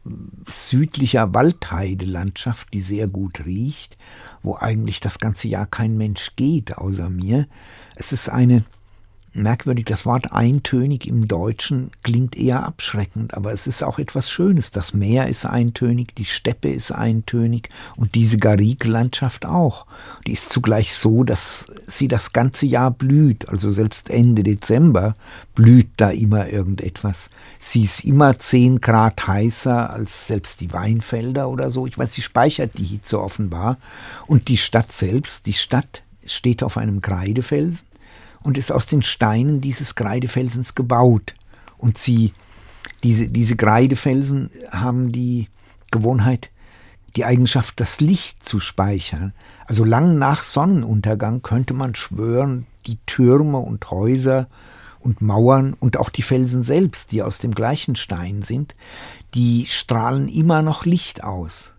südlicher 0.47 1.35
Waldheidelandschaft, 1.35 2.73
die 2.73 2.81
sehr 2.81 3.07
gut 3.09 3.45
riecht, 3.45 3.97
wo 4.43 4.57
eigentlich 4.57 5.01
das 5.01 5.19
ganze 5.19 5.49
Jahr 5.49 5.67
kein 5.67 5.97
Mensch 5.97 6.37
geht 6.37 6.77
außer 6.77 7.11
mir. 7.11 7.47
Es 7.97 8.13
ist 8.13 8.29
eine 8.29 8.65
merkwürdig, 9.35 9.85
das 9.87 10.07
Wort 10.07 10.33
eintönig 10.33 11.07
im 11.07 11.29
Deutschen 11.29 11.91
klingt 12.03 12.37
eher 12.37 12.65
abschreckend, 12.65 13.35
aber 13.35 13.53
es 13.53 13.67
ist 13.67 13.83
auch 13.83 13.99
etwas 13.99 14.31
Schönes. 14.31 14.71
Das 14.71 14.95
Meer 14.95 15.29
ist 15.29 15.45
eintönig, 15.45 16.15
die 16.15 16.25
Steppe 16.25 16.71
ist 16.71 16.93
eintönig 16.93 17.69
und 17.97 18.15
diese 18.15 18.39
Garrigue-Landschaft 18.39 19.47
auch. 19.47 19.87
Die 20.27 20.33
ist 20.33 20.51
zugleich 20.51 20.95
so, 20.95 21.25
dass 21.25 21.67
sie 21.87 22.09
das 22.09 22.33
ganze 22.33 22.67
Jahr 22.67 22.91
blüht, 22.91 23.49
also 23.49 23.71
selbst 23.71 24.11
Ende 24.11 24.43
Dezember 24.43 25.17
blüht 25.55 25.91
da 25.97 26.11
immer 26.11 26.49
irgendetwas. 26.49 27.31
Sie 27.59 27.85
ist 27.85 28.05
immer 28.05 28.39
zehn 28.39 28.81
Grad 28.81 29.27
heißer 29.27 29.91
als 29.91 30.27
selbst 30.29 30.61
die 30.61 30.73
Weinfelder 30.73 31.49
oder 31.49 31.71
so. 31.71 31.87
Ich 31.87 31.97
weiß, 31.97 32.13
sie 32.13 32.23
speichert 32.23 32.79
die 32.79 32.85
Hitze 32.85 33.21
offenbar. 33.21 33.79
Und 34.27 34.49
die 34.49 34.59
Stadt 34.59 34.93
selbst, 34.93 35.47
die 35.47 35.53
Stadt 35.53 36.03
steht 36.27 36.63
auf 36.63 36.77
einem 36.77 37.01
Kreidefelsen 37.01 37.87
und 38.45 38.57
ist 38.59 38.71
aus 38.71 38.87
den 38.87 39.03
Steinen 39.03 39.61
dieses 39.61 39.97
Kreidefelsens 39.97 40.77
gebaut. 40.77 41.35
Und 41.77 41.99
sie, 41.99 42.33
diese, 43.03 43.29
diese 43.29 43.57
Kreidefelsen 43.57 44.51
haben 44.71 45.11
die 45.11 45.49
Gewohnheit, 45.91 46.51
die 47.17 47.25
Eigenschaft, 47.25 47.81
das 47.81 48.01
Licht 48.01 48.45
zu 48.45 48.61
speichern. 48.61 49.33
Also 49.67 49.85
lang 49.85 50.19
nach 50.19 50.43
Sonnenuntergang 50.43 51.43
könnte 51.43 51.75
man 51.75 51.95
schwören, 51.95 52.67
die 52.87 52.99
Türme 53.07 53.59
und 53.59 53.91
Häuser 53.91 54.49
und 55.01 55.21
Mauern 55.21 55.75
und 55.75 55.97
auch 55.97 56.11
die 56.11 56.23
Felsen 56.23 56.63
selbst, 56.63 57.13
die 57.13 57.23
aus 57.23 57.39
dem 57.39 57.55
gleichen 57.55 57.97
Stein 57.97 58.43
sind, 58.43 58.75
die 59.35 59.67
strahlen 59.67 60.29
immer 60.29 60.63
noch 60.63 60.85
Licht 60.85 61.25
aus. 61.25 61.74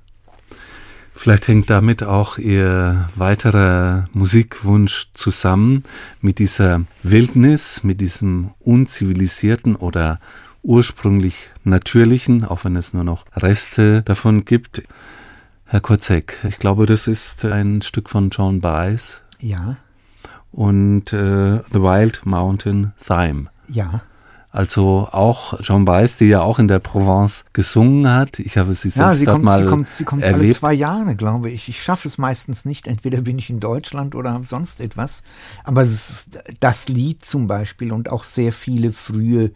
Vielleicht 1.18 1.48
hängt 1.48 1.70
damit 1.70 2.04
auch 2.04 2.38
Ihr 2.38 3.10
weiterer 3.16 4.06
Musikwunsch 4.12 5.08
zusammen 5.14 5.84
mit 6.22 6.40
dieser 6.40 6.84
Wildnis, 7.04 7.84
mit 7.84 8.02
diesem 8.02 8.52
unzivilisierten 8.60 9.76
oder 9.78 10.20
ursprünglich 10.62 11.36
natürlichen, 11.64 12.44
auch 12.44 12.66
wenn 12.66 12.76
es 12.76 12.94
nur 12.94 13.06
noch 13.06 13.26
Reste 13.36 14.02
davon 14.04 14.44
gibt. 14.44 14.84
Herr 15.66 15.80
Kurzek, 15.80 16.38
ich 16.48 16.60
glaube, 16.60 16.86
das 16.86 17.08
ist 17.08 17.46
ein 17.46 17.82
Stück 17.82 18.10
von 18.10 18.30
John 18.30 18.60
Baez. 18.60 19.22
Ja. 19.40 19.78
Und 20.52 21.14
äh, 21.14 21.62
The 21.72 21.82
Wild 21.82 22.26
Mountain 22.26 22.94
Thyme. 23.04 23.48
Ja. 23.68 24.02
Also 24.56 25.10
auch 25.12 25.60
Jean 25.60 25.84
Baez, 25.84 26.16
die 26.16 26.28
ja 26.28 26.42
auch 26.42 26.60
in 26.60 26.70
der 26.70 26.80
Provence 26.80 27.44
gesungen 27.52 28.10
hat. 28.10 28.40
Ich 28.40 28.58
habe 28.58 28.72
sie 28.72 28.90
selbst 28.90 28.98
ja, 28.98 29.14
sie 29.14 29.26
kommt, 29.26 29.44
mal 29.44 29.62
sie 29.66 29.70
kommt, 29.70 29.90
sie 29.90 30.04
kommt 30.06 30.24
erlebt. 30.24 30.44
alle 30.44 30.54
zwei 30.54 30.74
Jahre, 30.74 31.18
glaube 31.18 31.50
ich. 31.50 31.68
Ich 31.68 31.84
schaffe 31.84 32.08
es 32.08 32.18
meistens 32.18 32.64
nicht. 32.64 32.88
Entweder 32.88 33.20
bin 33.20 33.38
ich 33.38 33.50
in 33.50 33.60
Deutschland 33.60 34.16
oder 34.16 34.32
habe 34.32 34.46
sonst 34.46 34.80
etwas. 34.80 35.24
Aber 35.66 35.82
es 35.82 36.10
ist 36.10 36.40
das 36.62 36.88
Lied 36.88 37.26
zum 37.26 37.48
Beispiel 37.48 37.92
und 37.92 38.10
auch 38.10 38.24
sehr 38.24 38.54
viele 38.54 38.94
frühe 38.94 39.52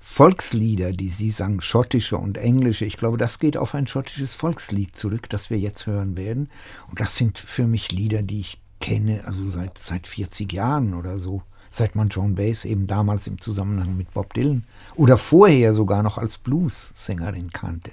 Volkslieder, 0.00 0.92
die 0.92 1.10
sie 1.10 1.28
sang, 1.28 1.60
schottische 1.60 2.16
und 2.16 2.38
englische. 2.38 2.86
Ich 2.86 2.96
glaube, 2.96 3.18
das 3.18 3.38
geht 3.38 3.58
auf 3.58 3.74
ein 3.74 3.86
schottisches 3.86 4.34
Volkslied 4.34 4.96
zurück, 4.96 5.28
das 5.28 5.50
wir 5.50 5.58
jetzt 5.58 5.86
hören 5.86 6.16
werden. 6.16 6.48
Und 6.88 7.00
das 7.00 7.16
sind 7.16 7.38
für 7.38 7.66
mich 7.66 7.92
Lieder, 7.92 8.22
die 8.22 8.40
ich 8.40 8.58
kenne, 8.80 9.24
also 9.26 9.46
seit, 9.46 9.76
seit 9.76 10.06
40 10.06 10.50
Jahren 10.50 10.94
oder 10.94 11.18
so 11.18 11.42
seit 11.76 11.94
man 11.94 12.08
Joan 12.08 12.34
Baez 12.34 12.64
eben 12.64 12.86
damals 12.86 13.26
im 13.26 13.40
Zusammenhang 13.40 13.96
mit 13.96 14.12
Bob 14.14 14.32
Dylan 14.32 14.64
oder 14.94 15.18
vorher 15.18 15.74
sogar 15.74 16.02
noch 16.02 16.16
als 16.16 16.38
Blues-Sängerin 16.38 17.50
kannte. 17.50 17.90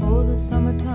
Oh, 0.00 0.22
the 0.22 0.36
summertime 0.36 0.87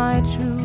my 0.00 0.22
true 0.22 0.59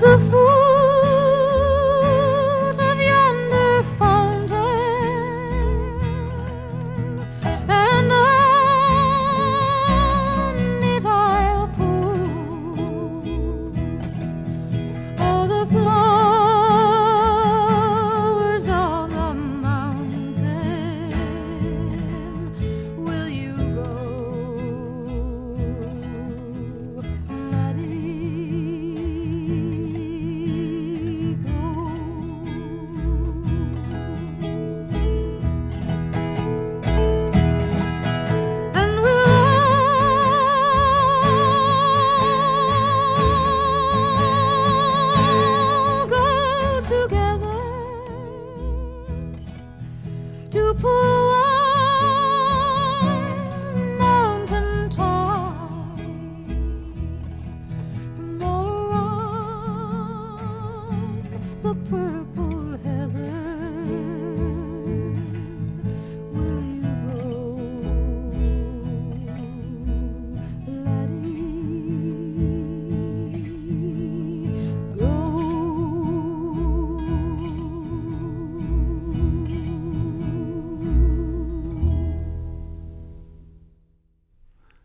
the 0.00 0.18
foot 0.30 0.49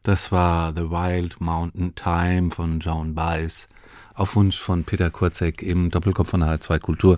Das 0.06 0.32
war 0.32 0.72
The 0.76 0.92
Wild 0.92 1.42
Mountain 1.42 1.96
Time 1.96 2.52
von 2.52 2.80
Joan 2.80 3.16
Baez 3.16 3.68
auf 4.14 4.36
Wunsch 4.36 4.60
von 4.60 4.84
Peter 4.84 5.10
Kurzek 5.10 5.64
im 5.64 5.90
Doppelkopf 5.90 6.30
von 6.30 6.44
H2 6.44 6.78
Kultur 6.78 7.18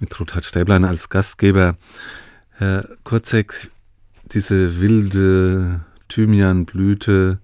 mit 0.00 0.20
Ruthard 0.20 0.44
Stäblein 0.44 0.84
als 0.84 1.08
Gastgeber. 1.08 1.76
Herr 2.50 2.86
Kurzek, 3.04 3.70
diese 4.26 4.80
wilde 4.80 5.80
Thymianblüte 6.10 7.38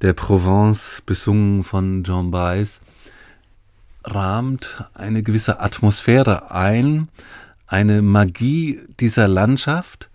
der 0.00 0.14
Provence, 0.14 1.00
besungen 1.06 1.62
von 1.62 2.02
Jean 2.02 2.32
Baez, 2.32 2.80
rahmt 4.02 4.84
eine 4.94 5.22
gewisse 5.22 5.60
Atmosphäre 5.60 6.50
ein, 6.50 7.06
eine 7.68 8.02
Magie 8.02 8.80
dieser 8.98 9.28
Landschaft, 9.28 10.10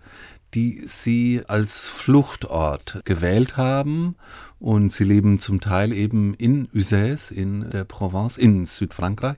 die 0.54 0.82
sie 0.86 1.42
als 1.46 1.86
Fluchtort 1.86 3.02
gewählt 3.04 3.56
haben. 3.56 4.16
Und 4.60 4.90
sie 4.90 5.04
leben 5.04 5.38
zum 5.38 5.60
Teil 5.60 5.92
eben 5.92 6.34
in 6.34 6.66
Uzès, 6.68 7.30
in 7.30 7.70
der 7.70 7.84
Provence, 7.84 8.38
in 8.38 8.64
Südfrankreich, 8.64 9.36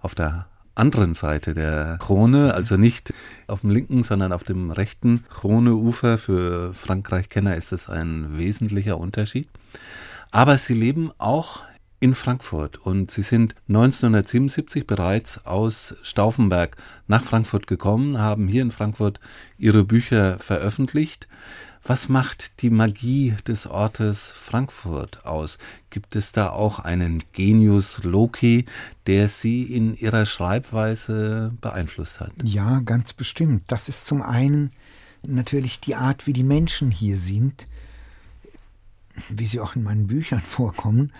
auf 0.00 0.14
der 0.14 0.46
anderen 0.74 1.14
Seite 1.14 1.52
der 1.52 1.98
Krone, 1.98 2.54
also 2.54 2.76
nicht 2.76 3.12
auf 3.46 3.60
dem 3.60 3.70
linken, 3.70 4.02
sondern 4.02 4.32
auf 4.32 4.44
dem 4.44 4.70
rechten 4.70 5.24
Kroneufer. 5.28 6.16
Für 6.16 6.72
Frankreich-Kenner 6.72 7.56
ist 7.56 7.72
es 7.72 7.90
ein 7.90 8.38
wesentlicher 8.38 8.98
Unterschied. 8.98 9.48
Aber 10.30 10.56
sie 10.56 10.74
leben 10.74 11.10
auch 11.18 11.64
in 12.02 12.16
Frankfurt 12.16 12.78
und 12.78 13.12
sie 13.12 13.22
sind 13.22 13.54
1977 13.68 14.88
bereits 14.88 15.46
aus 15.46 15.94
Stauffenberg 16.02 16.76
nach 17.06 17.22
Frankfurt 17.22 17.68
gekommen, 17.68 18.18
haben 18.18 18.48
hier 18.48 18.62
in 18.62 18.72
Frankfurt 18.72 19.20
ihre 19.56 19.84
Bücher 19.84 20.40
veröffentlicht. 20.40 21.28
Was 21.84 22.08
macht 22.08 22.60
die 22.62 22.70
Magie 22.70 23.36
des 23.46 23.68
Ortes 23.68 24.32
Frankfurt 24.32 25.24
aus? 25.24 25.58
Gibt 25.90 26.16
es 26.16 26.32
da 26.32 26.50
auch 26.50 26.80
einen 26.80 27.22
Genius 27.32 28.02
Loki, 28.02 28.66
der 29.06 29.28
Sie 29.28 29.62
in 29.62 29.96
Ihrer 29.96 30.26
Schreibweise 30.26 31.52
beeinflusst 31.60 32.18
hat? 32.18 32.32
Ja, 32.42 32.80
ganz 32.80 33.12
bestimmt. 33.12 33.62
Das 33.68 33.88
ist 33.88 34.06
zum 34.06 34.22
einen 34.22 34.72
natürlich 35.24 35.78
die 35.78 35.94
Art, 35.94 36.26
wie 36.26 36.32
die 36.32 36.42
Menschen 36.42 36.90
hier 36.90 37.16
sind, 37.16 37.68
wie 39.28 39.46
sie 39.46 39.60
auch 39.60 39.76
in 39.76 39.84
meinen 39.84 40.08
Büchern 40.08 40.40
vorkommen 40.40 41.12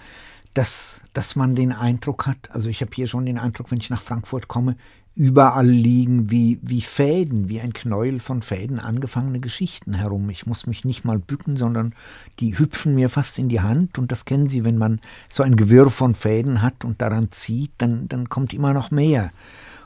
dass, 0.55 1.00
dass 1.12 1.36
man 1.36 1.55
den 1.55 1.72
Eindruck 1.72 2.26
hat, 2.26 2.50
also 2.50 2.68
ich 2.68 2.80
habe 2.80 2.92
hier 2.94 3.07
schon 3.07 3.26
den 3.26 3.38
Eindruck, 3.38 3.70
wenn 3.70 3.78
ich 3.78 3.90
nach 3.90 4.03
Frankfurt 4.03 4.48
komme, 4.48 4.76
überall 5.14 5.66
liegen 5.66 6.30
wie, 6.30 6.59
wie 6.62 6.80
Fäden, 6.80 7.48
wie 7.48 7.61
ein 7.61 7.74
Knäuel 7.74 8.18
von 8.18 8.40
Fäden 8.40 8.80
angefangene 8.80 9.40
Geschichten 9.40 9.94
herum. 9.94 10.30
Ich 10.30 10.46
muss 10.46 10.66
mich 10.66 10.84
nicht 10.84 11.05
mal 11.05 11.18
bücken, 11.18 11.57
sondern 11.57 11.94
die 12.40 12.59
hüpfen 12.59 12.94
mir 12.94 13.11
fast 13.11 13.38
in 13.38 13.50
die 13.50 13.61
Hand. 13.61 13.98
Und 13.98 14.11
das 14.11 14.24
kennen 14.24 14.48
Sie, 14.48 14.64
wenn 14.64 14.78
man 14.78 15.00
so 15.28 15.42
ein 15.42 15.57
Gewirr 15.57 15.90
von 15.90 16.14
Fäden 16.14 16.62
hat 16.62 16.84
und 16.84 17.03
daran 17.03 17.30
zieht, 17.30 17.72
dann, 17.78 18.09
dann 18.09 18.30
kommt 18.30 18.55
immer 18.55 18.72
noch 18.72 18.90
mehr. 18.90 19.30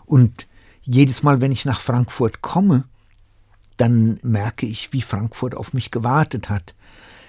Und 0.05 0.47
jedes 0.83 1.25
Mal, 1.25 1.41
wenn 1.41 1.51
ich 1.51 1.65
nach 1.65 1.81
Frankfurt 1.81 2.41
komme, 2.41 2.85
dann 3.77 4.19
merke 4.23 4.67
ich, 4.67 4.93
wie 4.93 5.03
Frankfurt 5.03 5.57
auf 5.57 5.73
mich 5.73 5.91
gewartet 5.91 6.49
hat. 6.49 6.75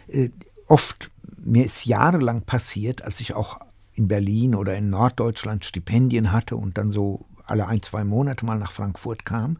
Äh, 0.07 0.29
oft 0.67 1.09
mir 1.37 1.65
ist 1.65 1.85
jahrelang 1.85 2.41
passiert, 2.43 3.03
als 3.03 3.19
ich 3.19 3.33
auch 3.33 3.59
in 3.93 4.07
Berlin 4.07 4.55
oder 4.55 4.75
in 4.77 4.89
Norddeutschland 4.89 5.65
Stipendien 5.65 6.31
hatte 6.31 6.55
und 6.55 6.77
dann 6.77 6.91
so 6.91 7.25
alle 7.47 7.67
ein, 7.67 7.81
zwei 7.81 8.03
Monate 8.03 8.45
mal 8.45 8.59
nach 8.59 8.71
Frankfurt 8.71 9.25
kam, 9.25 9.57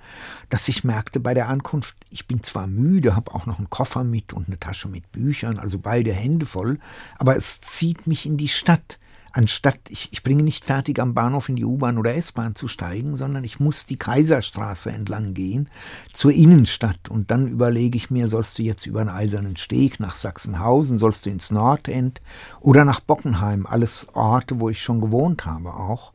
dass 0.50 0.68
ich 0.68 0.84
merkte 0.84 1.20
bei 1.20 1.34
der 1.34 1.48
Ankunft, 1.48 1.96
ich 2.10 2.28
bin 2.28 2.44
zwar 2.44 2.68
müde, 2.68 3.16
habe 3.16 3.34
auch 3.34 3.46
noch 3.46 3.58
einen 3.58 3.70
Koffer 3.70 4.04
mit 4.04 4.34
und 4.34 4.48
eine 4.48 4.60
Tasche 4.60 4.90
mit 4.90 5.12
Büchern, 5.12 5.58
also 5.58 5.80
beide 5.80 6.14
Hände 6.14 6.46
voll, 6.46 6.80
aber 7.18 7.36
es 7.36 7.62
zieht 7.62 8.06
mich 8.06 8.26
in 8.26 8.38
die 8.38 8.50
Stadt 8.50 9.00
anstatt, 9.38 9.80
ich, 9.90 10.10
ich 10.12 10.24
bringe 10.24 10.42
nicht 10.42 10.66
fertig 10.66 11.00
am 11.00 11.14
Bahnhof 11.14 11.48
in 11.48 11.56
die 11.56 11.64
U-Bahn 11.64 12.00
oder 12.00 12.16
S-Bahn 12.16 12.56
zu 12.56 12.68
steigen, 12.68 13.16
sondern 13.16 13.44
ich 13.44 13.60
muss 13.60 13.86
die 13.86 13.96
Kaiserstraße 13.96 14.92
entlang 14.92 15.36
gehen 15.36 15.70
zur 16.12 16.32
Innenstadt. 16.34 17.08
Und 17.08 17.30
dann 17.30 17.48
überlege 17.48 17.98
ich 17.98 18.10
mir, 18.10 18.30
sollst 18.30 18.58
du 18.58 18.64
jetzt 18.64 18.88
über 18.88 19.02
einen 19.02 19.12
eisernen 19.12 19.56
Steg 19.56 20.00
nach 20.00 20.16
Sachsenhausen, 20.16 20.98
sollst 20.98 21.28
du 21.28 21.30
ins 21.30 21.52
Nordend 21.52 22.20
oder 22.62 22.84
nach 22.84 23.00
Bockenheim, 23.00 23.68
alles 23.68 24.08
Orte, 24.14 24.60
wo 24.60 24.70
ich 24.70 24.82
schon 24.82 25.02
gewohnt 25.02 25.46
habe 25.46 25.76
auch. 25.76 26.14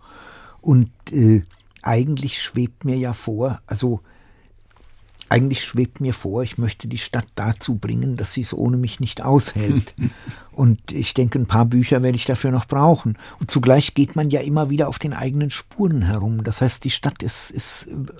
Und 0.60 0.90
äh, 1.12 1.44
eigentlich 1.80 2.42
schwebt 2.42 2.84
mir 2.84 2.96
ja 2.96 3.12
vor, 3.12 3.60
also 3.66 4.00
eigentlich 5.32 5.64
schwebt 5.64 6.02
mir 6.02 6.12
vor, 6.12 6.42
ich 6.42 6.58
möchte 6.58 6.88
die 6.88 6.98
Stadt 6.98 7.26
dazu 7.36 7.76
bringen, 7.76 8.18
dass 8.18 8.34
sie 8.34 8.42
es 8.42 8.52
ohne 8.52 8.76
mich 8.76 9.00
nicht 9.00 9.22
aushält. 9.22 9.94
und 10.52 10.92
ich 10.92 11.14
denke, 11.14 11.38
ein 11.38 11.46
paar 11.46 11.64
Bücher 11.64 12.02
werde 12.02 12.16
ich 12.16 12.26
dafür 12.26 12.50
noch 12.50 12.66
brauchen. 12.66 13.16
Und 13.40 13.50
zugleich 13.50 13.94
geht 13.94 14.14
man 14.14 14.28
ja 14.28 14.42
immer 14.42 14.68
wieder 14.68 14.88
auf 14.88 14.98
den 14.98 15.14
eigenen 15.14 15.48
Spuren 15.48 16.02
herum. 16.02 16.44
Das 16.44 16.60
heißt, 16.60 16.84
die 16.84 16.90
Stadt 16.90 17.22
ist, 17.22 17.50
ist 17.50 17.86
äh, 17.86 18.12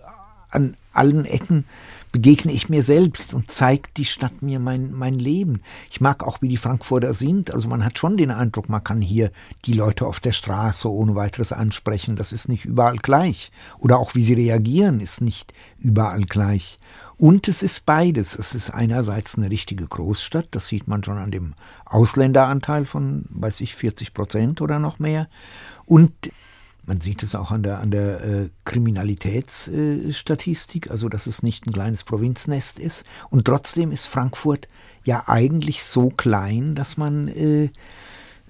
an 0.48 0.74
allen 0.94 1.26
Ecken 1.26 1.66
begegne 2.12 2.52
ich 2.52 2.68
mir 2.68 2.82
selbst 2.82 3.32
und 3.34 3.50
zeigt 3.50 3.96
die 3.96 4.04
Stadt 4.04 4.42
mir 4.42 4.60
mein, 4.60 4.92
mein 4.92 5.14
Leben. 5.14 5.62
Ich 5.90 6.00
mag 6.00 6.22
auch, 6.22 6.42
wie 6.42 6.48
die 6.48 6.58
Frankfurter 6.58 7.14
sind. 7.14 7.52
Also 7.52 7.68
man 7.68 7.84
hat 7.84 7.98
schon 7.98 8.18
den 8.18 8.30
Eindruck, 8.30 8.68
man 8.68 8.84
kann 8.84 9.00
hier 9.00 9.32
die 9.64 9.72
Leute 9.72 10.06
auf 10.06 10.20
der 10.20 10.32
Straße 10.32 10.90
ohne 10.90 11.14
weiteres 11.14 11.52
ansprechen. 11.52 12.14
Das 12.16 12.32
ist 12.32 12.48
nicht 12.48 12.66
überall 12.66 12.98
gleich. 12.98 13.50
Oder 13.78 13.98
auch 13.98 14.14
wie 14.14 14.24
sie 14.24 14.34
reagieren, 14.34 15.00
ist 15.00 15.22
nicht 15.22 15.54
überall 15.78 16.24
gleich. 16.24 16.78
Und 17.16 17.48
es 17.48 17.62
ist 17.62 17.86
beides. 17.86 18.38
Es 18.38 18.54
ist 18.54 18.70
einerseits 18.70 19.38
eine 19.38 19.50
richtige 19.50 19.86
Großstadt, 19.86 20.48
das 20.50 20.68
sieht 20.68 20.88
man 20.88 21.02
schon 21.04 21.18
an 21.18 21.30
dem 21.30 21.54
Ausländeranteil 21.86 22.84
von, 22.84 23.24
weiß 23.30 23.60
ich, 23.62 23.74
40 23.74 24.12
Prozent 24.12 24.60
oder 24.60 24.78
noch 24.78 24.98
mehr. 24.98 25.28
Und 25.86 26.12
man 26.86 27.00
sieht 27.00 27.22
es 27.22 27.34
auch 27.34 27.50
an 27.50 27.62
der, 27.62 27.80
an 27.80 27.90
der 27.90 28.24
äh, 28.24 28.48
Kriminalitätsstatistik, 28.64 30.86
äh, 30.86 30.90
also 30.90 31.08
dass 31.08 31.26
es 31.26 31.42
nicht 31.42 31.66
ein 31.66 31.72
kleines 31.72 32.04
Provinznest 32.04 32.78
ist. 32.78 33.04
Und 33.30 33.44
trotzdem 33.44 33.92
ist 33.92 34.06
Frankfurt 34.06 34.68
ja 35.04 35.24
eigentlich 35.26 35.84
so 35.84 36.08
klein, 36.08 36.74
dass 36.74 36.96
man 36.96 37.28
äh, 37.28 37.68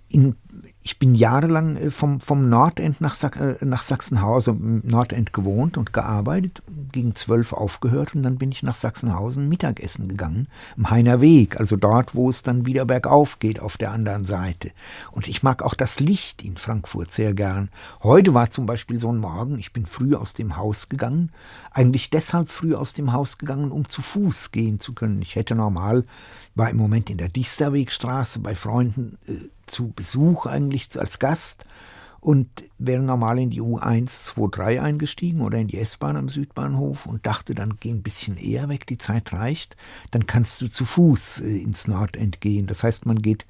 in 0.09 0.37
ich 0.85 0.99
bin 0.99 1.15
jahrelang 1.15 1.77
äh, 1.77 1.91
vom, 1.91 2.21
vom 2.21 2.49
Nordend 2.49 3.01
nach, 3.01 3.23
äh, 3.37 3.57
nach 3.65 3.83
Sachsenhausen, 3.83 4.83
Nordend 4.85 5.33
gewohnt 5.33 5.77
und 5.77 5.93
gearbeitet, 5.93 6.63
gegen 6.91 7.15
zwölf 7.15 7.53
aufgehört 7.53 8.15
und 8.15 8.23
dann 8.23 8.37
bin 8.37 8.51
ich 8.51 8.63
nach 8.63 8.75
Sachsenhausen 8.75 9.49
Mittagessen 9.49 10.09
gegangen, 10.09 10.49
am 10.77 10.91
Heiner 10.91 11.21
Weg, 11.21 11.59
also 11.59 11.77
dort, 11.77 12.15
wo 12.15 12.29
es 12.29 12.43
dann 12.43 12.67
wieder 12.67 12.85
bergauf 12.85 13.39
geht, 13.39 13.61
auf 13.61 13.77
der 13.77 13.93
anderen 13.93 14.25
Seite. 14.25 14.73
Und 15.13 15.29
ich 15.29 15.43
mag 15.43 15.63
auch 15.63 15.75
das 15.75 16.01
Licht 16.01 16.43
in 16.43 16.57
Frankfurt 16.57 17.13
sehr 17.13 17.33
gern. 17.33 17.69
Heute 18.03 18.35
war 18.35 18.51
zum 18.51 18.67
Beispiel 18.67 18.99
so 18.99 19.13
ein 19.13 19.19
Morgen, 19.19 19.59
ich 19.59 19.73
bin 19.73 19.87
früh 19.87 20.15
aus 20.15 20.35
dem 20.35 20.57
Haus 20.57 20.89
gegangen, 20.89 21.31
eigentlich 21.71 22.11
deshalb 22.11 22.51
früh 22.51 22.75
aus 22.75 22.93
dem 22.93 23.13
Haus 23.13 23.39
gegangen, 23.39 23.71
um 23.71 23.89
zu 23.89 24.03
Fuß 24.03 24.51
gehen 24.51 24.81
zu 24.81 24.95
können. 24.95 25.23
Ich 25.23 25.37
hätte 25.37 25.55
normal, 25.55 26.05
war 26.55 26.69
im 26.71 26.77
Moment 26.77 27.09
in 27.09 27.19
der 27.19 27.29
Disterwegstraße 27.29 28.41
bei 28.41 28.55
Freunden, 28.55 29.19
äh, 29.27 29.35
zu 29.73 29.93
Besuch 29.93 30.47
eigentlich 30.47 30.89
als 30.99 31.19
Gast 31.19 31.65
und 32.21 32.49
wäre 32.79 33.03
normal 33.03 33.41
in 33.41 33.51
die 33.51 33.61
U123 33.61 34.81
eingestiegen 34.81 35.41
oder 35.41 35.59
in 35.59 35.67
die 35.67 35.81
S-Bahn 35.81 36.17
am 36.17 36.29
Südbahnhof 36.29 37.07
und 37.07 37.27
dachte, 37.27 37.53
dann 37.53 37.79
geh 37.81 37.91
ein 37.91 38.05
bisschen 38.05 38.37
eher 38.37 38.69
weg, 38.69 38.87
die 38.87 38.99
Zeit 38.99 39.33
reicht, 39.33 39.77
dann 40.13 40.27
kannst 40.29 40.61
du 40.61 40.69
zu 40.69 40.85
Fuß 40.85 41.41
äh, 41.41 41.59
ins 41.59 41.89
Nordend 41.89 42.41
gehen. 42.41 42.69
Das 42.69 42.85
heißt, 42.85 43.07
man 43.07 43.21
geht 43.21 43.45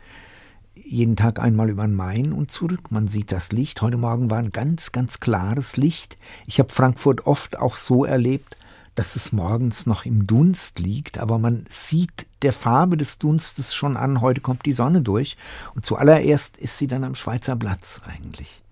jeden 0.75 1.17
Tag 1.17 1.39
einmal 1.39 1.69
über 1.69 1.87
den 1.87 1.95
Main 1.95 2.33
und 2.33 2.51
zurück. 2.51 2.91
Man 2.91 3.07
sieht 3.07 3.31
das 3.31 3.53
Licht. 3.53 3.83
Heute 3.83 3.99
Morgen 3.99 4.31
war 4.31 4.39
ein 4.39 4.53
ganz, 4.53 4.91
ganz 4.91 5.21
klares 5.21 5.77
Licht. 5.77 6.17
Ich 6.47 6.59
habe 6.59 6.73
Frankfurt 6.73 7.27
oft 7.27 7.59
auch 7.59 7.77
so 7.77 8.07
erlebt, 8.07 8.57
dass 8.95 9.17
es 9.17 9.33
morgens 9.33 9.87
noch 9.87 10.05
im 10.05 10.27
Dunst 10.27 10.79
liegt, 10.79 11.19
aber 11.19 11.39
man 11.39 11.65
sieht 11.69 12.27
der 12.43 12.53
Farbe 12.53 12.97
des 12.97 13.19
Dunstes 13.19 13.75
schon 13.75 13.97
an, 13.97 14.21
heute 14.21 14.41
kommt 14.41 14.67
die 14.67 14.73
Sonne 14.73 15.03
durch. 15.03 15.37
Und 15.75 15.87
zuallererst 15.87 16.59
ist 16.59 16.79
sie 16.79 16.87
dann 16.87 17.05
am 17.05 17.15
Schweizer 17.15 17.57
Platz 17.57 18.03
eigentlich. 18.07 18.63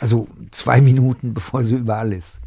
Also 0.00 0.28
zwei 0.50 0.80
Minuten, 0.80 1.34
bevor 1.34 1.64
sie 1.64 1.76
überall 1.76 2.12
ist. 2.12 2.40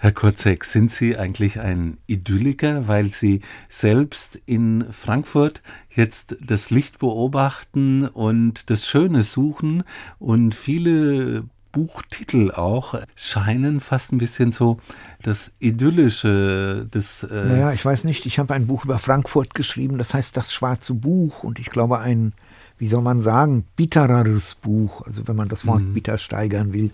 Herr 0.00 0.12
Kurzek, 0.12 0.64
sind 0.64 0.92
Sie 0.92 1.16
eigentlich 1.16 1.58
ein 1.58 1.98
Idylliker, 2.06 2.86
weil 2.86 3.10
Sie 3.10 3.40
selbst 3.68 4.40
in 4.46 4.84
Frankfurt 4.92 5.60
jetzt 5.90 6.36
das 6.40 6.70
Licht 6.70 7.00
beobachten 7.00 8.06
und 8.06 8.70
das 8.70 8.86
Schöne 8.86 9.24
suchen 9.24 9.82
und 10.20 10.54
viele 10.54 11.44
Buchtitel 11.72 12.50
auch 12.50 12.94
scheinen 13.14 13.80
fast 13.80 14.12
ein 14.12 14.18
bisschen 14.18 14.52
so 14.52 14.78
das 15.22 15.52
Idyllische 15.58 16.86
des. 16.92 17.22
Äh 17.22 17.44
naja, 17.46 17.72
ich 17.72 17.84
weiß 17.84 18.04
nicht, 18.04 18.26
ich 18.26 18.38
habe 18.38 18.54
ein 18.54 18.66
Buch 18.66 18.84
über 18.84 18.98
Frankfurt 18.98 19.54
geschrieben, 19.54 19.98
das 19.98 20.14
heißt 20.14 20.36
Das 20.36 20.52
Schwarze 20.52 20.94
Buch 20.94 21.44
und 21.44 21.58
ich 21.58 21.70
glaube 21.70 21.98
ein, 21.98 22.32
wie 22.78 22.88
soll 22.88 23.02
man 23.02 23.20
sagen, 23.20 23.64
bittereres 23.76 24.54
Buch, 24.54 25.02
also 25.06 25.28
wenn 25.28 25.36
man 25.36 25.48
das 25.48 25.66
Wort 25.66 25.82
mhm. 25.82 25.94
bitter 25.94 26.18
steigern 26.18 26.72
will, 26.72 26.90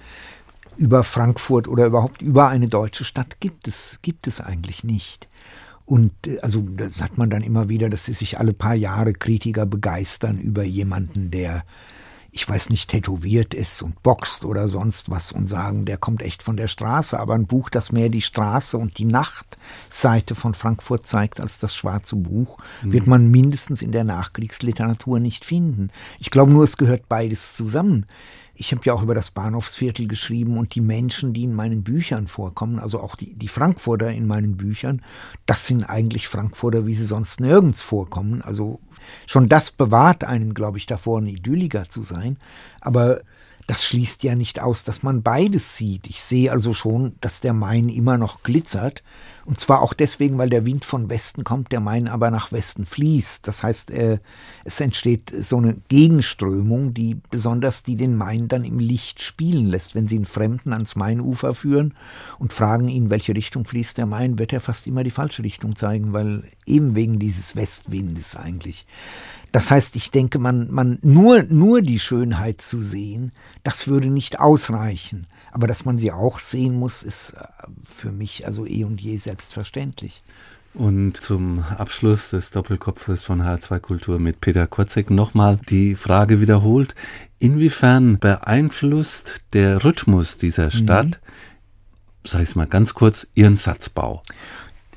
über 0.76 1.04
Frankfurt 1.04 1.68
oder 1.68 1.86
überhaupt 1.86 2.22
über 2.22 2.48
eine 2.48 2.68
deutsche 2.68 3.04
Stadt 3.04 3.40
gibt 3.40 3.68
es, 3.68 4.00
gibt 4.02 4.26
es 4.26 4.40
eigentlich 4.40 4.84
nicht. 4.84 5.28
Und 5.86 6.12
äh, 6.26 6.38
also 6.40 6.62
das 6.62 7.00
hat 7.00 7.18
man 7.18 7.30
dann 7.30 7.42
immer 7.42 7.68
wieder, 7.68 7.88
dass 7.88 8.06
sich 8.06 8.38
alle 8.38 8.52
paar 8.52 8.74
Jahre 8.74 9.12
Kritiker 9.12 9.66
begeistern 9.66 10.38
über 10.38 10.64
jemanden, 10.64 11.30
der 11.30 11.64
ich 12.36 12.48
weiß 12.48 12.70
nicht, 12.70 12.90
tätowiert 12.90 13.54
ist 13.54 13.80
und 13.80 14.02
boxt 14.02 14.44
oder 14.44 14.66
sonst 14.66 15.08
was 15.08 15.30
und 15.30 15.46
sagen, 15.46 15.84
der 15.84 15.96
kommt 15.96 16.20
echt 16.20 16.42
von 16.42 16.56
der 16.56 16.66
Straße. 16.66 17.18
Aber 17.18 17.34
ein 17.34 17.46
Buch, 17.46 17.70
das 17.70 17.92
mehr 17.92 18.08
die 18.08 18.22
Straße 18.22 18.76
und 18.76 18.98
die 18.98 19.04
Nachtseite 19.04 20.34
von 20.34 20.52
Frankfurt 20.52 21.06
zeigt 21.06 21.38
als 21.38 21.60
das 21.60 21.76
schwarze 21.76 22.16
Buch, 22.16 22.58
mhm. 22.82 22.92
wird 22.92 23.06
man 23.06 23.30
mindestens 23.30 23.82
in 23.82 23.92
der 23.92 24.02
Nachkriegsliteratur 24.02 25.20
nicht 25.20 25.44
finden. 25.44 25.90
Ich 26.18 26.32
glaube 26.32 26.50
nur, 26.50 26.64
es 26.64 26.76
gehört 26.76 27.08
beides 27.08 27.54
zusammen. 27.54 28.04
Ich 28.56 28.72
habe 28.72 28.82
ja 28.84 28.94
auch 28.94 29.02
über 29.02 29.14
das 29.14 29.30
Bahnhofsviertel 29.30 30.06
geschrieben 30.06 30.58
und 30.58 30.74
die 30.74 30.80
Menschen, 30.80 31.32
die 31.32 31.42
in 31.42 31.54
meinen 31.54 31.82
Büchern 31.82 32.28
vorkommen, 32.28 32.78
also 32.78 33.00
auch 33.00 33.16
die, 33.16 33.34
die 33.34 33.48
Frankfurter 33.48 34.10
in 34.10 34.26
meinen 34.26 34.56
Büchern, 34.56 35.02
das 35.44 35.66
sind 35.66 35.84
eigentlich 35.84 36.28
Frankfurter, 36.28 36.86
wie 36.86 36.94
sie 36.94 37.06
sonst 37.06 37.40
nirgends 37.40 37.82
vorkommen. 37.82 38.42
Also 38.42 38.80
schon 39.26 39.48
das 39.48 39.72
bewahrt 39.72 40.24
einen, 40.24 40.54
glaube 40.54 40.78
ich, 40.78 40.86
davor, 40.86 41.20
ein 41.20 41.26
Idylliker 41.26 41.88
zu 41.88 42.04
sein. 42.04 42.36
Aber 42.80 43.22
das 43.66 43.84
schließt 43.84 44.22
ja 44.22 44.34
nicht 44.34 44.60
aus, 44.60 44.84
dass 44.84 45.02
man 45.02 45.22
beides 45.22 45.76
sieht. 45.76 46.06
Ich 46.06 46.22
sehe 46.22 46.52
also 46.52 46.74
schon, 46.74 47.16
dass 47.20 47.40
der 47.40 47.54
Main 47.54 47.88
immer 47.88 48.18
noch 48.18 48.42
glitzert. 48.42 49.02
Und 49.44 49.60
zwar 49.60 49.82
auch 49.82 49.92
deswegen, 49.92 50.38
weil 50.38 50.48
der 50.48 50.64
Wind 50.64 50.84
von 50.84 51.10
Westen 51.10 51.44
kommt, 51.44 51.70
der 51.70 51.80
Main 51.80 52.08
aber 52.08 52.30
nach 52.30 52.50
Westen 52.50 52.86
fließt. 52.86 53.46
Das 53.46 53.62
heißt, 53.62 53.90
äh, 53.90 54.18
es 54.64 54.80
entsteht 54.80 55.32
so 55.40 55.58
eine 55.58 55.76
Gegenströmung, 55.88 56.94
die 56.94 57.18
besonders 57.30 57.82
die 57.82 57.96
den 57.96 58.16
Main 58.16 58.48
dann 58.48 58.64
im 58.64 58.78
Licht 58.78 59.20
spielen 59.20 59.66
lässt. 59.66 59.94
Wenn 59.94 60.06
Sie 60.06 60.16
einen 60.16 60.24
Fremden 60.24 60.72
ans 60.72 60.96
Mainufer 60.96 61.54
führen 61.54 61.94
und 62.38 62.52
fragen 62.52 62.88
ihn, 62.88 63.10
welche 63.10 63.34
Richtung 63.34 63.66
fließt 63.66 63.98
der 63.98 64.06
Main, 64.06 64.38
wird 64.38 64.52
er 64.52 64.60
fast 64.60 64.86
immer 64.86 65.04
die 65.04 65.10
falsche 65.10 65.42
Richtung 65.42 65.76
zeigen, 65.76 66.12
weil 66.12 66.44
eben 66.64 66.94
wegen 66.94 67.18
dieses 67.18 67.54
Westwindes 67.54 68.36
eigentlich. 68.36 68.86
Das 69.52 69.70
heißt, 69.70 69.94
ich 69.94 70.10
denke, 70.10 70.40
man, 70.40 70.68
man 70.72 70.98
nur, 71.02 71.44
nur 71.44 71.80
die 71.80 72.00
Schönheit 72.00 72.60
zu 72.60 72.80
sehen, 72.80 73.30
das 73.64 73.88
würde 73.88 74.08
nicht 74.08 74.38
ausreichen. 74.38 75.26
Aber 75.50 75.66
dass 75.66 75.84
man 75.84 75.98
sie 75.98 76.12
auch 76.12 76.38
sehen 76.38 76.74
muss, 76.74 77.02
ist 77.02 77.30
äh, 77.30 77.46
für 77.84 78.12
mich 78.12 78.46
also 78.46 78.66
eh 78.66 78.84
und 78.84 79.00
je 79.00 79.16
selbstverständlich. 79.16 80.22
Und 80.74 81.20
zum 81.20 81.64
Abschluss 81.78 82.30
des 82.30 82.50
Doppelkopfes 82.50 83.22
von 83.22 83.42
H2 83.42 83.78
Kultur 83.78 84.18
mit 84.18 84.40
Peter 84.40 84.66
Kotzek 84.66 85.08
nochmal 85.10 85.58
die 85.68 85.94
Frage 85.94 86.40
wiederholt, 86.40 86.96
inwiefern 87.38 88.18
beeinflusst 88.18 89.44
der 89.52 89.84
Rhythmus 89.84 90.36
dieser 90.36 90.72
Stadt, 90.72 91.06
mhm. 91.06 92.28
sag 92.28 92.42
ich 92.42 92.56
mal 92.56 92.66
ganz 92.66 92.94
kurz, 92.94 93.28
Ihren 93.34 93.56
Satzbau? 93.56 94.22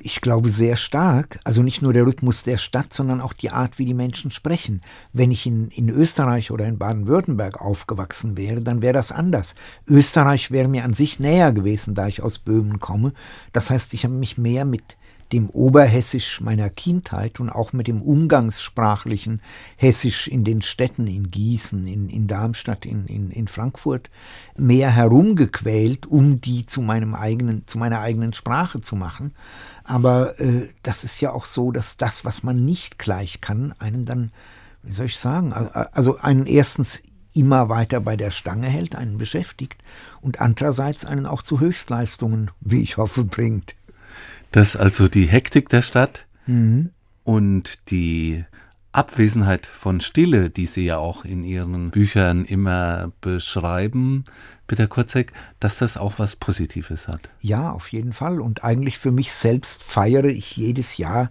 Ich 0.02 0.20
glaube, 0.20 0.50
sehr 0.50 0.76
stark. 0.76 1.38
Also 1.44 1.62
nicht 1.62 1.80
nur 1.80 1.92
der 1.92 2.04
Rhythmus 2.04 2.42
der 2.42 2.56
Stadt, 2.56 2.92
sondern 2.92 3.20
auch 3.20 3.32
die 3.32 3.50
Art, 3.50 3.78
wie 3.78 3.86
die 3.86 3.94
Menschen 3.94 4.30
sprechen. 4.30 4.82
Wenn 5.12 5.30
ich 5.30 5.46
in, 5.46 5.68
in 5.68 5.88
Österreich 5.88 6.50
oder 6.50 6.66
in 6.66 6.78
Baden-Württemberg 6.78 7.60
aufgewachsen 7.60 8.36
wäre, 8.36 8.60
dann 8.60 8.82
wäre 8.82 8.92
das 8.92 9.12
anders. 9.12 9.54
Österreich 9.86 10.50
wäre 10.50 10.68
mir 10.68 10.84
an 10.84 10.92
sich 10.92 11.18
näher 11.20 11.52
gewesen, 11.52 11.94
da 11.94 12.06
ich 12.06 12.22
aus 12.22 12.38
Böhmen 12.38 12.80
komme. 12.80 13.12
Das 13.52 13.70
heißt, 13.70 13.94
ich 13.94 14.04
habe 14.04 14.14
mich 14.14 14.36
mehr 14.36 14.64
mit 14.64 14.97
dem 15.32 15.50
Oberhessisch 15.50 16.40
meiner 16.40 16.70
Kindheit 16.70 17.40
und 17.40 17.50
auch 17.50 17.72
mit 17.72 17.86
dem 17.86 18.02
umgangssprachlichen 18.02 19.42
Hessisch 19.76 20.28
in 20.28 20.44
den 20.44 20.62
Städten, 20.62 21.06
in 21.06 21.30
Gießen, 21.30 21.86
in, 21.86 22.08
in 22.08 22.26
Darmstadt, 22.26 22.86
in, 22.86 23.06
in, 23.06 23.30
in 23.30 23.48
Frankfurt, 23.48 24.10
mehr 24.56 24.90
herumgequält, 24.90 26.06
um 26.06 26.40
die 26.40 26.66
zu 26.66 26.80
meinem 26.80 27.14
eigenen, 27.14 27.66
zu 27.66 27.78
meiner 27.78 28.00
eigenen 28.00 28.32
Sprache 28.32 28.80
zu 28.80 28.96
machen. 28.96 29.34
Aber 29.84 30.38
äh, 30.40 30.68
das 30.82 31.04
ist 31.04 31.20
ja 31.20 31.32
auch 31.32 31.44
so, 31.44 31.72
dass 31.72 31.96
das, 31.96 32.24
was 32.24 32.42
man 32.42 32.64
nicht 32.64 32.98
gleich 32.98 33.40
kann, 33.40 33.74
einen 33.78 34.04
dann, 34.04 34.32
wie 34.82 34.92
soll 34.92 35.06
ich 35.06 35.18
sagen, 35.18 35.52
also 35.52 36.16
einen 36.16 36.46
erstens 36.46 37.02
immer 37.34 37.68
weiter 37.68 38.00
bei 38.00 38.16
der 38.16 38.30
Stange 38.30 38.68
hält, 38.68 38.96
einen 38.96 39.18
beschäftigt 39.18 39.82
und 40.20 40.40
andererseits 40.40 41.04
einen 41.04 41.26
auch 41.26 41.42
zu 41.42 41.60
Höchstleistungen, 41.60 42.50
wie 42.60 42.82
ich 42.82 42.96
hoffe, 42.96 43.24
bringt 43.24 43.74
dass 44.52 44.76
also 44.76 45.08
die 45.08 45.26
Hektik 45.26 45.68
der 45.68 45.82
Stadt 45.82 46.26
mhm. 46.46 46.90
und 47.24 47.90
die 47.90 48.44
Abwesenheit 48.92 49.66
von 49.66 50.00
Stille, 50.00 50.50
die 50.50 50.66
Sie 50.66 50.84
ja 50.84 50.98
auch 50.98 51.24
in 51.24 51.42
Ihren 51.42 51.90
Büchern 51.90 52.44
immer 52.44 53.12
beschreiben, 53.20 54.24
Peter 54.66 54.86
Kurzek, 54.86 55.32
dass 55.60 55.78
das 55.78 55.96
auch 55.96 56.14
was 56.18 56.36
Positives 56.36 57.06
hat. 57.06 57.30
Ja, 57.40 57.70
auf 57.70 57.92
jeden 57.92 58.12
Fall. 58.12 58.40
Und 58.40 58.64
eigentlich 58.64 58.98
für 58.98 59.12
mich 59.12 59.32
selbst 59.32 59.82
feiere 59.82 60.24
ich 60.24 60.56
jedes 60.56 60.96
Jahr 60.96 61.30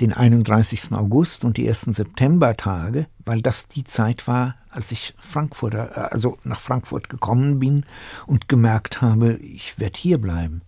den 0.00 0.12
31. 0.12 0.92
August 0.92 1.44
und 1.44 1.56
die 1.56 1.66
ersten 1.66 1.92
Septembertage, 1.92 3.06
weil 3.24 3.40
das 3.40 3.68
die 3.68 3.84
Zeit 3.84 4.28
war, 4.28 4.56
als 4.70 4.92
ich 4.92 5.14
Frankfurter, 5.18 6.12
also 6.12 6.38
nach 6.44 6.60
Frankfurt 6.60 7.08
gekommen 7.08 7.58
bin 7.58 7.84
und 8.26 8.48
gemerkt 8.48 9.00
habe, 9.00 9.34
ich 9.34 9.78
werde 9.78 9.98
hier 9.98 10.18
bleiben. 10.18 10.62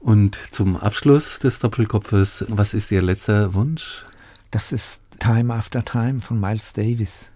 Und 0.00 0.38
zum 0.50 0.76
Abschluss 0.76 1.38
des 1.38 1.58
Doppelkopfes, 1.58 2.46
was 2.48 2.72
ist 2.72 2.90
Ihr 2.90 3.02
letzter 3.02 3.52
Wunsch? 3.52 4.04
Das 4.50 4.72
ist 4.72 5.02
Time 5.20 5.54
After 5.54 5.84
Time 5.84 6.20
von 6.22 6.40
Miles 6.40 6.72
Davis, 6.72 7.30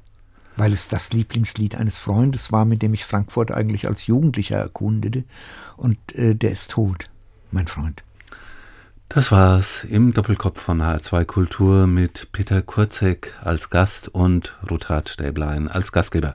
weil 0.57 0.73
es 0.73 0.89
das 0.89 1.13
Lieblingslied 1.13 1.75
eines 1.75 1.99
Freundes 1.99 2.51
war, 2.51 2.65
mit 2.65 2.81
dem 2.81 2.95
ich 2.95 3.05
Frankfurt 3.05 3.53
eigentlich 3.53 3.87
als 3.87 4.07
Jugendlicher 4.07 4.57
erkundete. 4.57 5.25
Und 5.77 5.99
äh, 6.15 6.35
der 6.35 6.53
ist 6.53 6.71
tot, 6.71 7.11
mein 7.51 7.67
Freund. 7.67 8.03
Das 9.11 9.31
war's 9.31 9.85
im 9.85 10.15
Doppelkopf 10.15 10.61
von 10.61 10.81
H2 10.81 11.27
Kultur 11.27 11.87
mit 11.87 12.33
Peter 12.33 12.63
Kurzek 12.63 13.35
als 13.43 13.69
Gast 13.69 14.09
und 14.09 14.57
Ruthard 14.69 15.11
Stäblein 15.11 15.69
als 15.69 15.93
Gastgeber. 15.93 16.35